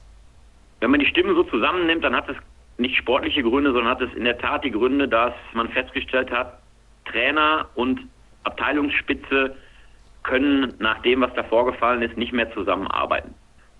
Wenn 0.79 0.91
man 0.91 0.99
die 0.99 1.05
Stimmen 1.05 1.35
so 1.35 1.43
zusammennimmt, 1.43 2.03
dann 2.03 2.15
hat 2.15 2.29
es 2.29 2.35
nicht 2.77 2.97
sportliche 2.97 3.43
Gründe, 3.43 3.71
sondern 3.71 3.91
hat 3.91 4.01
es 4.01 4.13
in 4.13 4.25
der 4.25 4.37
Tat 4.37 4.63
die 4.63 4.71
Gründe, 4.71 5.07
dass 5.07 5.33
man 5.53 5.69
festgestellt 5.69 6.31
hat, 6.31 6.59
Trainer 7.05 7.67
und 7.75 7.99
Abteilungsspitze 8.43 9.55
können 10.23 10.73
nach 10.79 11.01
dem, 11.01 11.21
was 11.21 11.33
da 11.35 11.43
vorgefallen 11.43 12.01
ist, 12.01 12.17
nicht 12.17 12.33
mehr 12.33 12.51
zusammenarbeiten. 12.53 13.33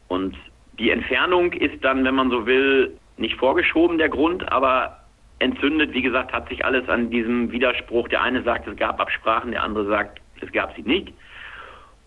Und 0.07 0.35
die 0.79 0.89
Entfernung 0.89 1.53
ist 1.53 1.83
dann, 1.83 2.03
wenn 2.03 2.15
man 2.15 2.29
so 2.29 2.45
will, 2.45 2.97
nicht 3.17 3.35
vorgeschoben, 3.35 3.97
der 3.97 4.09
Grund, 4.09 4.51
aber 4.51 4.99
entzündet, 5.39 5.93
wie 5.93 6.01
gesagt, 6.01 6.31
hat 6.31 6.49
sich 6.49 6.63
alles 6.65 6.87
an 6.89 7.09
diesem 7.09 7.51
Widerspruch. 7.51 8.07
Der 8.07 8.21
eine 8.21 8.43
sagt, 8.43 8.67
es 8.67 8.77
gab 8.77 8.99
Absprachen, 8.99 9.51
der 9.51 9.63
andere 9.63 9.85
sagt, 9.87 10.21
es 10.41 10.51
gab 10.51 10.75
sie 10.75 10.83
nicht. 10.83 11.13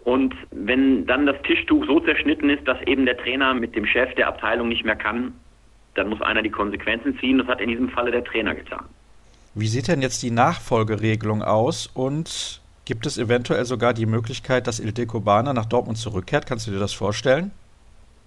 Und 0.05 0.35
wenn 0.53 1.07
dann 1.07 1.27
das 1.27 1.37
Tischtuch 1.42 1.85
so 1.87 2.01
zerschnitten 2.01 2.49
ist, 2.49 2.66
dass 2.66 2.81
eben 2.83 3.07
der 3.07 3.16
Trainer 3.16 3.55
mit 3.55 3.75
dem 3.75 3.87
Chef 3.87 4.14
der 4.14 4.29
Abteilung 4.29 4.69
nicht 4.69 4.85
mehr 4.85 4.97
kann, 4.97 5.33
dann 5.95 6.09
muss 6.09 6.21
einer 6.23 6.42
die 6.42 6.51
Konsequenzen 6.51 7.19
ziehen. 7.19 7.38
Das 7.38 7.49
hat 7.49 7.61
in 7.61 7.69
diesem 7.69 7.88
Falle 7.88 8.11
der 8.11 8.23
Trainer 8.23 8.55
getan. 8.55 8.85
Wie 9.55 9.66
sieht 9.66 9.88
denn 9.88 10.03
jetzt 10.03 10.23
die 10.23 10.31
Nachfolgeregelung 10.31 11.42
aus 11.42 11.88
und 11.92 12.61
gibt 12.85 13.07
es 13.07 13.19
eventuell 13.19 13.64
sogar 13.64 13.95
die 13.95 14.07
Möglichkeit, 14.07 14.66
dass 14.66 14.79
Ildeko 14.79 15.21
Bana 15.21 15.53
nach 15.53 15.64
Dortmund 15.64 15.99
zurückkehrt? 15.99 16.47
Kannst 16.47 16.66
du 16.66 16.71
dir 16.71 16.79
das 16.79 16.92
vorstellen? 16.92 17.51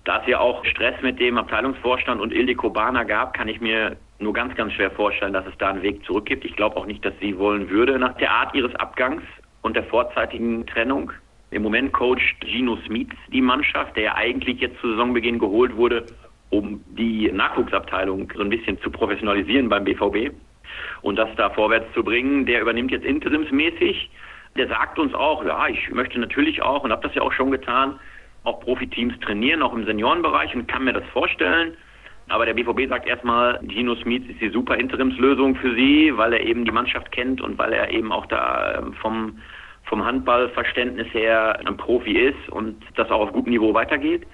Da 0.10 0.22
es 0.22 0.28
ja 0.28 0.40
auch 0.40 0.66
Stress 0.66 0.96
mit 1.04 1.20
dem 1.20 1.38
Abteilungsvorstand 1.38 2.20
und 2.20 2.34
Ildiko 2.34 2.72
Bana 2.72 3.04
gab, 3.04 3.36
kann 3.36 3.48
ich 3.48 3.62
mir 3.62 3.96
nur 4.18 4.34
ganz, 4.34 4.56
ganz 4.56 4.74
schwer 4.74 4.90
vorstellen, 4.90 5.34
dass 5.34 5.46
es 5.46 5.56
da 5.60 5.70
einen 5.70 5.84
Weg 5.84 6.04
zurück 6.04 6.26
gibt. 6.26 6.44
Ich 6.46 6.56
glaube 6.56 6.78
auch 6.78 6.88
nicht, 6.88 7.06
dass 7.06 7.14
sie 7.22 7.38
wollen 7.38 7.70
würde 7.70 8.00
nach 8.00 8.18
der 8.18 8.32
Art 8.32 8.56
ihres 8.56 8.74
Abgangs 8.74 9.22
und 9.62 9.76
der 9.76 9.84
vorzeitigen 9.84 10.66
Trennung. 10.66 11.12
Im 11.52 11.62
Moment 11.62 11.94
coacht 11.94 12.44
Gino 12.44 12.80
Smith 12.88 13.10
die 13.32 13.40
Mannschaft, 13.40 13.96
der 13.98 14.04
ja 14.04 14.16
eigentlich 14.16 14.60
jetzt 14.60 14.80
zu 14.80 14.90
Saisonbeginn 14.90 15.38
geholt 15.38 15.76
wurde, 15.76 16.08
um 16.50 16.84
die 16.98 17.32
Nachwuchsabteilung 17.32 18.34
so 18.36 18.42
ein 18.42 18.50
bisschen 18.50 18.82
zu 18.82 18.90
professionalisieren 18.90 19.70
beim 19.70 19.84
BVB 19.84 20.34
und 21.04 21.18
das 21.18 21.30
da 21.36 21.52
vorwärts 21.52 21.94
zu 21.94 22.04
bringen. 22.04 22.48
Der 22.48 22.62
übernimmt 22.62 22.90
jetzt 22.90 23.06
interimsmäßig. 23.06 24.10
Der 24.58 24.70
sagt 24.70 24.98
uns 24.98 25.14
auch, 25.14 25.46
ja, 25.46 25.68
ich 25.68 25.92
möchte 25.92 26.20
natürlich 26.20 26.64
auch 26.64 26.84
und 26.84 26.92
habe 26.92 27.08
das 27.08 27.14
ja 27.14 27.22
auch 27.22 27.32
schon 27.32 27.52
getan, 27.52 28.00
auch 28.44 28.60
Profiteams 28.62 29.20
trainieren, 29.20 29.62
auch 29.62 29.74
im 29.74 29.86
Seniorenbereich 29.86 30.56
und 30.56 30.68
kann 30.68 30.84
mir 30.84 30.94
das 30.94 31.06
vorstellen. 31.14 31.76
Aber 32.30 32.46
der 32.46 32.54
BVB 32.54 32.88
sagt 32.88 33.08
erstmal, 33.08 33.60
Gino 33.68 33.96
Smith 33.96 34.24
ist 34.30 34.40
die 34.40 34.50
super 34.50 34.78
Interimslösung 34.78 35.56
für 35.56 35.74
sie, 35.74 36.14
weil 36.16 36.34
er 36.34 36.42
eben 36.42 36.64
die 36.64 36.72
Mannschaft 36.72 37.12
kennt 37.12 37.42
und 37.42 37.58
weil 37.58 37.74
er 37.74 37.90
eben 37.90 38.12
auch 38.12 38.28
da 38.28 38.78
ähm, 38.78 38.94
vom, 38.94 39.40
vom 39.86 40.06
Handballverständnis 40.06 41.08
her 41.12 41.60
ein 41.66 41.76
Profi 41.78 42.12
ist 42.12 42.50
und 42.50 42.84
das 42.96 43.10
auch 43.10 43.22
auf 43.22 43.34
gutem 43.34 43.52
Niveau 43.52 43.74
weitergeht. 43.74 44.28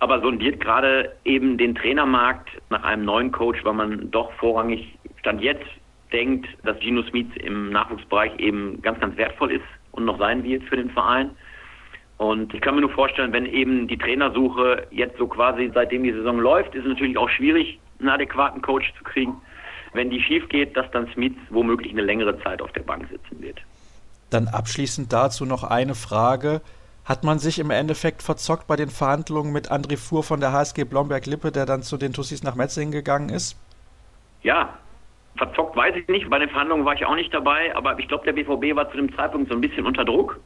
Aber 0.00 0.20
sondiert 0.20 0.60
gerade 0.60 1.14
eben 1.24 1.56
den 1.56 1.74
Trainermarkt 1.74 2.48
nach 2.68 2.82
einem 2.82 3.04
neuen 3.04 3.30
Coach, 3.30 3.64
weil 3.64 3.74
man 3.74 4.10
doch 4.10 4.32
vorrangig 4.32 4.98
Stand 5.20 5.40
jetzt 5.40 5.66
denkt, 6.12 6.48
dass 6.64 6.80
Gino 6.80 7.02
Smith 7.02 7.28
im 7.36 7.70
Nachwuchsbereich 7.70 8.38
eben 8.40 8.82
ganz, 8.82 8.98
ganz 8.98 9.16
wertvoll 9.16 9.52
ist 9.52 9.64
und 9.92 10.04
noch 10.04 10.18
sein 10.18 10.42
wird 10.42 10.64
für 10.64 10.76
den 10.76 10.90
Verein. 10.90 11.30
Und 12.20 12.52
ich 12.52 12.60
kann 12.60 12.74
mir 12.74 12.82
nur 12.82 12.90
vorstellen, 12.90 13.32
wenn 13.32 13.46
eben 13.46 13.88
die 13.88 13.96
Trainersuche 13.96 14.86
jetzt 14.90 15.16
so 15.16 15.26
quasi 15.26 15.70
seitdem 15.72 16.02
die 16.02 16.12
Saison 16.12 16.38
läuft, 16.38 16.74
ist 16.74 16.82
es 16.82 16.88
natürlich 16.88 17.16
auch 17.16 17.30
schwierig, 17.30 17.80
einen 17.98 18.10
adäquaten 18.10 18.60
Coach 18.60 18.92
zu 18.98 19.04
kriegen. 19.04 19.40
Wenn 19.94 20.10
die 20.10 20.20
schief 20.20 20.46
geht, 20.50 20.76
dass 20.76 20.84
dann 20.90 21.10
Smith 21.14 21.32
womöglich 21.48 21.92
eine 21.92 22.02
längere 22.02 22.38
Zeit 22.42 22.60
auf 22.60 22.70
der 22.72 22.82
Bank 22.82 23.08
sitzen 23.10 23.40
wird. 23.40 23.58
Dann 24.28 24.48
abschließend 24.48 25.10
dazu 25.10 25.46
noch 25.46 25.64
eine 25.64 25.94
Frage. 25.94 26.60
Hat 27.06 27.24
man 27.24 27.38
sich 27.38 27.58
im 27.58 27.70
Endeffekt 27.70 28.22
verzockt 28.22 28.66
bei 28.66 28.76
den 28.76 28.90
Verhandlungen 28.90 29.54
mit 29.54 29.72
André 29.72 29.96
Fuhr 29.96 30.22
von 30.22 30.40
der 30.40 30.52
HSG 30.52 30.84
Blomberg-Lippe, 30.84 31.50
der 31.50 31.64
dann 31.64 31.80
zu 31.80 31.96
den 31.96 32.12
Tussis 32.12 32.42
nach 32.42 32.54
Metzingen 32.54 32.92
gegangen 32.92 33.30
ist? 33.30 33.56
Ja, 34.42 34.76
verzockt 35.38 35.74
weiß 35.74 35.96
ich 35.96 36.06
nicht. 36.08 36.28
Bei 36.28 36.38
den 36.38 36.50
Verhandlungen 36.50 36.84
war 36.84 36.92
ich 36.92 37.06
auch 37.06 37.14
nicht 37.14 37.32
dabei, 37.32 37.74
aber 37.74 37.98
ich 37.98 38.08
glaube, 38.08 38.26
der 38.26 38.34
BVB 38.34 38.76
war 38.76 38.90
zu 38.90 38.98
dem 38.98 39.10
Zeitpunkt 39.16 39.48
so 39.48 39.54
ein 39.54 39.62
bisschen 39.62 39.86
unter 39.86 40.04
Druck 40.04 40.38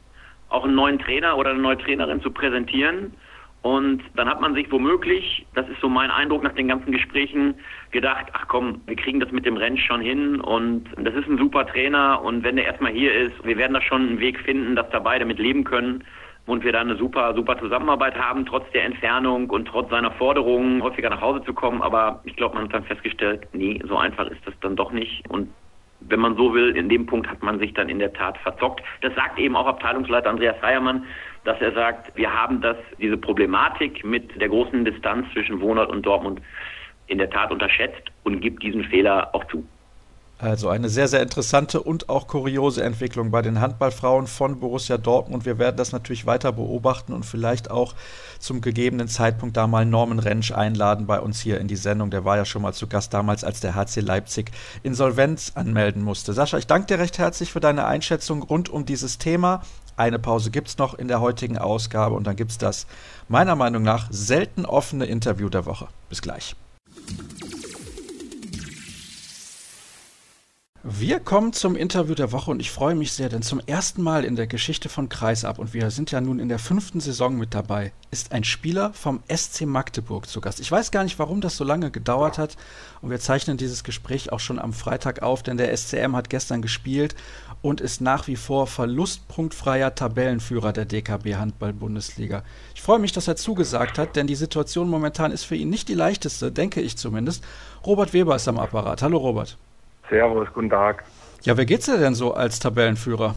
auch 0.49 0.63
einen 0.63 0.75
neuen 0.75 0.99
Trainer 0.99 1.37
oder 1.37 1.51
eine 1.51 1.59
neue 1.61 1.77
Trainerin 1.77 2.21
zu 2.21 2.31
präsentieren. 2.31 3.13
Und 3.61 4.03
dann 4.13 4.29
hat 4.29 4.41
man 4.41 4.53
sich 4.53 4.71
womöglich, 4.71 5.47
das 5.55 5.67
ist 5.69 5.81
so 5.81 5.89
mein 5.89 6.11
Eindruck 6.11 6.43
nach 6.43 6.53
den 6.53 6.67
ganzen 6.67 6.91
Gesprächen, 6.91 7.55
gedacht, 7.89 8.27
ach 8.33 8.47
komm, 8.47 8.81
wir 8.85 8.95
kriegen 8.95 9.19
das 9.19 9.31
mit 9.31 9.43
dem 9.43 9.57
Rennen 9.57 9.79
schon 9.79 10.01
hin 10.01 10.39
und 10.39 10.83
das 10.97 11.15
ist 11.15 11.27
ein 11.27 11.39
super 11.39 11.65
Trainer 11.65 12.21
und 12.21 12.43
wenn 12.43 12.57
der 12.57 12.65
erstmal 12.65 12.91
hier 12.91 13.11
ist, 13.11 13.33
wir 13.43 13.57
werden 13.57 13.73
da 13.73 13.81
schon 13.81 14.07
einen 14.07 14.19
Weg 14.19 14.39
finden, 14.41 14.75
dass 14.75 14.87
da 14.91 14.99
beide 14.99 15.25
mit 15.25 15.39
leben 15.39 15.63
können 15.63 16.03
und 16.45 16.63
wir 16.63 16.71
da 16.71 16.81
eine 16.81 16.95
super, 16.95 17.33
super 17.33 17.57
Zusammenarbeit 17.59 18.15
haben, 18.15 18.45
trotz 18.45 18.69
der 18.71 18.85
Entfernung 18.85 19.49
und 19.49 19.67
trotz 19.67 19.89
seiner 19.89 20.11
Forderungen, 20.11 20.83
häufiger 20.83 21.09
nach 21.09 21.21
Hause 21.21 21.43
zu 21.43 21.53
kommen. 21.53 21.81
Aber 21.81 22.21
ich 22.23 22.35
glaube, 22.35 22.55
man 22.55 22.65
hat 22.65 22.73
dann 22.73 22.83
festgestellt, 22.83 23.47
nee, 23.53 23.81
so 23.87 23.97
einfach 23.97 24.27
ist 24.27 24.45
das 24.45 24.53
dann 24.61 24.75
doch 24.75 24.91
nicht. 24.91 25.27
Und 25.29 25.49
wenn 26.01 26.19
man 26.19 26.35
so 26.35 26.53
will, 26.53 26.75
in 26.75 26.89
dem 26.89 27.05
Punkt 27.05 27.27
hat 27.29 27.41
man 27.41 27.59
sich 27.59 27.73
dann 27.73 27.89
in 27.89 27.99
der 27.99 28.13
Tat 28.13 28.37
verzockt. 28.39 28.83
Das 29.01 29.13
sagt 29.15 29.39
eben 29.39 29.55
auch 29.55 29.65
Abteilungsleiter 29.65 30.29
Andreas 30.29 30.57
Feiermann, 30.59 31.05
dass 31.43 31.59
er 31.61 31.71
sagt, 31.73 32.15
wir 32.15 32.31
haben 32.31 32.61
das, 32.61 32.77
diese 32.99 33.17
Problematik 33.17 34.03
mit 34.03 34.39
der 34.39 34.49
großen 34.49 34.85
Distanz 34.85 35.31
zwischen 35.33 35.61
Wohnort 35.61 35.89
und 35.89 36.05
Dortmund 36.05 36.41
in 37.07 37.17
der 37.17 37.29
Tat 37.29 37.51
unterschätzt 37.51 38.11
und 38.23 38.41
gibt 38.41 38.63
diesen 38.63 38.83
Fehler 38.83 39.29
auch 39.33 39.45
zu. 39.45 39.65
Also 40.37 40.67
eine 40.67 40.89
sehr, 40.89 41.07
sehr 41.07 41.21
interessante 41.21 41.81
und 41.81 42.09
auch 42.09 42.27
kuriose 42.27 42.83
Entwicklung 42.83 43.31
bei 43.31 43.41
den 43.41 43.61
Handballfrauen 43.61 44.27
von 44.27 44.59
Borussia 44.59 44.97
Dortmund. 44.97 45.45
Wir 45.45 45.59
werden 45.59 45.77
das 45.77 45.93
natürlich 45.93 46.25
weiter 46.25 46.51
beobachten 46.51 47.13
und 47.13 47.25
vielleicht 47.25 47.71
auch 47.71 47.95
zum 48.39 48.59
gegebenen 48.59 49.07
Zeitpunkt 49.07 49.55
da 49.55 49.65
mal 49.65 49.85
Norman 49.85 50.19
Rentsch 50.19 50.51
einladen 50.51 51.07
bei 51.07 51.21
uns 51.21 51.39
hier 51.39 51.61
in 51.61 51.69
die 51.69 51.77
Sendung. 51.77 52.11
Der 52.11 52.25
war 52.25 52.35
ja 52.35 52.43
schon 52.43 52.63
mal 52.63 52.73
zu 52.73 52.87
Gast 52.87 53.13
damals, 53.13 53.45
als 53.45 53.61
der 53.61 53.75
HC 53.75 54.01
Leipzig 54.01 54.51
Insolvenz 54.83 55.53
anmelden 55.55 56.03
musste. 56.03 56.33
Sascha, 56.33 56.57
ich 56.57 56.67
danke 56.67 56.87
dir 56.87 56.99
recht 56.99 57.17
herzlich 57.17 57.53
für 57.53 57.61
deine 57.61 57.85
Einschätzung 57.85 58.43
rund 58.43 58.67
um 58.67 58.85
dieses 58.85 59.17
Thema. 59.17 59.61
Eine 59.95 60.19
Pause 60.19 60.51
gibt 60.51 60.67
es 60.67 60.77
noch 60.77 60.95
in 60.95 61.07
der 61.07 61.21
heutigen 61.21 61.57
Ausgabe 61.57 62.13
und 62.15 62.27
dann 62.27 62.35
gibt 62.35 62.51
es 62.51 62.57
das 62.57 62.87
meiner 63.29 63.55
Meinung 63.55 63.83
nach 63.83 64.07
selten 64.11 64.65
offene 64.65 65.05
Interview 65.05 65.47
der 65.47 65.65
Woche. 65.65 65.87
Bis 66.09 66.21
gleich. 66.21 66.57
Wir 70.87 71.19
kommen 71.19 71.51
zum 71.51 71.75
Interview 71.75 72.13
der 72.13 72.31
Woche 72.31 72.51
und 72.51 72.59
ich 72.59 72.69
freue 72.69 72.93
mich 72.93 73.11
sehr, 73.11 73.27
denn 73.27 73.41
zum 73.41 73.59
ersten 73.65 74.03
Mal 74.03 74.23
in 74.23 74.35
der 74.35 74.45
Geschichte 74.45 74.87
von 74.87 75.09
Kreisab 75.09 75.57
und 75.57 75.73
wir 75.73 75.89
sind 75.89 76.11
ja 76.11 76.21
nun 76.21 76.37
in 76.37 76.47
der 76.47 76.59
fünften 76.59 76.99
Saison 76.99 77.35
mit 77.39 77.55
dabei, 77.55 77.91
ist 78.11 78.31
ein 78.31 78.43
Spieler 78.43 78.93
vom 78.93 79.23
SC 79.27 79.65
Magdeburg 79.65 80.27
zu 80.27 80.41
Gast. 80.41 80.59
Ich 80.59 80.71
weiß 80.71 80.91
gar 80.91 81.03
nicht, 81.03 81.17
warum 81.17 81.41
das 81.41 81.57
so 81.57 81.63
lange 81.63 81.89
gedauert 81.89 82.37
hat 82.37 82.55
und 83.01 83.09
wir 83.09 83.19
zeichnen 83.19 83.57
dieses 83.57 83.83
Gespräch 83.83 84.31
auch 84.31 84.39
schon 84.39 84.59
am 84.59 84.73
Freitag 84.73 85.23
auf, 85.23 85.41
denn 85.41 85.57
der 85.57 85.75
SCM 85.75 86.15
hat 86.15 86.29
gestern 86.29 86.61
gespielt 86.61 87.15
und 87.63 87.81
ist 87.81 87.99
nach 87.99 88.27
wie 88.27 88.35
vor 88.35 88.67
verlustpunktfreier 88.67 89.95
Tabellenführer 89.95 90.71
der 90.71 90.85
DKB 90.85 91.33
Handball-Bundesliga. 91.33 92.43
Ich 92.75 92.83
freue 92.83 92.99
mich, 92.99 93.11
dass 93.11 93.27
er 93.27 93.37
zugesagt 93.37 93.97
hat, 93.97 94.15
denn 94.15 94.27
die 94.27 94.35
Situation 94.35 94.87
momentan 94.87 95.31
ist 95.31 95.45
für 95.45 95.55
ihn 95.55 95.71
nicht 95.71 95.89
die 95.89 95.95
leichteste, 95.95 96.51
denke 96.51 96.79
ich 96.79 96.95
zumindest. 96.95 97.43
Robert 97.87 98.13
Weber 98.13 98.35
ist 98.35 98.47
am 98.47 98.59
Apparat. 98.59 99.01
Hallo 99.01 99.17
Robert. 99.17 99.57
Servus, 100.09 100.47
guten 100.53 100.69
Tag. 100.69 101.03
Ja, 101.41 101.57
wer 101.57 101.65
geht's 101.65 101.85
dir 101.85 101.97
denn 101.97 102.15
so 102.15 102.33
als 102.33 102.59
Tabellenführer? 102.59 103.35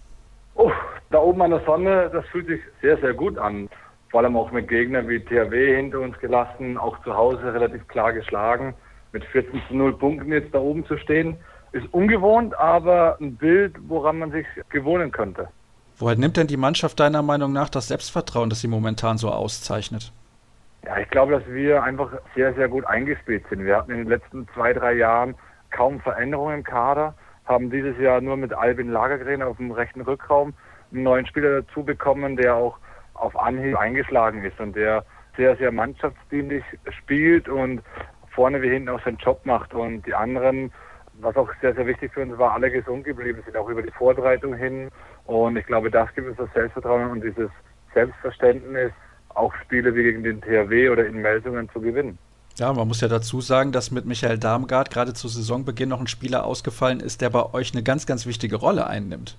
Oh, 0.54 0.70
da 1.10 1.18
oben 1.18 1.42
an 1.42 1.50
der 1.50 1.64
Sonne, 1.64 2.10
das 2.12 2.26
fühlt 2.26 2.46
sich 2.46 2.60
sehr, 2.80 2.98
sehr 2.98 3.14
gut 3.14 3.38
an. 3.38 3.68
Vor 4.10 4.20
allem 4.20 4.36
auch 4.36 4.50
mit 4.50 4.68
Gegnern 4.68 5.08
wie 5.08 5.20
THW 5.20 5.76
hinter 5.76 6.00
uns 6.00 6.18
gelassen, 6.18 6.78
auch 6.78 7.02
zu 7.04 7.14
Hause 7.14 7.52
relativ 7.52 7.86
klar 7.88 8.12
geschlagen. 8.12 8.74
Mit 9.12 9.24
14 9.26 9.60
zu 9.68 9.76
0 9.76 9.98
Punkten 9.98 10.32
jetzt 10.32 10.54
da 10.54 10.58
oben 10.58 10.86
zu 10.86 10.96
stehen, 10.98 11.36
ist 11.72 11.86
ungewohnt, 11.92 12.58
aber 12.58 13.18
ein 13.20 13.36
Bild, 13.36 13.76
woran 13.86 14.18
man 14.18 14.32
sich 14.32 14.46
gewohnen 14.70 15.12
könnte. 15.12 15.48
Woher 15.98 16.16
nimmt 16.16 16.36
denn 16.36 16.46
die 16.46 16.56
Mannschaft 16.56 17.00
deiner 17.00 17.22
Meinung 17.22 17.52
nach 17.52 17.68
das 17.68 17.88
Selbstvertrauen, 17.88 18.50
das 18.50 18.60
sie 18.60 18.68
momentan 18.68 19.18
so 19.18 19.30
auszeichnet? 19.30 20.12
Ja, 20.84 20.98
ich 20.98 21.10
glaube, 21.10 21.32
dass 21.32 21.46
wir 21.48 21.82
einfach 21.82 22.10
sehr, 22.34 22.54
sehr 22.54 22.68
gut 22.68 22.86
eingespielt 22.86 23.44
sind. 23.50 23.64
Wir 23.64 23.76
hatten 23.76 23.90
in 23.90 23.98
den 23.98 24.08
letzten 24.08 24.46
zwei, 24.54 24.72
drei 24.72 24.94
Jahren 24.94 25.34
kaum 25.70 26.00
Veränderungen 26.00 26.58
im 26.58 26.64
Kader, 26.64 27.14
haben 27.44 27.70
dieses 27.70 27.98
Jahr 27.98 28.20
nur 28.20 28.36
mit 28.36 28.52
Albin 28.52 28.90
Lagergren 28.90 29.42
auf 29.42 29.56
dem 29.56 29.70
rechten 29.70 30.02
Rückraum 30.02 30.54
einen 30.92 31.02
neuen 31.02 31.26
Spieler 31.26 31.62
dazu 31.62 31.82
bekommen, 31.82 32.36
der 32.36 32.54
auch 32.54 32.78
auf 33.14 33.38
Anhieb 33.38 33.76
eingeschlagen 33.76 34.44
ist 34.44 34.58
und 34.60 34.76
der 34.76 35.04
sehr, 35.36 35.56
sehr 35.56 35.72
mannschaftsdienlich 35.72 36.64
spielt 36.90 37.48
und 37.48 37.82
vorne 38.30 38.60
wie 38.62 38.70
hinten 38.70 38.88
auch 38.90 39.02
seinen 39.04 39.16
Job 39.16 39.40
macht. 39.44 39.72
Und 39.74 40.06
die 40.06 40.14
anderen, 40.14 40.72
was 41.20 41.36
auch 41.36 41.48
sehr, 41.60 41.74
sehr 41.74 41.86
wichtig 41.86 42.12
für 42.12 42.22
uns 42.22 42.36
war, 42.38 42.52
alle 42.52 42.70
gesund 42.70 43.04
geblieben 43.04 43.42
sind, 43.44 43.56
auch 43.56 43.68
über 43.68 43.82
die 43.82 43.90
Vorbereitung 43.92 44.54
hin. 44.54 44.90
Und 45.24 45.56
ich 45.56 45.66
glaube, 45.66 45.90
das 45.90 46.12
gibt 46.14 46.28
uns 46.28 46.36
das 46.36 46.52
Selbstvertrauen 46.52 47.10
und 47.10 47.24
dieses 47.24 47.50
Selbstverständnis, 47.94 48.92
auch 49.30 49.54
Spiele 49.56 49.94
wie 49.94 50.02
gegen 50.02 50.24
den 50.24 50.40
THW 50.40 50.90
oder 50.90 51.06
in 51.06 51.22
Meldungen 51.22 51.68
zu 51.70 51.80
gewinnen. 51.80 52.18
Ja, 52.58 52.72
man 52.72 52.88
muss 52.88 53.00
ja 53.00 53.06
dazu 53.06 53.40
sagen, 53.40 53.70
dass 53.70 53.92
mit 53.92 54.04
Michael 54.04 54.36
Darmgard 54.36 54.90
gerade 54.90 55.14
zu 55.14 55.28
Saisonbeginn 55.28 55.88
noch 55.88 56.00
ein 56.00 56.08
Spieler 56.08 56.44
ausgefallen 56.44 56.98
ist, 56.98 57.20
der 57.20 57.30
bei 57.30 57.54
euch 57.54 57.72
eine 57.72 57.84
ganz, 57.84 58.04
ganz 58.04 58.26
wichtige 58.26 58.56
Rolle 58.56 58.88
einnimmt. 58.88 59.36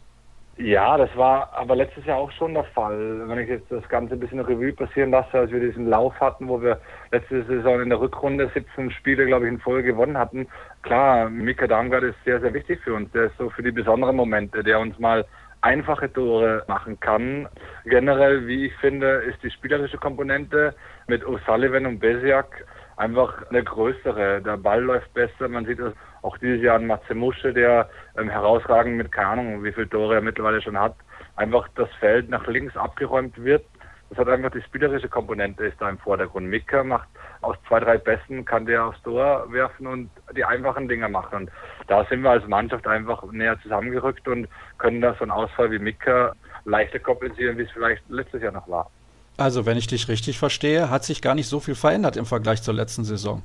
Ja, 0.56 0.98
das 0.98 1.10
war 1.16 1.54
aber 1.54 1.76
letztes 1.76 2.06
Jahr 2.06 2.18
auch 2.18 2.32
schon 2.32 2.54
der 2.54 2.64
Fall. 2.66 3.28
Wenn 3.28 3.40
ich 3.40 3.50
jetzt 3.50 3.70
das 3.72 3.88
Ganze 3.90 4.14
ein 4.14 4.20
bisschen 4.20 4.40
Revue 4.40 4.74
passieren 4.74 5.12
lasse, 5.12 5.38
als 5.38 5.52
wir 5.52 5.60
diesen 5.60 5.90
Lauf 5.90 6.14
hatten, 6.20 6.48
wo 6.48 6.62
wir 6.62 6.80
letzte 7.12 7.44
Saison 7.44 7.82
in 7.82 7.90
der 7.90 8.00
Rückrunde 8.00 8.50
17 8.54 8.92
Spiele, 8.92 9.26
glaube 9.26 9.46
ich, 9.46 9.54
in 9.54 9.60
Folge 9.60 9.94
gewonnen 9.94 10.18
hatten. 10.18 10.48
Klar, 10.82 11.30
Mika 11.30 11.68
Darmgard 11.68 12.04
ist 12.04 12.18
sehr, 12.26 12.40
sehr 12.40 12.54
wichtig 12.54 12.80
für 12.84 12.94
uns. 12.94 13.12
Der 13.12 13.26
ist 13.26 13.38
so 13.38 13.50
für 13.50 13.64
die 13.64 13.72
besonderen 13.72 14.16
Momente, 14.16 14.64
der 14.64 14.80
uns 14.80 14.98
mal 15.00 15.26
einfache 15.62 16.12
Tore 16.12 16.64
machen 16.68 17.00
kann. 17.00 17.48
Generell, 17.86 18.48
wie 18.48 18.68
ich 18.68 18.76
finde, 18.78 19.08
ist 19.30 19.42
die 19.44 19.52
spielerische 19.52 19.98
Komponente 19.98 20.74
mit 21.08 21.24
O'Sullivan 21.26 21.86
und 21.86 22.00
Besiak 22.00 22.66
einfach 23.00 23.50
eine 23.50 23.64
größere. 23.64 24.42
Der 24.42 24.58
Ball 24.58 24.84
läuft 24.84 25.14
besser. 25.14 25.48
Man 25.48 25.66
sieht 25.66 25.80
es 25.80 25.94
auch 26.22 26.38
dieses 26.38 26.62
Jahr 26.62 26.76
an 26.76 26.88
Matze 26.88 27.16
Musche, 27.16 27.54
der 27.54 27.90
ähm, 28.18 28.30
herausragend 28.30 28.98
mit 28.98 29.12
keine 29.12 29.28
Ahnung, 29.30 29.64
wie 29.64 29.72
viele 29.72 29.90
Tore 29.90 30.16
er 30.16 30.22
mittlerweile 30.22 30.62
schon 30.62 30.78
hat, 30.78 30.96
einfach 31.38 31.68
das 31.76 31.90
Feld 32.00 32.30
nach 32.30 32.46
links 32.48 32.76
abgeräumt 32.76 33.42
wird. 33.42 33.66
Das 34.10 34.18
hat 34.18 34.28
einfach 34.28 34.52
die 34.52 34.62
spielerische 34.64 35.08
Komponente 35.08 35.66
ist 35.66 35.80
da 35.80 35.88
im 35.88 36.00
Vordergrund. 36.00 36.48
Mika 36.48 36.84
macht 36.84 37.08
aus 37.42 37.56
zwei, 37.68 37.80
drei 37.80 37.98
Besten, 37.98 38.44
kann 38.44 38.66
der 38.66 38.86
aufs 38.86 39.02
Tor 39.04 39.46
werfen 39.52 39.86
und 39.86 40.10
die 40.36 40.44
einfachen 40.44 40.88
Dinge 40.88 41.08
machen. 41.08 41.44
Und 41.44 41.52
da 41.88 42.04
sind 42.06 42.23
wir 42.23 42.32
als 42.32 42.48
Mannschaft 42.48 42.88
einfach 42.88 43.23
näher 43.32 43.60
zusammengerückt 43.62 44.28
und 44.28 44.48
können 44.80 45.00
da 45.00 45.13
so 45.13 45.21
einen 45.21 45.32
Ausfall 45.32 45.71
wie 45.71 45.80
Mika 45.80 46.34
leichter 46.65 47.00
kompensieren, 47.00 47.58
wie 47.60 47.63
es 47.63 47.71
vielleicht 47.71 48.02
letztes 48.10 48.42
Jahr 48.42 48.52
noch 48.52 48.67
war. 48.67 48.90
Also, 49.40 49.65
wenn 49.65 49.77
ich 49.77 49.87
dich 49.87 50.10
richtig 50.10 50.37
verstehe, 50.37 50.90
hat 50.90 51.06
sich 51.06 51.21
gar 51.21 51.33
nicht 51.33 51.48
so 51.48 51.62
viel 51.62 51.75
verändert 51.75 52.17
im 52.17 52.25
Vergleich 52.25 52.62
zur 52.62 52.73
letzten 52.73 53.06
Saison. 53.06 53.42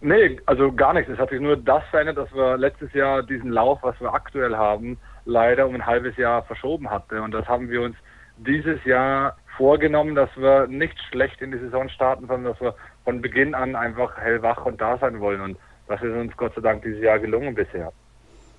Nee, 0.00 0.40
also 0.46 0.72
gar 0.72 0.94
nichts. 0.94 1.10
Es 1.10 1.18
hat 1.18 1.28
sich 1.28 1.40
nur 1.40 1.56
das 1.56 1.84
verändert, 1.90 2.16
dass 2.16 2.32
wir 2.32 2.56
letztes 2.56 2.92
Jahr 2.94 3.22
diesen 3.22 3.50
Lauf, 3.50 3.80
was 3.82 4.00
wir 4.00 4.14
aktuell 4.14 4.56
haben, 4.56 4.96
leider 5.26 5.66
um 5.66 5.74
ein 5.74 5.84
halbes 5.84 6.16
Jahr 6.16 6.44
verschoben 6.44 6.88
hatten. 6.88 7.18
Und 7.18 7.32
das 7.32 7.46
haben 7.46 7.68
wir 7.68 7.82
uns 7.82 7.96
dieses 8.38 8.82
Jahr 8.84 9.36
vorgenommen, 9.58 10.14
dass 10.14 10.30
wir 10.36 10.66
nicht 10.66 10.96
schlecht 11.10 11.42
in 11.42 11.50
die 11.50 11.58
Saison 11.58 11.90
starten, 11.90 12.26
sondern 12.26 12.52
dass 12.52 12.60
wir 12.62 12.74
von 13.04 13.20
Beginn 13.20 13.54
an 13.54 13.76
einfach 13.76 14.16
hellwach 14.16 14.64
und 14.64 14.80
da 14.80 14.96
sein 14.96 15.20
wollen. 15.20 15.42
Und 15.42 15.58
das 15.88 16.00
ist 16.00 16.14
uns 16.14 16.34
Gott 16.38 16.54
sei 16.54 16.62
Dank 16.62 16.84
dieses 16.84 17.02
Jahr 17.02 17.18
gelungen 17.18 17.54
bisher. 17.54 17.92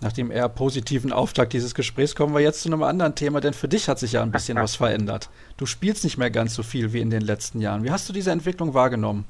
Nach 0.02 0.14
dem 0.14 0.32
eher 0.32 0.48
positiven 0.48 1.12
Auftakt 1.12 1.52
dieses 1.52 1.76
Gesprächs 1.76 2.16
kommen 2.16 2.34
wir 2.34 2.40
jetzt 2.40 2.62
zu 2.62 2.70
einem 2.70 2.84
anderen 2.84 3.16
Thema, 3.16 3.42
denn 3.42 3.54
für 3.54 3.68
dich 3.68 3.90
hat 3.90 4.00
sich 4.00 4.14
ja 4.14 4.22
ein 4.22 4.32
bisschen 4.32 4.58
was 4.62 4.76
verändert. 4.76 5.30
Du 5.58 5.66
spielst 5.66 6.06
nicht 6.06 6.18
mehr 6.18 6.32
ganz 6.32 6.56
so 6.56 6.64
viel 6.64 6.94
wie 6.94 7.02
in 7.02 7.10
den 7.10 7.22
letzten 7.22 7.60
Jahren. 7.60 7.84
Wie 7.84 7.92
hast 7.92 8.08
du 8.08 8.14
diese 8.14 8.32
Entwicklung 8.32 8.74
wahrgenommen? 8.74 9.26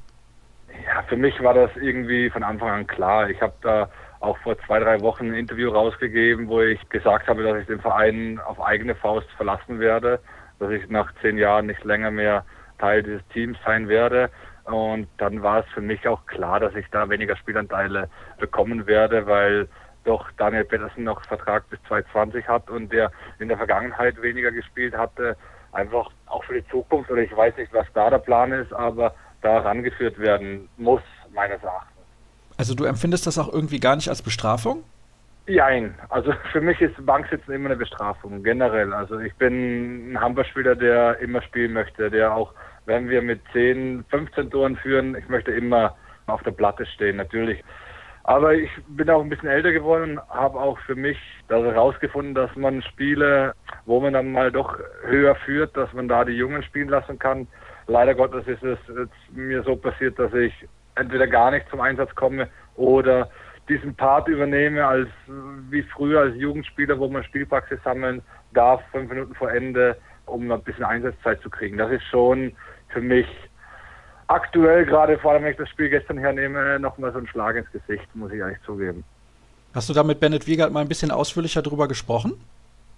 Ja, 0.86 1.02
für 1.08 1.16
mich 1.16 1.42
war 1.42 1.54
das 1.54 1.70
irgendwie 1.76 2.30
von 2.30 2.44
Anfang 2.44 2.70
an 2.70 2.86
klar. 2.86 3.28
Ich 3.28 3.40
habe 3.40 3.54
da 3.62 3.90
auch 4.20 4.38
vor 4.38 4.56
zwei, 4.66 4.78
drei 4.78 5.00
Wochen 5.00 5.28
ein 5.28 5.34
Interview 5.34 5.70
rausgegeben, 5.70 6.46
wo 6.46 6.60
ich 6.60 6.88
gesagt 6.88 7.26
habe, 7.26 7.42
dass 7.42 7.60
ich 7.60 7.66
den 7.66 7.80
Verein 7.80 8.38
auf 8.38 8.60
eigene 8.60 8.94
Faust 8.94 9.28
verlassen 9.36 9.80
werde, 9.80 10.20
dass 10.60 10.70
ich 10.70 10.88
nach 10.88 11.12
zehn 11.20 11.36
Jahren 11.36 11.66
nicht 11.66 11.82
länger 11.84 12.10
mehr 12.10 12.44
Teil 12.78 13.02
dieses 13.02 13.26
Teams 13.28 13.58
sein 13.64 13.88
werde. 13.88 14.30
Und 14.64 15.08
dann 15.16 15.42
war 15.42 15.60
es 15.60 15.66
für 15.72 15.80
mich 15.80 16.06
auch 16.06 16.26
klar, 16.26 16.60
dass 16.60 16.74
ich 16.76 16.86
da 16.92 17.08
weniger 17.08 17.36
Spielanteile 17.36 18.08
bekommen 18.38 18.86
werde, 18.86 19.26
weil 19.26 19.68
doch 20.04 20.30
Daniel 20.36 20.64
Pettersen 20.64 21.04
noch 21.04 21.24
Vertrag 21.26 21.68
bis 21.70 21.78
2020 21.88 22.46
hat 22.48 22.70
und 22.70 22.92
der 22.92 23.10
in 23.38 23.48
der 23.48 23.56
Vergangenheit 23.56 24.20
weniger 24.22 24.50
gespielt 24.50 24.96
hatte, 24.96 25.36
einfach 25.72 26.10
auch 26.26 26.44
für 26.44 26.60
die 26.60 26.68
Zukunft 26.68 27.10
oder 27.10 27.22
ich 27.22 27.36
weiß 27.36 27.56
nicht, 27.56 27.72
was 27.72 27.86
da 27.94 28.10
der 28.10 28.18
Plan 28.18 28.52
ist, 28.52 28.72
aber 28.72 29.14
da 29.42 29.58
rangeführt 29.58 30.18
werden 30.18 30.68
muss, 30.76 31.02
meines 31.32 31.62
Erachtens. 31.62 31.96
Also 32.56 32.74
du 32.74 32.84
empfindest 32.84 33.26
das 33.26 33.38
auch 33.38 33.52
irgendwie 33.52 33.80
gar 33.80 33.96
nicht 33.96 34.08
als 34.08 34.22
Bestrafung? 34.22 34.84
Nein, 35.46 35.94
also 36.08 36.32
für 36.52 36.60
mich 36.60 36.80
ist 36.80 36.94
Banksitzen 37.04 37.54
immer 37.54 37.70
eine 37.70 37.76
Bestrafung, 37.76 38.42
generell. 38.42 38.92
Also 38.92 39.18
ich 39.18 39.34
bin 39.34 40.12
ein 40.12 40.20
Handballspieler, 40.20 40.76
der 40.76 41.18
immer 41.20 41.42
spielen 41.42 41.72
möchte, 41.72 42.10
der 42.10 42.34
auch, 42.34 42.52
wenn 42.86 43.08
wir 43.08 43.22
mit 43.22 43.40
10, 43.52 44.04
15 44.10 44.50
Toren 44.50 44.76
führen, 44.76 45.16
ich 45.16 45.28
möchte 45.28 45.50
immer 45.52 45.96
auf 46.26 46.42
der 46.42 46.52
Platte 46.52 46.86
stehen, 46.86 47.16
natürlich. 47.16 47.62
Aber 48.30 48.54
ich 48.54 48.70
bin 48.86 49.10
auch 49.10 49.22
ein 49.22 49.28
bisschen 49.28 49.48
älter 49.48 49.72
geworden 49.72 50.20
habe 50.28 50.60
auch 50.60 50.78
für 50.86 50.94
mich 50.94 51.18
herausgefunden, 51.48 52.32
dass 52.32 52.54
man 52.54 52.80
Spiele, 52.80 53.54
wo 53.86 53.98
man 53.98 54.12
dann 54.12 54.30
mal 54.30 54.52
doch 54.52 54.78
höher 55.02 55.34
führt, 55.34 55.76
dass 55.76 55.92
man 55.94 56.06
da 56.06 56.24
die 56.24 56.34
Jungen 56.34 56.62
spielen 56.62 56.90
lassen 56.90 57.18
kann. 57.18 57.48
Leider 57.88 58.14
Gottes 58.14 58.46
ist 58.46 58.62
es 58.62 58.78
mir 59.32 59.64
so 59.64 59.74
passiert, 59.74 60.16
dass 60.20 60.32
ich 60.32 60.54
entweder 60.94 61.26
gar 61.26 61.50
nicht 61.50 61.68
zum 61.70 61.80
Einsatz 61.80 62.14
komme 62.14 62.48
oder 62.76 63.28
diesen 63.68 63.96
Part 63.96 64.28
übernehme 64.28 64.86
als 64.86 65.08
wie 65.68 65.82
früher 65.82 66.20
als 66.20 66.36
Jugendspieler, 66.36 67.00
wo 67.00 67.08
man 67.08 67.24
Spielpraxis 67.24 67.82
sammeln 67.82 68.22
darf, 68.54 68.80
fünf 68.92 69.10
Minuten 69.10 69.34
vor 69.34 69.50
Ende, 69.50 69.96
um 70.26 70.52
ein 70.52 70.62
bisschen 70.62 70.84
Einsatzzeit 70.84 71.40
zu 71.40 71.50
kriegen. 71.50 71.78
Das 71.78 71.90
ist 71.90 72.04
schon 72.04 72.52
für 72.90 73.00
mich 73.00 73.26
aktuell, 74.30 74.86
gerade 74.86 75.18
vor 75.18 75.32
allem, 75.32 75.44
wenn 75.44 75.52
ich 75.52 75.58
das 75.58 75.68
Spiel 75.68 75.90
gestern 75.90 76.18
hernehme, 76.18 76.78
nochmal 76.78 77.12
so 77.12 77.18
ein 77.18 77.26
Schlag 77.26 77.56
ins 77.56 77.70
Gesicht, 77.72 78.04
muss 78.14 78.32
ich 78.32 78.42
eigentlich 78.42 78.62
zugeben. 78.62 79.04
Hast 79.74 79.88
du 79.88 79.92
da 79.92 80.02
mit 80.02 80.20
Bennett 80.20 80.46
Wiegert 80.46 80.72
mal 80.72 80.80
ein 80.80 80.88
bisschen 80.88 81.10
ausführlicher 81.10 81.62
drüber 81.62 81.88
gesprochen? 81.88 82.32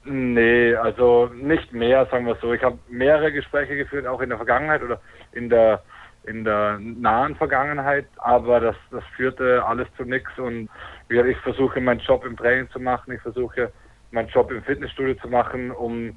Nee, 0.05 0.75
also 0.75 1.31
nicht 1.35 1.73
mehr, 1.73 2.07
sagen 2.07 2.27
wir 2.27 2.37
so. 2.41 2.53
Ich 2.53 2.63
habe 2.63 2.79
mehrere 2.89 3.33
Gespräche 3.33 3.77
geführt, 3.77 4.07
auch 4.07 4.21
in 4.21 4.31
der 4.31 4.39
Vergangenheit 4.39 4.83
oder 4.83 5.01
in 5.33 5.49
der 5.49 5.83
in 6.25 6.45
der 6.45 6.79
nahen 6.79 7.35
Vergangenheit, 7.35 8.07
aber 8.19 8.61
das, 8.61 8.77
das 8.93 9.03
führte 9.17 9.65
alles 9.65 9.89
zu 9.97 10.05
nichts 10.05 10.31
und 10.39 10.69
ich 11.09 11.37
versuche 11.39 11.81
meinen 11.81 11.99
Job 11.99 12.25
im 12.25 12.37
Training 12.37 12.71
zu 12.71 12.79
machen, 12.79 13.13
ich 13.13 13.21
versuche 13.21 13.73
meinen 14.13 14.29
Job 14.29 14.53
im 14.53 14.63
Fitnessstudio 14.63 15.15
zu 15.15 15.27
machen, 15.27 15.73
um 15.73 16.17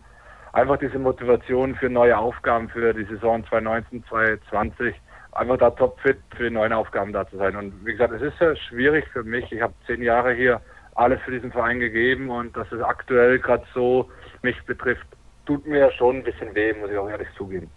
einfach 0.54 0.78
diese 0.78 1.00
Motivation 1.00 1.76
für 1.76 1.90
neue 1.90 2.18
Aufgaben 2.18 2.70
für 2.70 2.94
die 2.94 3.06
Saison 3.06 3.44
2019, 3.48 4.04
2020 4.08 4.96
einfach 5.36 5.58
da 5.58 5.70
topfit 5.70 6.18
für 6.36 6.44
die 6.50 6.56
neuen 6.56 6.74
Aufgaben 6.74 7.14
da 7.14 7.28
zu 7.30 7.38
sein. 7.38 7.56
Und 7.56 7.86
wie 7.86 7.92
gesagt, 7.92 8.14
es 8.14 8.22
ist 8.22 8.40
ja 8.40 8.56
schwierig 8.56 9.06
für 9.14 9.24
mich. 9.24 9.52
Ich 9.52 9.62
habe 9.62 9.74
zehn 9.86 10.02
Jahre 10.02 10.34
hier 10.34 10.62
alles 10.96 11.20
für 11.22 11.32
diesen 11.32 11.52
Verein 11.52 11.80
gegeben 11.80 12.30
und 12.30 12.56
dass 12.56 12.72
es 12.72 12.82
aktuell 12.82 13.40
gerade 13.40 13.66
so 13.74 14.10
mich 14.42 14.62
betrifft, 14.64 15.06
tut 15.46 15.68
mir 15.68 15.92
schon 15.92 16.18
ein 16.18 16.24
bisschen 16.24 16.56
weh, 16.56 16.74
muss 16.74 16.90
ich 16.90 16.98
auch 16.98 17.10
ehrlich 17.10 17.28
zugeben. 17.38 17.70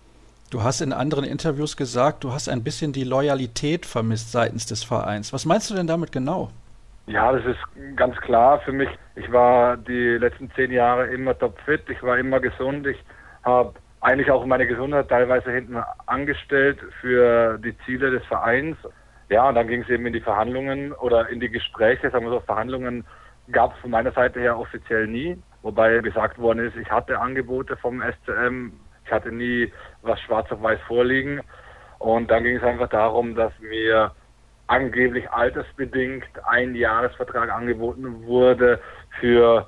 Du 0.50 0.62
hast 0.62 0.80
in 0.80 0.92
anderen 0.92 1.24
Interviews 1.24 1.76
gesagt, 1.76 2.24
du 2.24 2.32
hast 2.32 2.48
ein 2.48 2.64
bisschen 2.64 2.92
die 2.92 3.04
Loyalität 3.04 3.84
vermisst 3.84 4.32
seitens 4.32 4.64
des 4.64 4.82
Vereins. 4.82 5.32
Was 5.32 5.44
meinst 5.44 5.68
du 5.68 5.74
denn 5.74 5.86
damit 5.86 6.10
genau? 6.10 6.50
Ja, 7.06 7.32
das 7.32 7.44
ist 7.44 7.58
ganz 7.96 8.16
klar 8.18 8.60
für 8.60 8.72
mich. 8.72 8.88
Ich 9.16 9.30
war 9.32 9.76
die 9.76 10.16
letzten 10.18 10.50
zehn 10.52 10.70
Jahre 10.70 11.08
immer 11.08 11.36
topfit, 11.38 11.82
ich 11.90 12.02
war 12.02 12.18
immer 12.18 12.38
gesund, 12.40 12.86
ich 12.86 12.98
habe 13.42 13.74
eigentlich 14.00 14.30
auch 14.30 14.44
meine 14.46 14.66
Gesundheit 14.66 15.08
teilweise 15.08 15.50
hinten 15.50 15.76
angestellt 16.06 16.78
für 17.00 17.58
die 17.58 17.76
Ziele 17.84 18.10
des 18.10 18.24
Vereins. 18.26 18.76
Ja, 19.28 19.48
und 19.48 19.56
dann 19.56 19.68
ging 19.68 19.82
es 19.82 19.88
eben 19.88 20.06
in 20.06 20.12
die 20.12 20.20
Verhandlungen 20.20 20.92
oder 20.92 21.28
in 21.28 21.40
die 21.40 21.50
Gespräche, 21.50 22.10
sagen 22.10 22.24
wir 22.24 22.30
so, 22.30 22.40
Verhandlungen 22.40 23.04
gab 23.52 23.74
es 23.74 23.80
von 23.80 23.90
meiner 23.90 24.12
Seite 24.12 24.40
her 24.40 24.58
offiziell 24.58 25.06
nie, 25.06 25.36
wobei 25.62 25.98
gesagt 25.98 26.38
worden 26.38 26.66
ist, 26.66 26.76
ich 26.76 26.90
hatte 26.90 27.18
Angebote 27.18 27.76
vom 27.76 28.02
SCM, 28.02 28.72
ich 29.04 29.12
hatte 29.12 29.32
nie 29.32 29.72
was 30.02 30.20
schwarz 30.20 30.50
auf 30.52 30.62
weiß 30.62 30.80
vorliegen. 30.86 31.40
Und 31.98 32.30
dann 32.30 32.44
ging 32.44 32.56
es 32.56 32.62
einfach 32.62 32.88
darum, 32.88 33.34
dass 33.34 33.52
mir 33.58 34.12
angeblich 34.68 35.28
altersbedingt 35.30 36.28
ein 36.46 36.74
Jahresvertrag 36.74 37.50
angeboten 37.50 38.24
wurde 38.26 38.80
für, 39.18 39.66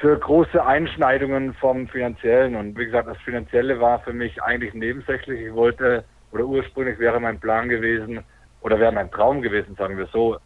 für 0.00 0.18
große 0.18 0.64
Einschneidungen 0.64 1.54
vom 1.54 1.88
Finanziellen. 1.88 2.54
Und 2.54 2.78
wie 2.78 2.86
gesagt, 2.86 3.08
das 3.08 3.18
Finanzielle 3.18 3.80
war 3.80 4.00
für 4.00 4.12
mich 4.12 4.42
eigentlich 4.42 4.74
nebensächlich. 4.74 5.40
Ich 5.40 5.54
wollte, 5.54 6.04
oder 6.32 6.44
ursprünglich 6.44 6.98
wäre 6.98 7.20
mein 7.20 7.40
Plan 7.40 7.68
gewesen, 7.68 8.24
oder 8.60 8.78
wäre 8.78 8.92
mein 8.92 9.10
Traum 9.10 9.42
gewesen, 9.42 9.76
sagen 9.76 9.96
wir 9.96 10.06
so, 10.06 10.38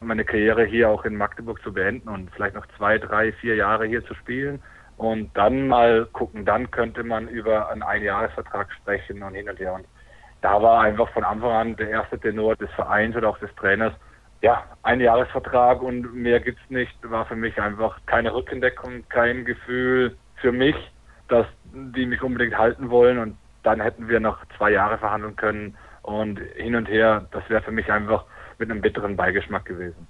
meine 0.00 0.24
Karriere 0.24 0.64
hier 0.64 0.90
auch 0.90 1.04
in 1.04 1.16
Magdeburg 1.16 1.62
zu 1.62 1.72
beenden 1.72 2.08
und 2.08 2.30
vielleicht 2.32 2.54
noch 2.54 2.66
zwei, 2.76 2.98
drei, 2.98 3.32
vier 3.32 3.56
Jahre 3.56 3.86
hier 3.86 4.04
zu 4.04 4.14
spielen 4.14 4.62
und 4.96 5.30
dann 5.36 5.68
mal 5.68 6.06
gucken, 6.12 6.44
dann 6.44 6.70
könnte 6.70 7.02
man 7.02 7.28
über 7.28 7.70
einen 7.70 7.82
Einjahresvertrag 7.82 8.70
sprechen 8.72 9.22
und 9.22 9.34
hin 9.34 9.48
und 9.48 9.58
her. 9.58 9.74
Und 9.74 9.86
da 10.42 10.60
war 10.62 10.82
einfach 10.82 11.08
von 11.10 11.24
Anfang 11.24 11.50
an 11.50 11.76
der 11.76 11.90
erste 11.90 12.18
Tenor 12.18 12.56
des 12.56 12.70
Vereins 12.72 13.16
oder 13.16 13.30
auch 13.30 13.38
des 13.38 13.54
Trainers, 13.56 13.94
ja, 14.42 14.64
ein 14.82 15.00
Jahresvertrag 15.00 15.82
und 15.82 16.14
mehr 16.14 16.40
gibt's 16.40 16.62
nicht, 16.68 16.94
war 17.02 17.26
für 17.26 17.36
mich 17.36 17.60
einfach 17.60 17.98
keine 18.06 18.34
Rückendeckung, 18.34 19.08
kein 19.08 19.44
Gefühl 19.44 20.16
für 20.36 20.52
mich, 20.52 20.76
dass 21.28 21.46
die 21.72 22.06
mich 22.06 22.22
unbedingt 22.22 22.56
halten 22.56 22.90
wollen 22.90 23.18
und 23.18 23.36
dann 23.62 23.80
hätten 23.80 24.08
wir 24.08 24.20
noch 24.20 24.38
zwei 24.56 24.70
Jahre 24.70 24.98
verhandeln 24.98 25.36
können 25.36 25.76
und 26.02 26.38
hin 26.54 26.76
und 26.76 26.88
her, 26.88 27.26
das 27.32 27.48
wäre 27.50 27.62
für 27.62 27.72
mich 27.72 27.90
einfach 27.90 28.24
mit 28.58 28.70
einem 28.70 28.80
bitteren 28.80 29.16
Beigeschmack 29.16 29.64
gewesen. 29.64 30.06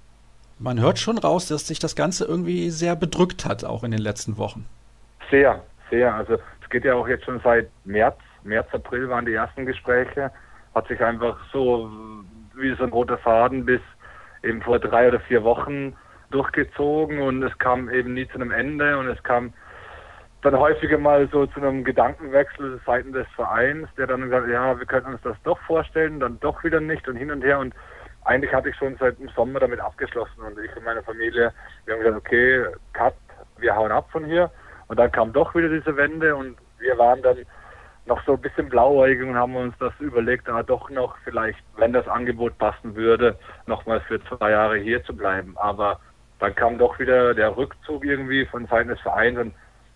Man 0.59 0.79
hört 0.79 0.99
schon 0.99 1.17
raus, 1.17 1.47
dass 1.47 1.67
sich 1.67 1.79
das 1.79 1.95
Ganze 1.95 2.25
irgendwie 2.25 2.69
sehr 2.69 2.95
bedrückt 2.95 3.45
hat, 3.45 3.63
auch 3.63 3.83
in 3.83 3.91
den 3.91 4.01
letzten 4.01 4.37
Wochen. 4.37 4.65
Sehr, 5.29 5.63
sehr. 5.89 6.13
Also 6.13 6.33
es 6.33 6.69
geht 6.69 6.85
ja 6.85 6.95
auch 6.95 7.07
jetzt 7.07 7.25
schon 7.25 7.39
seit 7.43 7.69
März, 7.85 8.17
März, 8.43 8.67
April 8.71 9.09
waren 9.09 9.25
die 9.25 9.33
ersten 9.33 9.65
Gespräche. 9.65 10.31
Hat 10.73 10.87
sich 10.87 11.01
einfach 11.01 11.37
so 11.51 11.91
wie 12.55 12.73
so 12.75 12.83
ein 12.83 12.89
roter 12.89 13.17
Faden 13.17 13.65
bis 13.65 13.81
eben 14.47 14.61
vor 14.61 14.79
drei 14.79 15.07
oder 15.07 15.19
vier 15.19 15.43
Wochen 15.43 15.95
durchgezogen 16.31 17.19
und 17.19 17.43
es 17.43 17.57
kam 17.57 17.89
eben 17.89 18.13
nie 18.13 18.27
zu 18.27 18.35
einem 18.35 18.51
Ende 18.51 18.97
und 18.97 19.07
es 19.07 19.21
kam 19.23 19.53
dann 20.41 20.57
häufiger 20.57 20.97
mal 20.97 21.27
so 21.31 21.45
zu 21.47 21.59
einem 21.59 21.83
Gedankenwechsel 21.83 22.79
seitens 22.85 23.13
des 23.13 23.27
Vereins, 23.35 23.87
der 23.97 24.07
dann 24.07 24.21
gesagt, 24.21 24.47
ja, 24.49 24.77
wir 24.77 24.85
könnten 24.85 25.13
uns 25.13 25.21
das 25.23 25.35
doch 25.43 25.59
vorstellen, 25.61 26.19
dann 26.19 26.39
doch 26.39 26.63
wieder 26.63 26.79
nicht 26.79 27.07
und 27.07 27.15
hin 27.15 27.31
und 27.31 27.43
her 27.43 27.59
und 27.59 27.73
eigentlich 28.25 28.53
hatte 28.53 28.69
ich 28.69 28.75
schon 28.75 28.97
seit 28.97 29.19
dem 29.19 29.29
Sommer 29.29 29.59
damit 29.59 29.79
abgeschlossen 29.79 30.41
und 30.41 30.59
ich 30.59 30.75
und 30.75 30.83
meine 30.83 31.01
Familie, 31.03 31.53
wir 31.85 31.93
haben 31.93 32.01
gesagt, 32.01 32.17
okay, 32.17 32.65
cut, 32.93 33.15
wir 33.57 33.75
hauen 33.75 33.91
ab 33.91 34.09
von 34.11 34.25
hier 34.25 34.51
und 34.87 34.99
dann 34.99 35.11
kam 35.11 35.33
doch 35.33 35.55
wieder 35.55 35.69
diese 35.69 35.95
Wende 35.95 36.35
und 36.35 36.57
wir 36.79 36.97
waren 36.97 37.21
dann 37.21 37.37
noch 38.07 38.23
so 38.25 38.33
ein 38.33 38.41
bisschen 38.41 38.69
blauäugig 38.69 39.27
und 39.27 39.35
haben 39.35 39.55
uns 39.55 39.75
das 39.79 39.93
überlegt, 39.99 40.47
da 40.47 40.63
doch 40.63 40.89
noch 40.89 41.15
vielleicht, 41.23 41.59
wenn 41.75 41.93
das 41.93 42.07
Angebot 42.07 42.57
passen 42.57 42.95
würde, 42.95 43.37
nochmal 43.65 44.01
für 44.01 44.23
zwei 44.23 44.51
Jahre 44.51 44.77
hier 44.77 45.03
zu 45.03 45.15
bleiben. 45.15 45.55
Aber 45.57 45.99
dann 46.39 46.55
kam 46.55 46.77
doch 46.77 46.97
wieder 46.99 47.33
der 47.33 47.55
Rückzug 47.55 48.05
irgendwie 48.05 48.45
von 48.45 48.65
Seiten 48.67 48.89
des 48.89 49.01
Vereins 49.01 49.37
und 49.37 49.53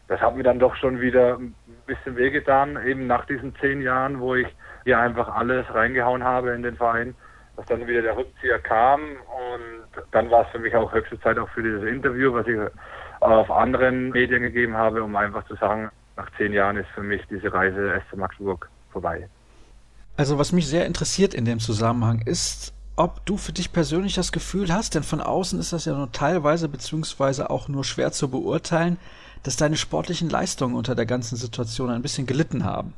das 0.07 0.19
hat 0.19 0.35
mir 0.35 0.43
dann 0.43 0.59
doch 0.59 0.75
schon 0.75 0.99
wieder 0.99 1.37
ein 1.37 1.55
bisschen 1.85 2.17
wehgetan, 2.17 2.77
eben 2.85 3.07
nach 3.07 3.25
diesen 3.25 3.55
zehn 3.55 3.81
Jahren, 3.81 4.19
wo 4.19 4.35
ich 4.35 4.47
hier 4.83 4.99
einfach 4.99 5.33
alles 5.33 5.65
reingehauen 5.73 6.23
habe 6.23 6.51
in 6.51 6.63
den 6.63 6.75
Verein, 6.75 7.15
dass 7.55 7.65
dann 7.67 7.87
wieder 7.87 8.01
der 8.01 8.17
Rückzieher 8.17 8.59
kam 8.59 9.01
und 9.01 10.03
dann 10.11 10.29
war 10.29 10.45
es 10.45 10.49
für 10.49 10.59
mich 10.59 10.75
auch 10.75 10.91
höchste 10.91 11.19
Zeit 11.21 11.37
auch 11.37 11.49
für 11.49 11.63
dieses 11.63 11.83
Interview, 11.83 12.33
was 12.33 12.45
ich 12.47 12.57
auf 13.21 13.51
anderen 13.51 14.09
Medien 14.09 14.41
gegeben 14.41 14.75
habe, 14.75 15.01
um 15.03 15.15
einfach 15.15 15.45
zu 15.45 15.55
sagen, 15.55 15.91
nach 16.15 16.29
zehn 16.37 16.53
Jahren 16.53 16.77
ist 16.77 16.89
für 16.89 17.03
mich 17.03 17.21
diese 17.29 17.53
Reise 17.53 18.01
SC 18.07 18.17
Magdeburg 18.17 18.69
vorbei. 18.91 19.27
Also 20.17 20.37
was 20.37 20.51
mich 20.51 20.67
sehr 20.67 20.85
interessiert 20.85 21.33
in 21.33 21.45
dem 21.45 21.59
Zusammenhang 21.59 22.21
ist, 22.25 22.73
ob 22.95 23.25
du 23.25 23.37
für 23.37 23.53
dich 23.53 23.71
persönlich 23.71 24.15
das 24.15 24.31
Gefühl 24.31 24.71
hast, 24.71 24.95
denn 24.95 25.03
von 25.03 25.21
außen 25.21 25.59
ist 25.59 25.73
das 25.73 25.85
ja 25.85 25.93
nur 25.93 26.11
teilweise 26.11 26.67
beziehungsweise 26.67 27.49
auch 27.49 27.67
nur 27.67 27.83
schwer 27.83 28.11
zu 28.11 28.29
beurteilen, 28.29 28.97
dass 29.43 29.57
deine 29.57 29.77
sportlichen 29.77 30.29
Leistungen 30.29 30.75
unter 30.75 30.93
der 30.93 31.05
ganzen 31.05 31.35
Situation 31.35 31.89
ein 31.89 32.01
bisschen 32.01 32.27
gelitten 32.27 32.63
haben? 32.63 32.93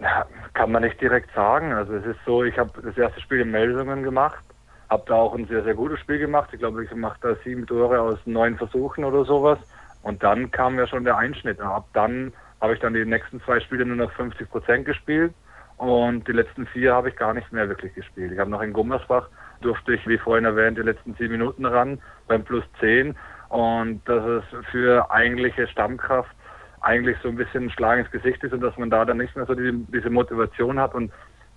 Ja, 0.00 0.26
kann 0.54 0.72
man 0.72 0.82
nicht 0.82 1.00
direkt 1.00 1.32
sagen. 1.34 1.72
Also 1.72 1.94
es 1.94 2.04
ist 2.04 2.18
so, 2.26 2.42
ich 2.42 2.58
habe 2.58 2.70
das 2.82 2.96
erste 2.96 3.20
Spiel 3.20 3.40
in 3.40 3.50
Melsungen 3.50 4.02
gemacht, 4.02 4.42
habe 4.90 5.04
da 5.06 5.14
auch 5.14 5.34
ein 5.34 5.46
sehr, 5.46 5.62
sehr 5.62 5.74
gutes 5.74 6.00
Spiel 6.00 6.18
gemacht. 6.18 6.50
Ich 6.52 6.58
glaube, 6.58 6.82
ich 6.84 6.92
mache 6.92 7.18
da 7.20 7.36
sieben 7.44 7.66
Tore 7.66 8.00
aus 8.00 8.18
neun 8.24 8.56
Versuchen 8.56 9.04
oder 9.04 9.24
sowas. 9.24 9.58
Und 10.02 10.22
dann 10.22 10.50
kam 10.50 10.78
ja 10.78 10.86
schon 10.86 11.04
der 11.04 11.16
Einschnitt. 11.16 11.60
Und 11.60 11.66
ab 11.66 11.86
dann 11.92 12.32
habe 12.60 12.74
ich 12.74 12.80
dann 12.80 12.94
die 12.94 13.04
nächsten 13.04 13.40
zwei 13.42 13.60
Spiele 13.60 13.84
nur 13.84 13.96
noch 13.96 14.12
50 14.12 14.50
Prozent 14.50 14.84
gespielt. 14.84 15.32
Und 15.76 16.28
die 16.28 16.32
letzten 16.32 16.66
vier 16.66 16.94
habe 16.94 17.08
ich 17.08 17.16
gar 17.16 17.34
nicht 17.34 17.52
mehr 17.52 17.68
wirklich 17.68 17.94
gespielt. 17.94 18.32
Ich 18.32 18.38
habe 18.38 18.50
noch 18.50 18.62
in 18.62 18.72
Gummersbach, 18.72 19.28
durfte 19.62 19.94
ich, 19.94 20.06
wie 20.06 20.18
vorhin 20.18 20.44
erwähnt, 20.44 20.78
die 20.78 20.82
letzten 20.82 21.16
zehn 21.16 21.30
Minuten 21.30 21.66
ran 21.66 22.00
beim 22.28 22.44
Plus 22.44 22.64
zehn. 22.78 23.16
Und 23.48 24.00
das 24.06 24.24
ist 24.24 24.66
für 24.70 25.10
eigentliche 25.10 25.66
Stammkraft 25.66 26.34
eigentlich 26.82 27.16
so 27.22 27.28
ein 27.28 27.36
bisschen 27.36 27.64
ein 27.64 27.70
Schlag 27.70 27.98
ins 27.98 28.10
Gesicht 28.10 28.42
ist 28.42 28.52
und 28.52 28.60
dass 28.60 28.76
man 28.76 28.90
da 28.90 29.04
dann 29.04 29.18
nicht 29.18 29.34
mehr 29.36 29.46
so 29.46 29.54
die, 29.54 29.72
diese 29.92 30.10
Motivation 30.10 30.78
hat 30.78 30.94
und 30.94 31.12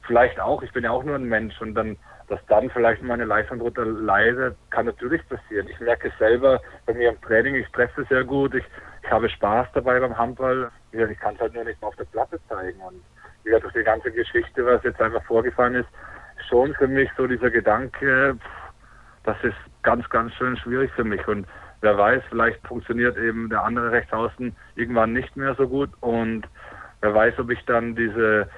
vielleicht 0.05 0.39
auch, 0.39 0.61
ich 0.61 0.71
bin 0.71 0.83
ja 0.83 0.91
auch 0.91 1.03
nur 1.03 1.15
ein 1.15 1.25
Mensch 1.25 1.59
und 1.61 1.73
dann, 1.73 1.97
dass 2.27 2.39
dann 2.47 2.69
vielleicht 2.69 3.03
meine 3.03 3.25
Leistung 3.25 3.59
drunter 3.59 3.85
leidet, 3.85 4.55
kann 4.71 4.87
natürlich 4.87 5.21
passieren. 5.29 5.67
Ich 5.67 5.79
merke 5.79 6.11
selber 6.17 6.59
bei 6.85 6.93
mir 6.93 7.09
im 7.09 7.21
Training, 7.21 7.55
ich 7.55 7.67
treffe 7.69 8.05
sehr 8.09 8.23
gut, 8.23 8.55
ich, 8.55 8.63
ich 9.03 9.11
habe 9.11 9.29
Spaß 9.29 9.67
dabei 9.73 9.99
beim 9.99 10.17
Handball. 10.17 10.71
Ich 10.91 11.19
kann 11.19 11.35
es 11.35 11.41
halt 11.41 11.53
nur 11.53 11.63
nicht 11.63 11.79
mehr 11.81 11.89
auf 11.89 11.95
der 11.95 12.05
Platte 12.05 12.39
zeigen 12.49 12.79
und 12.81 13.01
ja, 13.43 13.59
durch 13.59 13.73
die 13.73 13.83
ganze 13.83 14.11
Geschichte, 14.11 14.65
was 14.65 14.83
jetzt 14.83 14.99
einfach 14.99 15.23
vorgefallen 15.25 15.75
ist, 15.75 15.89
schon 16.49 16.73
für 16.75 16.87
mich 16.87 17.09
so 17.15 17.27
dieser 17.27 17.51
Gedanke, 17.51 18.37
das 19.23 19.37
ist 19.43 19.57
ganz, 19.83 20.09
ganz 20.09 20.33
schön 20.33 20.57
schwierig 20.57 20.91
für 20.95 21.03
mich 21.03 21.25
und 21.27 21.45
wer 21.81 21.97
weiß, 21.97 22.23
vielleicht 22.29 22.65
funktioniert 22.67 23.17
eben 23.17 23.49
der 23.49 23.63
andere 23.63 23.91
Rechtsaußen 23.91 24.55
irgendwann 24.75 25.13
nicht 25.13 25.35
mehr 25.35 25.53
so 25.55 25.67
gut 25.67 25.91
und 26.01 26.47
wer 27.01 27.13
weiß, 27.13 27.37
ob 27.39 27.51
ich 27.51 27.63
dann 27.65 27.95
diese, 27.95 28.49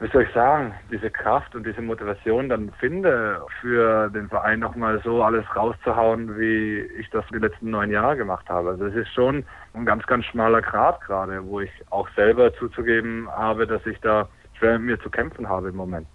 wie 0.00 0.10
soll 0.10 0.22
ich 0.22 0.32
sagen, 0.32 0.74
diese 0.90 1.10
Kraft 1.10 1.54
und 1.54 1.66
diese 1.66 1.82
Motivation 1.82 2.48
dann 2.48 2.72
finde, 2.80 3.42
für 3.60 4.08
den 4.08 4.28
Verein 4.28 4.60
nochmal 4.60 5.00
so 5.04 5.22
alles 5.22 5.44
rauszuhauen, 5.54 6.38
wie 6.38 6.80
ich 6.98 7.10
das 7.10 7.24
die 7.32 7.38
letzten 7.38 7.70
neun 7.70 7.90
Jahre 7.90 8.16
gemacht 8.16 8.48
habe. 8.48 8.70
Also 8.70 8.86
es 8.86 8.94
ist 8.94 9.12
schon 9.12 9.44
ein 9.74 9.84
ganz, 9.84 10.06
ganz 10.06 10.24
schmaler 10.24 10.62
Grad 10.62 11.02
gerade, 11.02 11.44
wo 11.44 11.60
ich 11.60 11.70
auch 11.90 12.08
selber 12.16 12.52
zuzugeben 12.54 13.30
habe, 13.30 13.66
dass 13.66 13.84
ich 13.84 14.00
da 14.00 14.26
schwer 14.58 14.78
mit 14.78 14.88
mir 14.88 15.00
zu 15.00 15.10
kämpfen 15.10 15.46
habe 15.46 15.68
im 15.68 15.76
Moment. 15.76 16.06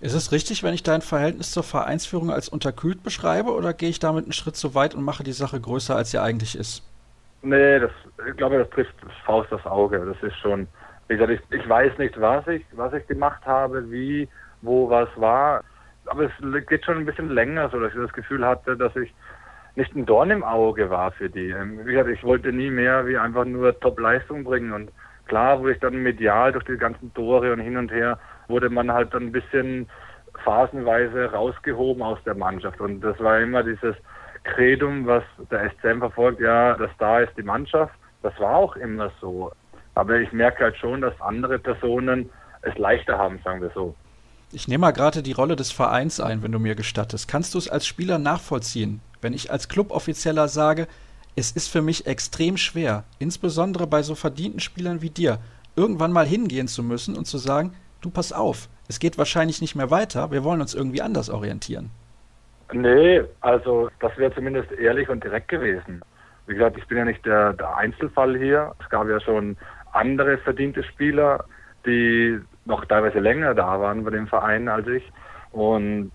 Ist 0.00 0.14
es 0.14 0.32
richtig, 0.32 0.62
wenn 0.62 0.72
ich 0.72 0.82
dein 0.82 1.02
Verhältnis 1.02 1.50
zur 1.50 1.64
Vereinsführung 1.64 2.30
als 2.30 2.48
unterkühlt 2.48 3.02
beschreibe 3.02 3.52
oder 3.52 3.74
gehe 3.74 3.90
ich 3.90 3.98
damit 3.98 4.24
einen 4.24 4.32
Schritt 4.32 4.56
zu 4.56 4.74
weit 4.74 4.94
und 4.94 5.02
mache 5.02 5.22
die 5.22 5.32
Sache 5.32 5.60
größer, 5.60 5.94
als 5.94 6.12
sie 6.12 6.18
eigentlich 6.18 6.56
ist? 6.56 6.82
Nee, 7.42 7.78
das, 7.78 7.90
ich 8.28 8.36
glaube, 8.36 8.58
das 8.58 8.70
trifft 8.70 8.94
Faust 9.26 9.52
aufs 9.52 9.66
Auge. 9.66 9.98
Das 9.98 10.22
ist 10.22 10.38
schon, 10.38 10.66
wie 11.08 11.16
gesagt, 11.16 11.32
ich, 11.32 11.60
ich 11.60 11.68
weiß 11.68 11.98
nicht, 11.98 12.20
was 12.20 12.46
ich, 12.46 12.64
was 12.72 12.92
ich 12.92 13.06
gemacht 13.06 13.44
habe, 13.46 13.90
wie, 13.90 14.28
wo 14.62 14.88
was 14.88 15.08
war. 15.16 15.64
Aber 16.06 16.24
es 16.24 16.66
geht 16.66 16.84
schon 16.84 16.98
ein 16.98 17.06
bisschen 17.06 17.30
länger, 17.30 17.68
so 17.70 17.80
dass 17.80 17.92
ich 17.92 17.98
das 17.98 18.12
Gefühl 18.12 18.44
hatte, 18.44 18.76
dass 18.76 18.94
ich 18.96 19.12
nicht 19.74 19.94
ein 19.94 20.06
Dorn 20.06 20.30
im 20.30 20.44
Auge 20.44 20.90
war 20.90 21.12
für 21.12 21.28
die. 21.28 21.50
Ähm, 21.50 21.80
wie 21.84 21.92
gesagt, 21.92 22.10
ich 22.10 22.24
wollte 22.24 22.52
nie 22.52 22.70
mehr 22.70 23.06
wie 23.06 23.16
einfach 23.16 23.44
nur 23.44 23.78
Top-Leistung 23.80 24.44
bringen 24.44 24.72
und 24.72 24.90
klar 25.26 25.60
wurde 25.60 25.72
ich 25.72 25.80
dann 25.80 26.02
medial 26.02 26.52
durch 26.52 26.64
die 26.64 26.76
ganzen 26.76 27.12
Tore 27.14 27.52
und 27.52 27.60
hin 27.60 27.76
und 27.76 27.92
her 27.92 28.18
wurde 28.48 28.70
man 28.70 28.90
halt 28.90 29.14
dann 29.14 29.24
ein 29.24 29.32
bisschen 29.32 29.88
phasenweise 30.44 31.30
rausgehoben 31.32 32.02
aus 32.02 32.18
der 32.24 32.34
Mannschaft. 32.34 32.80
Und 32.80 33.00
das 33.00 33.18
war 33.20 33.40
immer 33.40 33.62
dieses 33.62 33.94
Kredum, 34.44 35.06
was 35.06 35.24
der 35.50 35.70
SCM 35.70 35.98
verfolgt, 35.98 36.40
ja, 36.40 36.74
das 36.74 36.90
da 36.98 37.20
ist 37.20 37.36
die 37.36 37.42
Mannschaft. 37.42 37.94
Das 38.22 38.38
war 38.40 38.56
auch 38.56 38.76
immer 38.76 39.10
so. 39.20 39.52
Aber 39.98 40.20
ich 40.20 40.30
merke 40.32 40.62
halt 40.62 40.76
schon, 40.76 41.00
dass 41.00 41.20
andere 41.20 41.58
Personen 41.58 42.30
es 42.62 42.78
leichter 42.78 43.18
haben, 43.18 43.40
sagen 43.42 43.60
wir 43.60 43.70
so. 43.74 43.96
Ich 44.52 44.68
nehme 44.68 44.82
mal 44.82 44.92
gerade 44.92 45.24
die 45.24 45.32
Rolle 45.32 45.56
des 45.56 45.72
Vereins 45.72 46.20
ein, 46.20 46.44
wenn 46.44 46.52
du 46.52 46.60
mir 46.60 46.76
gestattest. 46.76 47.26
Kannst 47.26 47.52
du 47.54 47.58
es 47.58 47.68
als 47.68 47.84
Spieler 47.84 48.20
nachvollziehen, 48.20 49.00
wenn 49.20 49.32
ich 49.32 49.50
als 49.50 49.68
Cluboffizieller 49.68 50.46
sage, 50.46 50.86
es 51.34 51.50
ist 51.50 51.66
für 51.66 51.82
mich 51.82 52.06
extrem 52.06 52.56
schwer, 52.56 53.02
insbesondere 53.18 53.88
bei 53.88 54.02
so 54.02 54.14
verdienten 54.14 54.60
Spielern 54.60 55.02
wie 55.02 55.10
dir, 55.10 55.40
irgendwann 55.74 56.12
mal 56.12 56.26
hingehen 56.26 56.68
zu 56.68 56.84
müssen 56.84 57.16
und 57.16 57.24
zu 57.24 57.38
sagen, 57.38 57.72
du 58.00 58.10
pass 58.10 58.32
auf, 58.32 58.68
es 58.86 59.00
geht 59.00 59.18
wahrscheinlich 59.18 59.60
nicht 59.60 59.74
mehr 59.74 59.90
weiter, 59.90 60.30
wir 60.30 60.44
wollen 60.44 60.60
uns 60.60 60.74
irgendwie 60.74 61.02
anders 61.02 61.28
orientieren. 61.28 61.90
Nee, 62.72 63.24
also 63.40 63.90
das 63.98 64.16
wäre 64.16 64.32
zumindest 64.32 64.70
ehrlich 64.70 65.08
und 65.08 65.24
direkt 65.24 65.48
gewesen. 65.48 66.02
Wie 66.46 66.54
gesagt, 66.54 66.78
ich 66.78 66.86
bin 66.86 66.98
ja 66.98 67.04
nicht 67.04 67.26
der, 67.26 67.52
der 67.52 67.76
Einzelfall 67.76 68.38
hier. 68.38 68.74
Es 68.80 68.88
gab 68.88 69.06
ja 69.06 69.20
schon 69.20 69.58
andere 69.98 70.38
verdiente 70.38 70.82
Spieler, 70.84 71.44
die 71.86 72.38
noch 72.64 72.84
teilweise 72.84 73.18
länger 73.18 73.54
da 73.54 73.80
waren 73.80 74.04
bei 74.04 74.10
dem 74.10 74.26
Verein 74.26 74.68
als 74.68 74.86
ich. 74.86 75.10
Und 75.52 76.12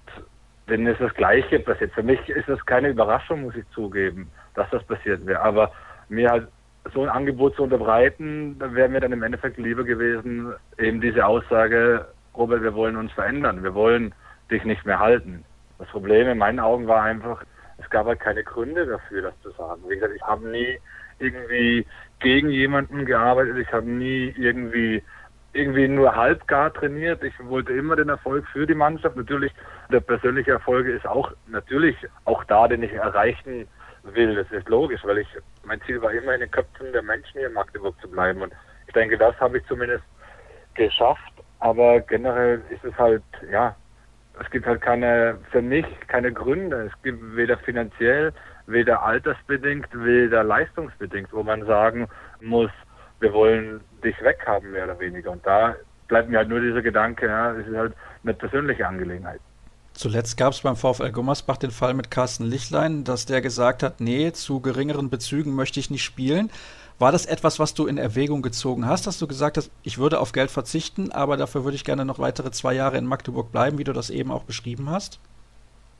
denen 0.70 0.88
ist 0.88 1.02
das 1.02 1.14
Gleiche 1.14 1.60
passiert. 1.60 1.92
Für 1.94 2.04
mich 2.04 2.30
ist 2.30 2.48
das 2.48 2.66
keine 2.66 2.90
Überraschung, 2.90 3.44
muss 3.44 3.56
ich 3.56 3.70
zugeben, 3.72 4.30
dass 4.56 4.70
das 4.70 4.84
passiert 4.84 5.26
wäre. 5.26 5.42
Aber 5.42 5.72
mir 6.10 6.30
halt 6.30 6.48
so 6.94 7.02
ein 7.02 7.10
Angebot 7.10 7.56
zu 7.56 7.64
unterbreiten, 7.64 8.58
da 8.60 8.74
wäre 8.74 8.90
mir 8.90 9.00
dann 9.00 9.14
im 9.14 9.24
Endeffekt 9.24 9.58
lieber 9.58 9.84
gewesen, 9.84 10.54
eben 10.78 11.02
diese 11.02 11.26
Aussage, 11.26 12.06
Robert, 12.36 12.62
wir 12.62 12.74
wollen 12.74 12.98
uns 12.98 13.12
verändern, 13.14 13.64
wir 13.64 13.74
wollen 13.74 14.14
dich 14.52 14.64
nicht 14.66 14.86
mehr 14.86 15.00
halten. 15.00 15.46
Das 15.80 15.88
Problem 15.90 16.28
in 16.28 16.38
meinen 16.38 16.60
Augen 16.60 16.88
war 16.88 17.04
einfach, 17.04 17.44
es 17.78 17.90
gab 17.90 18.06
halt 18.06 18.20
keine 18.20 18.44
Gründe 18.44 18.86
dafür, 18.86 19.22
das 19.24 19.42
zu 19.42 19.52
sagen. 19.52 19.82
Wie 19.88 19.96
gesagt, 19.96 20.14
ich 20.16 20.22
habe 20.22 20.48
nie 20.48 20.78
irgendwie 21.20 21.86
gegen 22.24 22.50
jemanden 22.50 23.06
gearbeitet, 23.06 23.58
ich 23.58 23.72
habe 23.72 23.86
nie 23.86 24.34
irgendwie 24.38 25.04
irgendwie 25.54 25.88
nur 25.88 26.16
halbgar 26.16 26.74
trainiert. 26.74 27.24
Ich 27.24 27.34
wollte 27.40 27.74
immer 27.74 27.96
den 27.96 28.10
Erfolg 28.10 28.46
für 28.52 28.66
die 28.66 28.74
Mannschaft. 28.74 29.16
Natürlich, 29.16 29.54
der 29.92 30.00
persönliche 30.00 30.52
Erfolg 30.52 30.88
ist 30.88 31.06
auch 31.06 31.32
natürlich 31.48 31.96
auch 32.26 32.44
da, 32.46 32.68
den 32.68 32.82
ich 32.82 32.92
erreichen 32.92 33.68
will. 34.02 34.36
Das 34.36 34.52
ist 34.52 34.68
logisch, 34.68 35.02
weil 35.04 35.20
ich 35.20 35.28
mein 35.64 35.80
Ziel 35.82 36.02
war 36.02 36.12
immer 36.12 36.34
in 36.34 36.40
den 36.40 36.50
Köpfen 36.50 36.92
der 36.92 37.04
Menschen 37.04 37.38
hier 37.38 37.48
in 37.48 37.54
Magdeburg 37.54 37.96
zu 38.02 38.10
bleiben. 38.10 38.42
Und 38.42 38.52
ich 38.88 38.94
denke, 38.94 39.18
das 39.18 39.40
habe 39.40 39.60
ich 39.60 39.66
zumindest 39.68 40.04
geschafft. 40.74 41.34
Aber 41.60 42.02
generell 42.02 42.62
ist 42.72 42.84
es 42.84 42.98
halt, 42.98 43.24
ja, 43.52 43.76
es 44.42 44.50
gibt 44.50 44.66
halt 44.66 44.82
keine, 44.82 45.38
für 45.52 45.62
mich 45.62 45.86
keine 46.08 46.34
Gründe. 46.34 46.90
Es 46.92 47.02
gibt 47.04 47.36
weder 47.36 47.58
finanziell, 47.60 48.34
weder 48.68 49.03
altersbedingt, 49.03 49.88
weder 49.93 50.43
leistungsbedingt, 50.43 51.32
wo 51.32 51.43
man 51.43 51.66
sagen 51.66 52.07
muss, 52.41 52.72
wir 53.20 53.34
wollen 53.34 53.82
dich 54.03 54.16
weghaben, 54.22 54.72
mehr 54.72 54.86
oder 54.86 54.99
weniger. 54.99 55.32
Und 55.32 55.45
da 55.45 55.76
bleibt 56.07 56.30
mir 56.30 56.38
halt 56.38 56.49
nur 56.49 56.59
dieser 56.59 56.82
Gedanke, 56.82 57.28
ja, 57.28 57.53
es 57.53 57.68
ist 57.68 57.76
halt 57.76 57.93
eine 58.24 58.34
persönliche 58.34 58.88
Angelegenheit. 58.88 59.39
Zuletzt 59.93 60.38
gab 60.38 60.53
es 60.53 60.61
beim 60.61 60.76
VfL 60.76 61.11
Gummersbach 61.11 61.57
den 61.57 61.72
Fall 61.72 61.93
mit 61.93 62.09
Carsten 62.09 62.45
Lichtlein, 62.45 63.03
dass 63.03 63.26
der 63.26 63.41
gesagt 63.41 63.84
hat, 63.84 64.01
nee, 64.01 64.32
zu 64.32 64.59
geringeren 64.59 65.09
Bezügen 65.09 65.53
möchte 65.53 65.80
ich 65.80 65.91
nicht 65.91 66.03
spielen. 66.03 66.49
War 66.97 67.11
das 67.11 67.26
etwas, 67.26 67.59
was 67.59 67.74
du 67.74 67.86
in 67.86 67.97
Erwägung 67.97 68.41
gezogen 68.41 68.88
hast, 68.88 69.05
dass 69.07 69.20
du 69.20 69.28
gesagt 69.28 69.57
hast, 69.57 69.72
ich 69.84 69.99
würde 69.99 70.20
auf 70.20 70.32
Geld 70.32 70.49
verzichten, 70.49 71.11
aber 71.11 71.38
dafür 71.38 71.64
würde 71.64 71.76
ich 71.76 71.86
gerne 71.86 72.05
noch 72.05 72.20
weitere 72.20 72.51
zwei 72.51 72.74
Jahre 72.74 72.97
in 72.97 73.05
Magdeburg 73.05 73.51
bleiben, 73.51 73.78
wie 73.78 73.84
du 73.84 73.93
das 73.93 74.09
eben 74.09 74.32
auch 74.32 74.43
beschrieben 74.43 74.89
hast? 74.89 75.20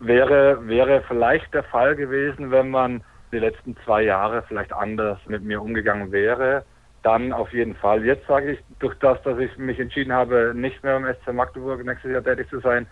Wäre, 0.06 0.68
wäre 0.68 1.02
vielleicht 1.08 1.54
der 1.54 1.64
Fall 1.64 1.96
gewesen, 1.96 2.52
wenn 2.52 2.70
man 2.70 3.04
die 3.32 3.40
letzten 3.40 3.78
zwei 3.86 4.04
Jahre 4.04 4.44
vielleicht 4.48 4.74
anders 4.74 5.18
mit 5.28 5.44
mir 5.44 5.62
umgegangen 5.62 6.12
wäre. 6.12 6.66
Dann 7.04 7.32
auf 7.32 7.54
jeden 7.54 7.76
Fall. 7.76 8.04
Jetzt 8.04 8.28
sage 8.28 8.52
ich, 8.52 8.60
durch 8.80 8.96
das, 9.00 9.22
dass 9.24 9.40
ich 9.40 9.58
mich 9.58 9.80
entschieden 9.80 10.12
habe, 10.12 10.54
nicht 10.54 10.84
mehr 10.84 11.00
beim 11.00 11.14
SC 11.14 11.34
Magdeburg 11.34 11.86
nächstes 11.86 12.12
Jahr 12.12 12.24
tätig 12.24 12.50
zu 12.50 12.60
sein, 12.60 12.86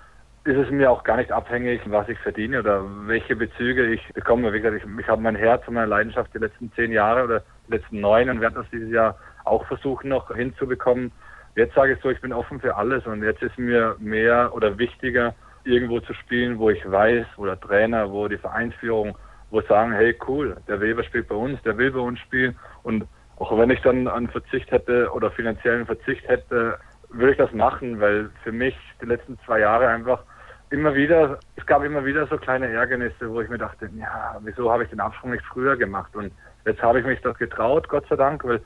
ist 0.45 0.57
es 0.57 0.71
mir 0.71 0.89
auch 0.89 1.03
gar 1.03 1.17
nicht 1.17 1.33
abhängig, 1.33 1.81
was 1.85 2.07
ich 2.07 2.17
verdiene 2.19 2.59
oder 2.59 2.83
welche 3.05 3.35
Bezüge 3.35 3.87
ich 3.87 4.01
bekomme. 4.13 4.53
Wie 4.53 4.61
gesagt, 4.61 4.81
ich, 4.81 4.99
ich 4.99 5.07
habe 5.07 5.21
mein 5.21 5.35
Herz 5.35 5.67
und 5.67 5.73
meine 5.73 5.87
Leidenschaft 5.87 6.33
die 6.33 6.39
letzten 6.39 6.71
zehn 6.73 6.93
Jahre 6.93 7.25
oder 7.25 7.43
die 7.67 7.73
letzten 7.73 7.99
neun 7.99 8.29
und 8.29 8.39
werde 8.39 8.55
das 8.55 8.69
dieses 8.71 8.89
Jahr 8.89 9.17
auch 9.43 9.65
versuchen 9.67 10.09
noch 10.09 10.33
hinzubekommen. 10.33 11.11
Jetzt 11.55 11.75
sage 11.75 11.93
ich 11.93 12.01
so, 12.01 12.09
ich 12.09 12.21
bin 12.21 12.31
offen 12.31 12.61
für 12.61 12.75
alles 12.75 13.05
und 13.05 13.21
jetzt 13.21 13.43
ist 13.43 13.59
mir 13.59 13.97
mehr 13.99 14.51
oder 14.53 14.77
wichtiger, 14.77 15.35
irgendwo 15.63 15.99
zu 15.99 16.13
spielen, 16.13 16.59
wo 16.59 16.69
ich 16.69 16.89
weiß, 16.89 17.25
wo 17.37 17.45
der 17.45 17.59
Trainer, 17.59 18.11
wo 18.11 18.27
die 18.27 18.37
Vereinsführung, 18.37 19.17
wo 19.49 19.61
sagen, 19.61 19.91
hey 19.91 20.15
cool, 20.27 20.57
der 20.67 20.79
Weber 20.81 21.03
spielt 21.03 21.27
bei 21.27 21.35
uns, 21.35 21.61
der 21.63 21.77
will 21.77 21.91
bei 21.91 21.99
uns 21.99 22.19
spielen 22.19 22.57
und 22.83 23.05
auch 23.37 23.57
wenn 23.57 23.71
ich 23.71 23.81
dann 23.81 24.07
einen 24.07 24.27
Verzicht 24.27 24.69
hätte 24.71 25.11
oder 25.13 25.31
finanziellen 25.31 25.85
Verzicht 25.87 26.27
hätte, 26.27 26.77
würde 27.09 27.31
ich 27.31 27.37
das 27.37 27.51
machen, 27.51 27.99
weil 27.99 28.29
für 28.43 28.51
mich 28.51 28.77
die 29.01 29.07
letzten 29.07 29.37
zwei 29.45 29.59
Jahre 29.59 29.87
einfach 29.87 30.23
immer 30.69 30.95
wieder, 30.95 31.39
es 31.55 31.65
gab 31.65 31.83
immer 31.83 32.05
wieder 32.05 32.27
so 32.27 32.37
kleine 32.37 32.67
Ärgernisse, 32.67 33.29
wo 33.29 33.41
ich 33.41 33.49
mir 33.49 33.57
dachte, 33.57 33.89
ja, 33.97 34.39
wieso 34.41 34.71
habe 34.71 34.83
ich 34.83 34.89
den 34.89 34.99
Absprung 34.99 35.31
nicht 35.31 35.43
früher 35.45 35.75
gemacht? 35.75 36.15
Und 36.15 36.31
jetzt 36.65 36.81
habe 36.81 36.99
ich 36.99 37.05
mich 37.05 37.19
das 37.21 37.37
getraut, 37.37 37.89
Gott 37.89 38.05
sei 38.09 38.15
Dank, 38.15 38.43
weil 38.45 38.61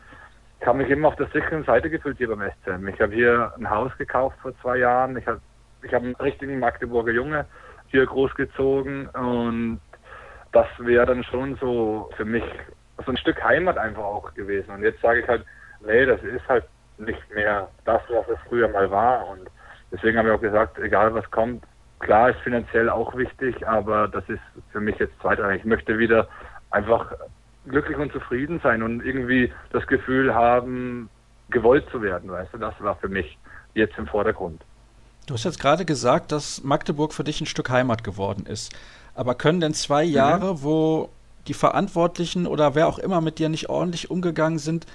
ich 0.59 0.67
habe 0.67 0.77
mich 0.77 0.89
immer 0.89 1.07
auf 1.07 1.15
der 1.15 1.27
sicheren 1.27 1.63
Seite 1.63 1.89
gefühlt 1.89 2.17
hier 2.17 2.29
beim 2.29 2.41
SCM. 2.41 2.87
Ich 2.87 3.01
habe 3.01 3.13
hier 3.13 3.53
ein 3.57 3.69
Haus 3.69 3.91
gekauft 3.97 4.37
vor 4.41 4.53
zwei 4.61 4.77
Jahren. 4.77 5.17
Ich 5.17 5.25
habe 5.25 5.41
ich 5.85 5.93
hab 5.93 6.03
einen 6.03 6.15
richtigen 6.15 6.59
Magdeburger 6.59 7.11
Junge 7.11 7.45
hier 7.87 8.05
großgezogen 8.05 9.07
und 9.09 9.79
das 10.51 10.67
wäre 10.79 11.05
dann 11.05 11.23
schon 11.23 11.55
so 11.57 12.09
für 12.17 12.25
mich 12.25 12.43
so 13.05 13.11
ein 13.11 13.17
Stück 13.17 13.43
Heimat 13.43 13.77
einfach 13.77 14.03
auch 14.03 14.33
gewesen. 14.33 14.71
Und 14.71 14.83
jetzt 14.83 15.01
sage 15.01 15.19
ich 15.19 15.27
halt, 15.27 15.45
nee, 15.85 16.05
das 16.05 16.21
ist 16.23 16.47
halt 16.47 16.65
nicht 16.97 17.21
mehr 17.33 17.69
das, 17.83 18.01
was 18.09 18.27
es 18.29 18.39
früher 18.47 18.69
mal 18.69 18.89
war. 18.89 19.27
Und 19.27 19.49
deswegen 19.91 20.17
habe 20.17 20.29
ich 20.29 20.33
auch 20.33 20.41
gesagt, 20.41 20.79
egal 20.79 21.13
was 21.13 21.29
kommt, 21.29 21.63
klar 21.99 22.29
ist 22.29 22.39
finanziell 22.39 22.89
auch 22.89 23.15
wichtig, 23.15 23.67
aber 23.67 24.07
das 24.07 24.27
ist 24.29 24.41
für 24.71 24.79
mich 24.79 24.97
jetzt 24.97 25.19
zweitrangig. 25.19 25.59
Ich 25.59 25.65
möchte 25.65 25.97
wieder 25.97 26.27
einfach 26.71 27.11
glücklich 27.67 27.97
und 27.97 28.11
zufrieden 28.11 28.59
sein 28.63 28.81
und 28.81 29.03
irgendwie 29.05 29.51
das 29.71 29.85
Gefühl 29.87 30.33
haben, 30.33 31.09
gewollt 31.49 31.87
zu 31.91 32.01
werden, 32.01 32.31
weißt 32.31 32.53
du, 32.53 32.57
das 32.57 32.73
war 32.79 32.95
für 32.95 33.09
mich 33.09 33.37
jetzt 33.73 33.97
im 33.97 34.07
Vordergrund. 34.07 34.63
Du 35.25 35.33
hast 35.33 35.43
jetzt 35.43 35.59
gerade 35.59 35.85
gesagt, 35.85 36.31
dass 36.31 36.63
Magdeburg 36.63 37.13
für 37.13 37.23
dich 37.23 37.41
ein 37.41 37.47
Stück 37.47 37.69
Heimat 37.69 38.03
geworden 38.03 38.45
ist. 38.45 38.71
Aber 39.15 39.33
können 39.33 39.59
denn 39.59 39.73
zwei 39.73 40.05
mhm. 40.05 40.11
Jahre, 40.11 40.53
mhm. 40.55 40.63
wo 40.63 41.09
die 41.47 41.53
Verantwortlichen 41.53 42.47
oder 42.47 42.75
wer 42.75 42.87
auch 42.87 42.99
immer 42.99 43.21
mit 43.21 43.39
dir 43.39 43.49
nicht 43.49 43.69
ordentlich 43.69 44.11
umgegangen 44.11 44.59
sind, 44.59 44.85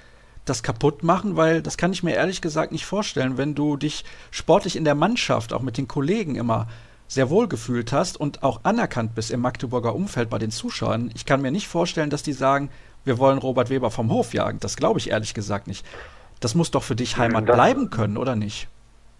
das 0.44 0.62
kaputt 0.62 1.02
machen? 1.02 1.36
Weil 1.36 1.62
das 1.62 1.76
kann 1.76 1.92
ich 1.92 2.02
mir 2.02 2.14
ehrlich 2.14 2.40
gesagt 2.40 2.70
nicht 2.70 2.86
vorstellen, 2.86 3.38
wenn 3.38 3.54
du 3.54 3.76
dich 3.76 4.04
sportlich 4.30 4.76
in 4.76 4.84
der 4.84 4.94
Mannschaft, 4.94 5.52
auch 5.52 5.62
mit 5.62 5.78
den 5.78 5.88
Kollegen 5.88 6.36
immer 6.36 6.68
sehr 7.08 7.28
wohl 7.28 7.48
gefühlt 7.48 7.90
hast 7.90 8.18
und 8.18 8.44
auch 8.44 8.60
anerkannt 8.62 9.16
bist 9.16 9.32
im 9.32 9.40
Magdeburger 9.40 9.96
Umfeld 9.96 10.30
bei 10.30 10.38
den 10.38 10.52
Zuschauern. 10.52 11.10
Ich 11.14 11.26
kann 11.26 11.42
mir 11.42 11.50
nicht 11.50 11.66
vorstellen, 11.66 12.10
dass 12.10 12.22
die 12.22 12.32
sagen, 12.32 12.70
wir 13.04 13.18
wollen 13.18 13.38
Robert 13.38 13.68
Weber 13.68 13.90
vom 13.90 14.10
Hof 14.12 14.32
jagen. 14.32 14.60
Das 14.60 14.76
glaube 14.76 15.00
ich 15.00 15.10
ehrlich 15.10 15.34
gesagt 15.34 15.66
nicht. 15.66 15.84
Das 16.38 16.54
muss 16.54 16.70
doch 16.70 16.84
für 16.84 16.94
dich 16.94 17.16
Heimat 17.16 17.48
das, 17.48 17.56
bleiben 17.56 17.90
können, 17.90 18.16
oder 18.16 18.36
nicht? 18.36 18.68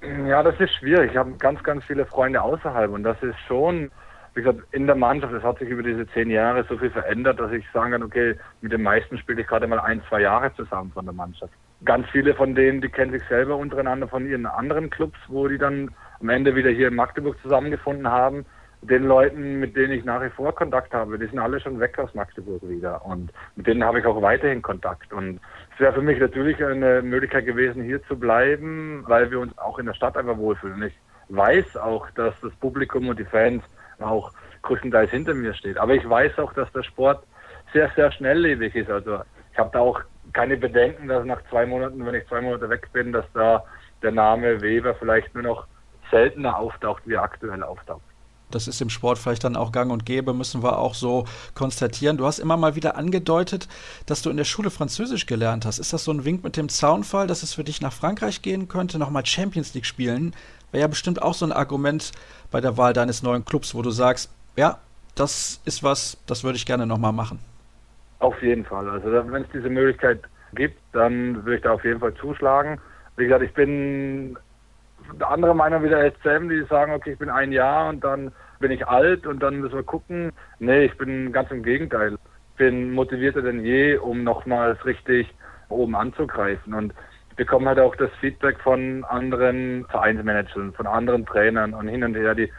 Ja, 0.02 0.42
das 0.42 0.58
ist 0.58 0.74
schwierig. 0.74 1.10
Ich 1.10 1.16
habe 1.16 1.32
ganz, 1.38 1.62
ganz 1.62 1.84
viele 1.84 2.06
Freunde 2.06 2.40
außerhalb 2.40 2.90
und 2.90 3.02
das 3.02 3.22
ist 3.22 3.38
schon, 3.46 3.90
wie 4.34 4.42
gesagt, 4.42 4.60
in 4.72 4.86
der 4.86 4.96
Mannschaft, 4.96 5.32
es 5.34 5.42
hat 5.42 5.58
sich 5.58 5.68
über 5.68 5.82
diese 5.82 6.06
zehn 6.08 6.30
Jahre 6.30 6.64
so 6.64 6.78
viel 6.78 6.90
verändert, 6.90 7.38
dass 7.38 7.52
ich 7.52 7.64
sagen 7.72 7.92
kann, 7.92 8.02
okay, 8.02 8.36
mit 8.62 8.72
den 8.72 8.82
meisten 8.82 9.18
spiele 9.18 9.42
ich 9.42 9.46
gerade 9.46 9.66
mal 9.66 9.80
ein, 9.80 10.02
zwei 10.08 10.22
Jahre 10.22 10.54
zusammen 10.54 10.90
von 10.92 11.04
der 11.04 11.12
Mannschaft. 11.12 11.52
Ganz 11.84 12.08
viele 12.10 12.34
von 12.34 12.54
denen, 12.54 12.80
die 12.80 12.88
kennen 12.88 13.12
sich 13.12 13.22
selber 13.28 13.56
untereinander 13.56 14.08
von 14.08 14.26
ihren 14.26 14.46
anderen 14.46 14.88
Clubs, 14.88 15.18
wo 15.28 15.48
die 15.48 15.58
dann 15.58 15.90
am 16.20 16.30
Ende 16.30 16.54
wieder 16.54 16.70
hier 16.70 16.88
in 16.88 16.94
Magdeburg 16.94 17.36
zusammengefunden 17.42 18.08
haben. 18.08 18.46
Den 18.82 19.04
Leuten, 19.04 19.60
mit 19.60 19.76
denen 19.76 19.92
ich 19.92 20.04
nach 20.06 20.22
wie 20.22 20.30
vor 20.30 20.54
Kontakt 20.54 20.94
habe, 20.94 21.18
die 21.18 21.26
sind 21.26 21.38
alle 21.38 21.60
schon 21.60 21.78
weg 21.80 21.98
aus 21.98 22.14
Magdeburg 22.14 22.66
wieder. 22.66 23.04
Und 23.04 23.30
mit 23.56 23.66
denen 23.66 23.84
habe 23.84 24.00
ich 24.00 24.06
auch 24.06 24.22
weiterhin 24.22 24.62
Kontakt. 24.62 25.12
Und 25.12 25.40
wäre 25.80 25.92
für 25.92 26.02
mich 26.02 26.18
natürlich 26.18 26.62
eine 26.64 27.02
Möglichkeit 27.02 27.46
gewesen, 27.46 27.82
hier 27.82 28.02
zu 28.04 28.18
bleiben, 28.18 29.04
weil 29.06 29.30
wir 29.30 29.40
uns 29.40 29.56
auch 29.58 29.78
in 29.78 29.86
der 29.86 29.94
Stadt 29.94 30.16
einfach 30.16 30.36
wohlfühlen. 30.36 30.82
Ich 30.82 30.94
weiß 31.28 31.76
auch, 31.76 32.10
dass 32.10 32.34
das 32.40 32.52
Publikum 32.56 33.08
und 33.08 33.18
die 33.18 33.24
Fans 33.24 33.62
auch 33.98 34.32
größtenteils 34.62 35.10
hinter 35.10 35.34
mir 35.34 35.54
steht. 35.54 35.78
Aber 35.78 35.94
ich 35.94 36.08
weiß 36.08 36.38
auch, 36.38 36.52
dass 36.52 36.70
der 36.72 36.82
Sport 36.82 37.24
sehr, 37.72 37.90
sehr 37.96 38.12
schnelllebig 38.12 38.74
ist. 38.74 38.90
Also 38.90 39.20
ich 39.52 39.58
habe 39.58 39.70
da 39.72 39.80
auch 39.80 40.00
keine 40.32 40.56
Bedenken, 40.56 41.08
dass 41.08 41.24
nach 41.24 41.42
zwei 41.50 41.66
Monaten, 41.66 42.04
wenn 42.04 42.14
ich 42.14 42.26
zwei 42.28 42.40
Monate 42.40 42.68
weg 42.68 42.88
bin, 42.92 43.12
dass 43.12 43.24
da 43.32 43.64
der 44.02 44.12
Name 44.12 44.60
Weber 44.60 44.94
vielleicht 44.94 45.34
nur 45.34 45.42
noch 45.42 45.66
seltener 46.10 46.58
auftaucht, 46.58 47.02
wie 47.06 47.14
er 47.14 47.22
aktuell 47.22 47.62
auftaucht. 47.62 48.02
Das 48.50 48.68
ist 48.68 48.80
im 48.80 48.90
Sport 48.90 49.18
vielleicht 49.18 49.44
dann 49.44 49.56
auch 49.56 49.72
gang 49.72 49.90
und 49.90 50.06
gäbe, 50.06 50.34
müssen 50.34 50.62
wir 50.62 50.78
auch 50.78 50.94
so 50.94 51.24
konstatieren. 51.54 52.16
Du 52.16 52.26
hast 52.26 52.38
immer 52.38 52.56
mal 52.56 52.74
wieder 52.74 52.96
angedeutet, 52.96 53.68
dass 54.06 54.22
du 54.22 54.30
in 54.30 54.36
der 54.36 54.44
Schule 54.44 54.70
Französisch 54.70 55.26
gelernt 55.26 55.64
hast. 55.64 55.78
Ist 55.78 55.92
das 55.92 56.04
so 56.04 56.12
ein 56.12 56.24
Wink 56.24 56.44
mit 56.44 56.56
dem 56.56 56.68
Zaunfall, 56.68 57.26
dass 57.26 57.42
es 57.42 57.54
für 57.54 57.64
dich 57.64 57.80
nach 57.80 57.92
Frankreich 57.92 58.42
gehen 58.42 58.68
könnte, 58.68 58.98
nochmal 58.98 59.24
Champions 59.26 59.74
League 59.74 59.86
spielen? 59.86 60.34
Wäre 60.72 60.82
ja 60.82 60.88
bestimmt 60.88 61.22
auch 61.22 61.34
so 61.34 61.44
ein 61.46 61.52
Argument 61.52 62.12
bei 62.50 62.60
der 62.60 62.76
Wahl 62.76 62.92
deines 62.92 63.22
neuen 63.22 63.44
Clubs, 63.44 63.74
wo 63.74 63.82
du 63.82 63.90
sagst, 63.90 64.30
ja, 64.56 64.78
das 65.14 65.60
ist 65.64 65.82
was, 65.82 66.18
das 66.26 66.44
würde 66.44 66.56
ich 66.56 66.66
gerne 66.66 66.86
nochmal 66.86 67.12
machen. 67.12 67.40
Auf 68.20 68.40
jeden 68.42 68.64
Fall. 68.64 68.88
Also 68.88 69.10
wenn 69.10 69.42
es 69.42 69.48
diese 69.52 69.68
Möglichkeit 69.68 70.20
gibt, 70.54 70.78
dann 70.92 71.36
würde 71.44 71.56
ich 71.56 71.62
da 71.62 71.72
auf 71.72 71.84
jeden 71.84 72.00
Fall 72.00 72.14
zuschlagen. 72.14 72.80
Wie 73.16 73.24
gesagt, 73.24 73.42
ich 73.42 73.54
bin 73.54 74.36
andere 75.20 75.54
Meinung 75.54 75.82
wieder 75.82 75.98
als 75.98 76.14
Sam, 76.22 76.48
die 76.48 76.62
sagen, 76.64 76.92
okay, 76.92 77.12
ich 77.12 77.18
bin 77.18 77.30
ein 77.30 77.52
Jahr 77.52 77.88
und 77.88 78.02
dann 78.02 78.32
bin 78.58 78.70
ich 78.70 78.86
alt 78.86 79.26
und 79.26 79.42
dann 79.42 79.60
müssen 79.60 79.76
wir 79.76 79.82
gucken. 79.82 80.32
Nee, 80.58 80.84
ich 80.84 80.96
bin 80.98 81.32
ganz 81.32 81.50
im 81.50 81.62
Gegenteil. 81.62 82.18
Ich 82.52 82.56
bin 82.56 82.92
motivierter 82.92 83.42
denn 83.42 83.64
je, 83.64 83.96
um 83.96 84.22
nochmals 84.22 84.84
richtig 84.84 85.32
oben 85.68 85.96
anzugreifen. 85.96 86.74
Und 86.74 86.92
ich 87.30 87.36
bekomme 87.36 87.68
halt 87.68 87.80
auch 87.80 87.96
das 87.96 88.10
Feedback 88.20 88.58
von 88.60 89.04
anderen 89.04 89.86
Vereinsmanagern, 89.86 90.72
von 90.74 90.86
anderen 90.86 91.24
Trainern 91.24 91.74
und 91.74 91.88
hin 91.88 92.04
und 92.04 92.14
her, 92.14 92.34
die 92.34 92.52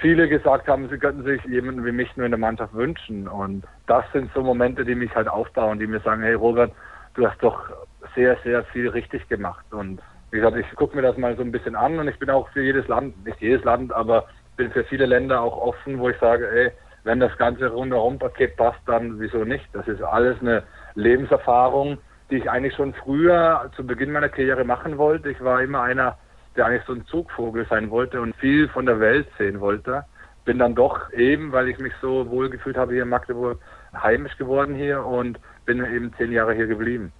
viele 0.00 0.28
gesagt 0.28 0.68
haben, 0.68 0.88
sie 0.88 0.98
könnten 0.98 1.24
sich 1.24 1.42
jemanden 1.44 1.84
wie 1.84 1.92
mich 1.92 2.14
nur 2.16 2.26
in 2.26 2.32
der 2.32 2.38
Mannschaft 2.38 2.74
wünschen. 2.74 3.28
Und 3.28 3.64
das 3.86 4.04
sind 4.12 4.30
so 4.34 4.42
Momente, 4.42 4.84
die 4.84 4.94
mich 4.94 5.14
halt 5.14 5.28
aufbauen, 5.28 5.78
die 5.78 5.86
mir 5.86 6.00
sagen, 6.00 6.22
hey 6.22 6.34
Robert, 6.34 6.72
du 7.14 7.28
hast 7.28 7.42
doch 7.42 7.70
sehr, 8.14 8.36
sehr 8.44 8.64
viel 8.64 8.88
richtig 8.88 9.28
gemacht. 9.28 9.64
Und 9.70 10.00
wie 10.36 10.40
gesagt, 10.40 10.58
ich 10.58 10.76
gucke 10.76 10.94
mir 10.94 11.00
das 11.00 11.16
mal 11.16 11.34
so 11.34 11.42
ein 11.42 11.50
bisschen 11.50 11.74
an 11.74 11.98
und 11.98 12.08
ich 12.08 12.18
bin 12.18 12.28
auch 12.28 12.46
für 12.50 12.60
jedes 12.60 12.86
Land, 12.88 13.24
nicht 13.24 13.40
jedes 13.40 13.64
Land, 13.64 13.90
aber 13.90 14.26
bin 14.58 14.70
für 14.70 14.84
viele 14.84 15.06
Länder 15.06 15.40
auch 15.40 15.56
offen, 15.56 15.98
wo 15.98 16.10
ich 16.10 16.18
sage, 16.18 16.46
ey, 16.50 16.72
wenn 17.04 17.20
das 17.20 17.34
ganze 17.38 17.68
Rundherum-Paket 17.68 18.54
passt, 18.58 18.80
dann 18.84 19.18
wieso 19.18 19.44
nicht? 19.44 19.64
Das 19.72 19.88
ist 19.88 20.02
alles 20.02 20.38
eine 20.42 20.62
Lebenserfahrung, 20.94 21.96
die 22.30 22.36
ich 22.36 22.50
eigentlich 22.50 22.74
schon 22.74 22.92
früher 22.92 23.70
zu 23.76 23.86
Beginn 23.86 24.12
meiner 24.12 24.28
Karriere 24.28 24.64
machen 24.64 24.98
wollte. 24.98 25.30
Ich 25.30 25.42
war 25.42 25.62
immer 25.62 25.80
einer, 25.80 26.18
der 26.54 26.66
eigentlich 26.66 26.84
so 26.84 26.92
ein 26.92 27.06
Zugvogel 27.06 27.66
sein 27.70 27.88
wollte 27.88 28.20
und 28.20 28.36
viel 28.36 28.68
von 28.68 28.84
der 28.84 29.00
Welt 29.00 29.26
sehen 29.38 29.60
wollte. 29.60 30.04
Bin 30.44 30.58
dann 30.58 30.74
doch 30.74 31.10
eben, 31.14 31.52
weil 31.52 31.68
ich 31.68 31.78
mich 31.78 31.94
so 32.02 32.28
wohl 32.28 32.50
gefühlt 32.50 32.76
habe 32.76 32.92
hier 32.92 33.04
in 33.04 33.08
Magdeburg, 33.08 33.58
heimisch 33.94 34.36
geworden 34.36 34.74
hier 34.74 35.02
und 35.02 35.40
bin 35.64 35.78
eben 35.78 36.12
zehn 36.18 36.30
Jahre 36.30 36.52
hier 36.52 36.66
geblieben. 36.66 37.10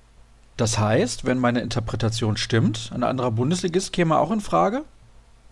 Das 0.56 0.78
heißt, 0.78 1.26
wenn 1.26 1.38
meine 1.38 1.60
Interpretation 1.60 2.36
stimmt, 2.36 2.90
ein 2.94 3.02
anderer 3.02 3.30
Bundesligist 3.30 3.92
käme 3.92 4.18
auch 4.18 4.32
in 4.32 4.40
Frage? 4.40 4.82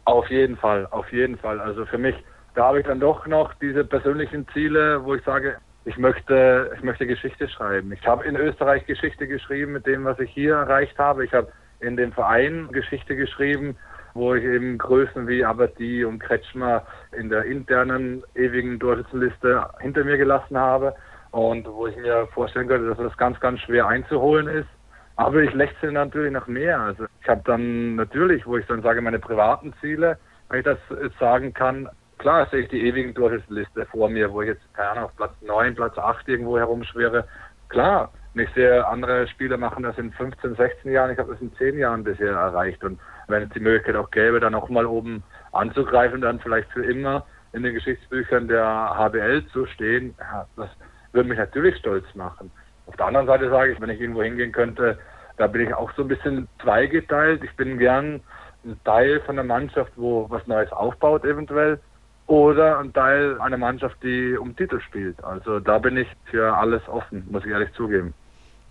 Auf 0.06 0.30
jeden 0.30 0.56
Fall, 0.56 0.86
auf 0.90 1.12
jeden 1.12 1.36
Fall. 1.36 1.60
Also 1.60 1.84
für 1.84 1.98
mich, 1.98 2.14
da 2.54 2.66
habe 2.66 2.80
ich 2.80 2.86
dann 2.86 3.00
doch 3.00 3.26
noch 3.26 3.52
diese 3.54 3.84
persönlichen 3.84 4.46
Ziele, 4.48 5.04
wo 5.04 5.14
ich 5.14 5.24
sage, 5.24 5.56
ich 5.84 5.98
möchte, 5.98 6.70
ich 6.74 6.82
möchte 6.82 7.06
Geschichte 7.06 7.48
schreiben. 7.48 7.92
Ich 7.92 8.06
habe 8.06 8.24
in 8.24 8.36
Österreich 8.36 8.86
Geschichte 8.86 9.26
geschrieben 9.26 9.72
mit 9.72 9.86
dem, 9.86 10.04
was 10.04 10.18
ich 10.18 10.30
hier 10.30 10.54
erreicht 10.54 10.98
habe. 10.98 11.24
Ich 11.24 11.32
habe 11.32 11.48
in 11.80 11.96
dem 11.96 12.12
Verein 12.12 12.68
Geschichte 12.72 13.14
geschrieben, 13.14 13.76
wo 14.14 14.34
ich 14.34 14.44
eben 14.44 14.78
Größen 14.78 15.28
wie 15.28 15.44
Abadi 15.44 16.04
und 16.04 16.18
Kretschmer 16.18 16.86
in 17.12 17.28
der 17.28 17.44
internen 17.44 18.22
ewigen 18.34 18.80
Torschützenliste 18.80 19.68
hinter 19.80 20.04
mir 20.04 20.16
gelassen 20.16 20.56
habe 20.56 20.94
und 21.32 21.66
wo 21.66 21.86
ich 21.88 21.96
mir 21.96 22.26
vorstellen 22.32 22.68
könnte, 22.68 22.88
dass 22.88 22.98
das 22.98 23.16
ganz, 23.18 23.38
ganz 23.40 23.60
schwer 23.60 23.86
einzuholen 23.86 24.48
ist. 24.48 24.68
Aber 25.16 25.42
ich 25.42 25.52
lechze 25.54 25.92
natürlich 25.92 26.32
nach 26.32 26.46
mehr. 26.46 26.80
Also 26.80 27.06
ich 27.20 27.28
habe 27.28 27.42
dann 27.44 27.94
natürlich, 27.94 28.46
wo 28.46 28.56
ich 28.56 28.66
dann 28.66 28.82
sage, 28.82 29.00
meine 29.00 29.18
privaten 29.18 29.72
Ziele, 29.80 30.18
wenn 30.48 30.58
ich 30.58 30.64
das 30.64 30.78
jetzt 31.02 31.18
sagen 31.18 31.54
kann, 31.54 31.88
klar 32.18 32.46
sehe 32.50 32.60
ich 32.60 32.68
die 32.68 32.86
ewigen 32.86 33.14
Torschützenliste 33.14 33.86
vor 33.86 34.08
mir, 34.08 34.32
wo 34.32 34.42
ich 34.42 34.48
jetzt, 34.48 34.74
keine 34.74 34.90
Ahnung, 34.90 35.04
auf 35.04 35.16
Platz 35.16 35.34
9, 35.42 35.74
Platz 35.74 35.96
8 35.96 36.28
irgendwo 36.28 36.58
herumschwere. 36.58 37.26
Klar, 37.68 38.12
ich 38.34 38.50
sehe 38.50 38.86
andere 38.86 39.28
Spieler 39.28 39.56
machen 39.56 39.84
das 39.84 39.96
in 39.98 40.12
15, 40.12 40.56
16 40.56 40.90
Jahren, 40.90 41.12
ich 41.12 41.18
habe 41.18 41.32
das 41.32 41.40
in 41.40 41.54
10 41.54 41.78
Jahren 41.78 42.02
bisher 42.02 42.32
erreicht. 42.32 42.82
Und 42.82 42.98
wenn 43.28 43.44
es 43.44 43.50
die 43.50 43.60
Möglichkeit 43.60 43.96
auch 43.96 44.10
gäbe, 44.10 44.40
dann 44.40 44.54
auch 44.54 44.68
mal 44.68 44.86
oben 44.86 45.22
anzugreifen, 45.52 46.20
dann 46.20 46.40
vielleicht 46.40 46.70
für 46.72 46.84
immer 46.84 47.24
in 47.52 47.62
den 47.62 47.74
Geschichtsbüchern 47.74 48.48
der 48.48 48.64
HBL 48.64 49.46
zu 49.52 49.66
stehen, 49.66 50.14
ja, 50.18 50.46
das 50.56 50.70
würde 51.12 51.28
mich 51.28 51.38
natürlich 51.38 51.76
stolz 51.76 52.04
machen. 52.14 52.50
Auf 52.86 52.96
der 52.96 53.06
anderen 53.06 53.26
Seite 53.26 53.50
sage 53.50 53.72
ich, 53.72 53.80
wenn 53.80 53.90
ich 53.90 54.00
irgendwo 54.00 54.22
hingehen 54.22 54.52
könnte, 54.52 54.98
da 55.36 55.46
bin 55.46 55.62
ich 55.62 55.74
auch 55.74 55.90
so 55.96 56.02
ein 56.02 56.08
bisschen 56.08 56.48
zweigeteilt. 56.62 57.42
Ich 57.42 57.54
bin 57.56 57.78
gern 57.78 58.20
ein 58.64 58.78
Teil 58.84 59.20
von 59.20 59.36
der 59.36 59.44
Mannschaft, 59.44 59.92
wo 59.96 60.26
was 60.30 60.46
Neues 60.46 60.70
aufbaut 60.72 61.24
eventuell 61.24 61.78
oder 62.26 62.78
ein 62.78 62.92
Teil 62.92 63.38
einer 63.40 63.58
Mannschaft, 63.58 63.96
die 64.02 64.36
um 64.36 64.56
Titel 64.56 64.80
spielt. 64.80 65.22
Also 65.22 65.60
da 65.60 65.78
bin 65.78 65.96
ich 65.96 66.08
für 66.26 66.56
alles 66.56 66.82
offen, 66.88 67.26
muss 67.30 67.44
ich 67.44 67.50
ehrlich 67.50 67.72
zugeben. 67.74 68.14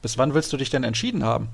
Bis 0.02 0.18
wann 0.18 0.34
willst 0.34 0.52
du 0.52 0.58
dich 0.58 0.70
denn 0.70 0.84
entschieden 0.84 1.24
haben? 1.24 1.50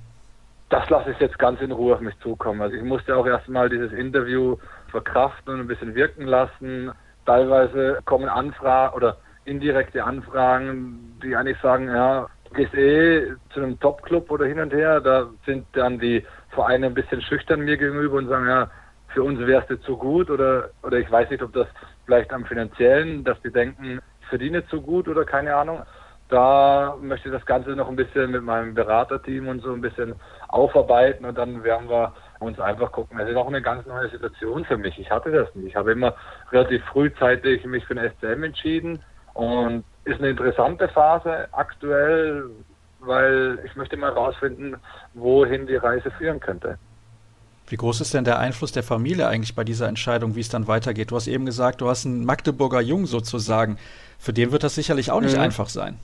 Das 0.69 0.89
lasse 0.89 1.11
ich 1.11 1.19
jetzt 1.19 1.39
ganz 1.39 1.61
in 1.61 1.71
Ruhe 1.71 1.95
auf 1.95 1.99
mich 1.99 2.17
zukommen. 2.19 2.61
Also 2.61 2.75
ich 2.75 2.83
musste 2.83 3.15
auch 3.15 3.25
erstmal 3.25 3.69
dieses 3.69 3.91
Interview 3.91 4.55
verkraften 4.89 5.55
und 5.55 5.59
ein 5.61 5.67
bisschen 5.67 5.95
wirken 5.95 6.25
lassen. 6.25 6.91
Teilweise 7.25 7.99
kommen 8.05 8.29
Anfragen 8.29 8.95
oder 8.95 9.17
indirekte 9.45 10.03
Anfragen, 10.03 11.19
die 11.23 11.35
eigentlich 11.35 11.59
sagen, 11.59 11.87
ja, 11.87 12.27
gehst 12.53 12.73
eh 12.73 13.33
zu 13.53 13.61
einem 13.61 13.79
Top-Club 13.79 14.29
oder 14.31 14.45
hin 14.45 14.59
und 14.59 14.73
her, 14.73 15.01
da 15.01 15.29
sind 15.45 15.65
dann 15.73 15.99
die 15.99 16.25
Vereine 16.49 16.87
ein 16.87 16.93
bisschen 16.93 17.21
schüchtern 17.21 17.61
mir 17.61 17.77
gegenüber 17.77 18.17
und 18.17 18.27
sagen, 18.27 18.47
ja, 18.47 18.69
für 19.13 19.23
uns 19.23 19.39
wärst 19.39 19.69
du 19.69 19.79
zu 19.81 19.97
gut 19.97 20.29
oder, 20.29 20.69
oder 20.83 20.97
ich 20.97 21.09
weiß 21.11 21.29
nicht, 21.29 21.43
ob 21.43 21.53
das 21.53 21.67
vielleicht 22.05 22.31
am 22.31 22.45
finanziellen, 22.45 23.23
dass 23.23 23.41
die 23.41 23.51
denken, 23.51 23.99
ich 24.21 24.27
verdiene 24.27 24.65
zu 24.67 24.81
gut 24.81 25.07
oder 25.07 25.25
keine 25.25 25.55
Ahnung. 25.55 25.81
Da 26.29 26.95
möchte 27.01 27.29
ich 27.29 27.33
das 27.33 27.45
Ganze 27.45 27.71
noch 27.71 27.89
ein 27.89 27.95
bisschen 27.95 28.29
mit 28.29 28.43
meinem 28.43 28.75
Beraterteam 28.75 29.47
und 29.47 29.61
so 29.61 29.73
ein 29.73 29.81
bisschen 29.81 30.13
aufarbeiten 30.47 31.25
und 31.25 31.35
dann 31.35 31.63
werden 31.63 31.89
wir 31.89 32.13
uns 32.39 32.59
einfach 32.59 32.91
gucken. 32.91 33.17
Das 33.17 33.27
ist 33.27 33.35
auch 33.35 33.47
eine 33.47 33.63
ganz 33.63 33.87
neue 33.87 34.09
Situation 34.09 34.63
für 34.65 34.77
mich. 34.77 34.99
Ich 34.99 35.09
hatte 35.09 35.31
das 35.31 35.53
nicht. 35.55 35.69
Ich 35.69 35.75
habe 35.75 35.91
immer 35.91 36.13
relativ 36.51 36.83
frühzeitig 36.85 37.65
mich 37.65 37.83
für 37.85 37.95
den 37.95 38.11
SCM 38.11 38.43
entschieden 38.43 39.03
und 39.33 39.83
ist 40.05 40.19
eine 40.19 40.29
interessante 40.29 40.87
Phase 40.87 41.47
aktuell, 41.51 42.49
weil 42.99 43.59
ich 43.65 43.75
möchte 43.75 43.97
mal 43.97 44.13
herausfinden, 44.13 44.75
wohin 45.13 45.67
die 45.67 45.75
Reise 45.75 46.11
führen 46.11 46.39
könnte. 46.39 46.77
Wie 47.67 47.77
groß 47.77 48.01
ist 48.01 48.15
denn 48.15 48.23
der 48.23 48.39
Einfluss 48.39 48.71
der 48.71 48.81
Familie 48.81 49.27
eigentlich 49.27 49.55
bei 49.55 49.63
dieser 49.63 49.87
Entscheidung, 49.87 50.35
wie 50.35 50.39
es 50.39 50.49
dann 50.49 50.67
weitergeht? 50.67 51.11
Du 51.11 51.15
hast 51.15 51.27
eben 51.27 51.45
gesagt, 51.45 51.81
du 51.81 51.87
hast 51.87 52.05
einen 52.05 52.25
Magdeburger 52.25 52.81
Jung 52.81 53.05
sozusagen. 53.05 53.77
Für 54.17 54.33
den 54.33 54.51
wird 54.51 54.63
das 54.63 54.73
sicherlich 54.73 55.11
auch 55.11 55.21
nicht 55.21 55.35
mhm. 55.35 55.43
einfach 55.43 55.69
sein. 55.69 55.99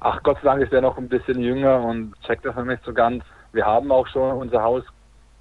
Ach, 0.00 0.22
Gott 0.22 0.38
sei 0.38 0.44
Dank 0.44 0.62
ist 0.62 0.72
der 0.72 0.80
noch 0.80 0.96
ein 0.96 1.08
bisschen 1.08 1.40
jünger 1.40 1.82
und 1.82 2.14
checkt 2.22 2.46
das 2.46 2.56
noch 2.56 2.64
nicht 2.64 2.82
so 2.84 2.94
ganz. 2.94 3.22
Wir 3.52 3.66
haben 3.66 3.92
auch 3.92 4.06
schon 4.08 4.38
unser 4.38 4.62
Haus 4.62 4.82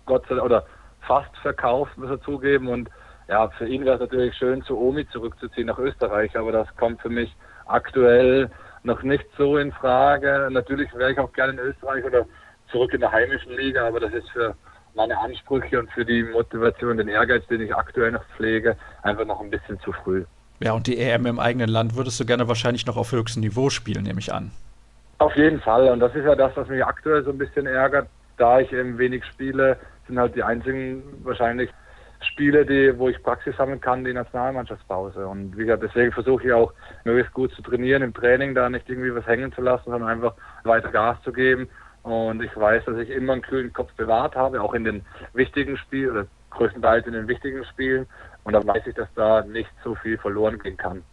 Gott 0.05 0.23
sei 0.27 0.35
Dank 0.35 0.45
oder 0.45 0.65
fast 1.07 1.35
verkauft, 1.37 1.97
muss 1.97 2.09
er 2.09 2.21
zugeben. 2.21 2.67
Und 2.67 2.89
ja, 3.29 3.47
für 3.51 3.67
ihn 3.67 3.85
wäre 3.85 3.95
es 3.95 4.01
natürlich 4.01 4.35
schön, 4.35 4.61
zu 4.63 4.77
Omi 4.77 5.07
zurückzuziehen 5.07 5.67
nach 5.67 5.77
Österreich, 5.77 6.37
aber 6.37 6.51
das 6.51 6.67
kommt 6.75 7.01
für 7.01 7.09
mich 7.09 7.33
aktuell 7.69 8.49
noch 8.83 9.03
nicht 9.03 9.25
so 9.37 9.57
in 9.57 9.71
Frage. 9.71 10.47
Natürlich 10.51 10.93
wäre 10.93 11.11
ich 11.11 11.19
auch 11.19 11.31
gerne 11.33 11.53
in 11.53 11.59
Österreich 11.59 12.03
oder 12.03 12.25
zurück 12.71 12.93
in 12.93 13.01
der 13.01 13.11
heimischen 13.11 13.55
Liga, 13.55 13.87
aber 13.87 13.99
das 13.99 14.13
ist 14.13 14.29
für 14.31 14.55
meine 14.95 15.17
Ansprüche 15.17 15.79
und 15.79 15.91
für 15.91 16.05
die 16.05 16.23
Motivation, 16.23 16.97
den 16.97 17.07
Ehrgeiz, 17.07 17.45
den 17.47 17.61
ich 17.61 17.73
aktuell 17.75 18.11
noch 18.11 18.23
pflege, 18.35 18.75
einfach 19.03 19.25
noch 19.25 19.39
ein 19.41 19.49
bisschen 19.49 19.79
zu 19.81 19.91
früh. 19.91 20.25
Ja, 20.61 20.73
und 20.73 20.87
die 20.87 20.97
EM 20.97 21.25
im 21.25 21.39
eigenen 21.39 21.69
Land 21.69 21.95
würdest 21.95 22.19
du 22.19 22.25
gerne 22.25 22.47
wahrscheinlich 22.47 22.85
noch 22.85 22.97
auf 22.97 23.11
höchstem 23.11 23.41
Niveau 23.41 23.69
spielen, 23.69 24.03
nehme 24.03 24.19
ich 24.19 24.33
an. 24.33 24.51
Auf 25.19 25.35
jeden 25.35 25.61
Fall. 25.61 25.89
Und 25.89 25.99
das 25.99 26.13
ist 26.15 26.25
ja 26.25 26.35
das, 26.35 26.51
was 26.55 26.67
mich 26.67 26.83
aktuell 26.83 27.23
so 27.23 27.31
ein 27.31 27.37
bisschen 27.37 27.65
ärgert. 27.65 28.07
Da 28.37 28.59
ich 28.59 28.71
eben 28.71 28.97
wenig 28.97 29.23
spiele, 29.25 29.77
sind 30.07 30.17
halt 30.17 30.35
die 30.35 30.43
einzigen 30.43 31.03
wahrscheinlich 31.23 31.69
Spiele, 32.21 32.65
die, 32.65 32.97
wo 32.97 33.09
ich 33.09 33.21
Praxis 33.23 33.55
sammeln 33.55 33.79
kann, 33.79 34.03
die 34.03 34.13
Nationalmannschaftspause. 34.13 35.25
Und 35.27 35.57
wie 35.57 35.65
gesagt, 35.65 35.83
deswegen 35.83 36.11
versuche 36.11 36.47
ich 36.47 36.53
auch 36.53 36.73
möglichst 37.05 37.33
gut 37.33 37.53
zu 37.53 37.61
trainieren 37.61 38.01
im 38.01 38.13
Training, 38.13 38.55
da 38.55 38.69
nicht 38.69 38.89
irgendwie 38.89 39.15
was 39.15 39.25
hängen 39.25 39.53
zu 39.53 39.61
lassen, 39.61 39.89
sondern 39.89 40.09
einfach 40.09 40.33
weiter 40.63 40.89
Gas 40.89 41.17
zu 41.23 41.31
geben. 41.31 41.69
Und 42.03 42.43
ich 42.43 42.55
weiß, 42.55 42.85
dass 42.85 42.97
ich 42.97 43.09
immer 43.09 43.33
einen 43.33 43.41
kühlen 43.41 43.71
Kopf 43.71 43.91
bewahrt 43.93 44.35
habe, 44.35 44.61
auch 44.61 44.73
in 44.73 44.83
den 44.83 45.05
wichtigen 45.33 45.77
Spielen 45.77 46.11
oder 46.11 46.25
größtenteils 46.49 47.07
in 47.07 47.13
den 47.13 47.27
wichtigen 47.27 47.63
Spielen. 47.65 48.05
Und 48.43 48.53
da 48.53 48.65
weiß 48.65 48.87
ich, 48.87 48.95
dass 48.95 49.07
da 49.15 49.41
nicht 49.41 49.69
so 49.83 49.95
viel 49.95 50.17
verloren 50.17 50.59
gehen 50.59 50.77
kann. 50.77 51.03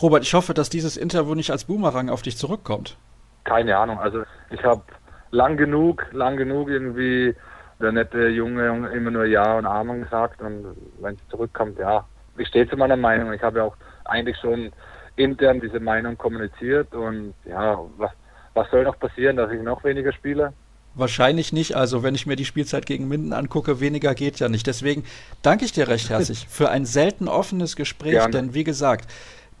Robert, 0.00 0.22
ich 0.22 0.34
hoffe, 0.34 0.54
dass 0.54 0.70
dieses 0.70 0.96
Interview 0.96 1.34
nicht 1.34 1.50
als 1.50 1.64
Boomerang 1.64 2.10
auf 2.10 2.22
dich 2.22 2.36
zurückkommt. 2.36 2.96
Keine 3.44 3.76
Ahnung. 3.76 3.98
Also 3.98 4.22
ich 4.50 4.62
habe 4.62 4.82
lang 5.30 5.56
genug, 5.56 6.06
lang 6.12 6.36
genug 6.36 6.68
irgendwie 6.68 7.34
der 7.80 7.92
nette 7.92 8.28
Junge 8.28 8.90
immer 8.92 9.10
nur 9.10 9.24
Ja 9.24 9.56
und 9.56 9.66
Amen 9.66 10.02
gesagt 10.02 10.40
und 10.40 10.76
wenn 11.00 11.14
es 11.14 11.20
zurückkommt, 11.30 11.78
ja, 11.78 12.04
ich 12.36 12.48
stehe 12.48 12.68
zu 12.68 12.76
meiner 12.76 12.96
Meinung. 12.96 13.32
Ich 13.32 13.42
habe 13.42 13.58
ja 13.58 13.64
auch 13.64 13.76
eigentlich 14.04 14.36
schon 14.38 14.72
intern 15.16 15.60
diese 15.60 15.80
Meinung 15.80 16.16
kommuniziert 16.16 16.94
und 16.94 17.34
ja, 17.44 17.78
was, 17.96 18.10
was 18.54 18.70
soll 18.70 18.84
noch 18.84 18.98
passieren, 18.98 19.36
dass 19.36 19.50
ich 19.50 19.60
noch 19.60 19.82
weniger 19.84 20.12
spiele? 20.12 20.52
Wahrscheinlich 20.94 21.52
nicht. 21.52 21.76
Also, 21.76 22.02
wenn 22.02 22.14
ich 22.14 22.26
mir 22.26 22.34
die 22.34 22.44
Spielzeit 22.44 22.86
gegen 22.86 23.06
Minden 23.06 23.32
angucke, 23.32 23.80
weniger 23.80 24.14
geht 24.14 24.40
ja 24.40 24.48
nicht. 24.48 24.66
Deswegen 24.66 25.04
danke 25.42 25.64
ich 25.64 25.72
dir 25.72 25.86
recht 25.86 26.10
herzlich 26.10 26.46
für 26.50 26.70
ein 26.70 26.84
selten 26.84 27.28
offenes 27.28 27.76
Gespräch, 27.76 28.14
Gerne. 28.14 28.32
denn 28.32 28.54
wie 28.54 28.64
gesagt, 28.64 29.08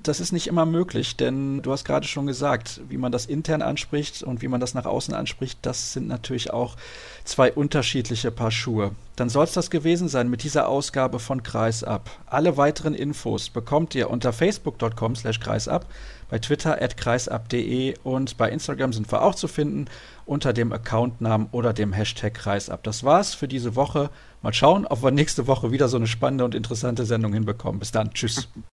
das 0.02 0.20
ist 0.20 0.32
nicht 0.32 0.46
immer 0.46 0.64
möglich, 0.64 1.16
denn 1.16 1.60
du 1.62 1.72
hast 1.72 1.84
gerade 1.84 2.06
schon 2.06 2.26
gesagt, 2.26 2.80
wie 2.88 2.96
man 2.96 3.12
das 3.12 3.26
intern 3.26 3.62
anspricht 3.62 4.22
und 4.22 4.42
wie 4.42 4.48
man 4.48 4.60
das 4.60 4.74
nach 4.74 4.86
außen 4.86 5.12
anspricht, 5.14 5.58
das 5.62 5.92
sind 5.92 6.06
natürlich 6.06 6.52
auch 6.52 6.76
zwei 7.24 7.52
unterschiedliche 7.52 8.30
Paar 8.30 8.50
Schuhe. 8.50 8.92
Dann 9.16 9.28
soll 9.28 9.44
es 9.44 9.52
das 9.52 9.70
gewesen 9.70 10.08
sein 10.08 10.30
mit 10.30 10.44
dieser 10.44 10.68
Ausgabe 10.68 11.18
von 11.18 11.42
Kreisab. 11.42 12.10
Alle 12.26 12.56
weiteren 12.56 12.94
Infos 12.94 13.50
bekommt 13.50 13.94
ihr 13.94 14.10
unter 14.10 14.32
facebook.com 14.32 15.16
slash 15.16 15.40
kreisab, 15.40 15.86
bei 16.28 16.38
Twitter 16.38 16.80
at 16.80 16.96
kreisab.de 16.96 17.96
und 18.04 18.36
bei 18.36 18.50
Instagram 18.50 18.92
sind 18.92 19.10
wir 19.10 19.22
auch 19.22 19.34
zu 19.34 19.48
finden 19.48 19.86
unter 20.26 20.52
dem 20.52 20.72
Accountnamen 20.72 21.48
oder 21.52 21.72
dem 21.72 21.92
Hashtag 21.92 22.34
Kreisab. 22.34 22.82
Das 22.84 23.02
war's 23.02 23.34
für 23.34 23.48
diese 23.48 23.74
Woche. 23.76 24.10
Mal 24.42 24.52
schauen, 24.52 24.86
ob 24.86 25.02
wir 25.02 25.10
nächste 25.10 25.46
Woche 25.46 25.72
wieder 25.72 25.88
so 25.88 25.96
eine 25.96 26.06
spannende 26.06 26.44
und 26.44 26.54
interessante 26.54 27.04
Sendung 27.06 27.32
hinbekommen. 27.32 27.80
Bis 27.80 27.92
dann. 27.92 28.12
Tschüss. 28.12 28.48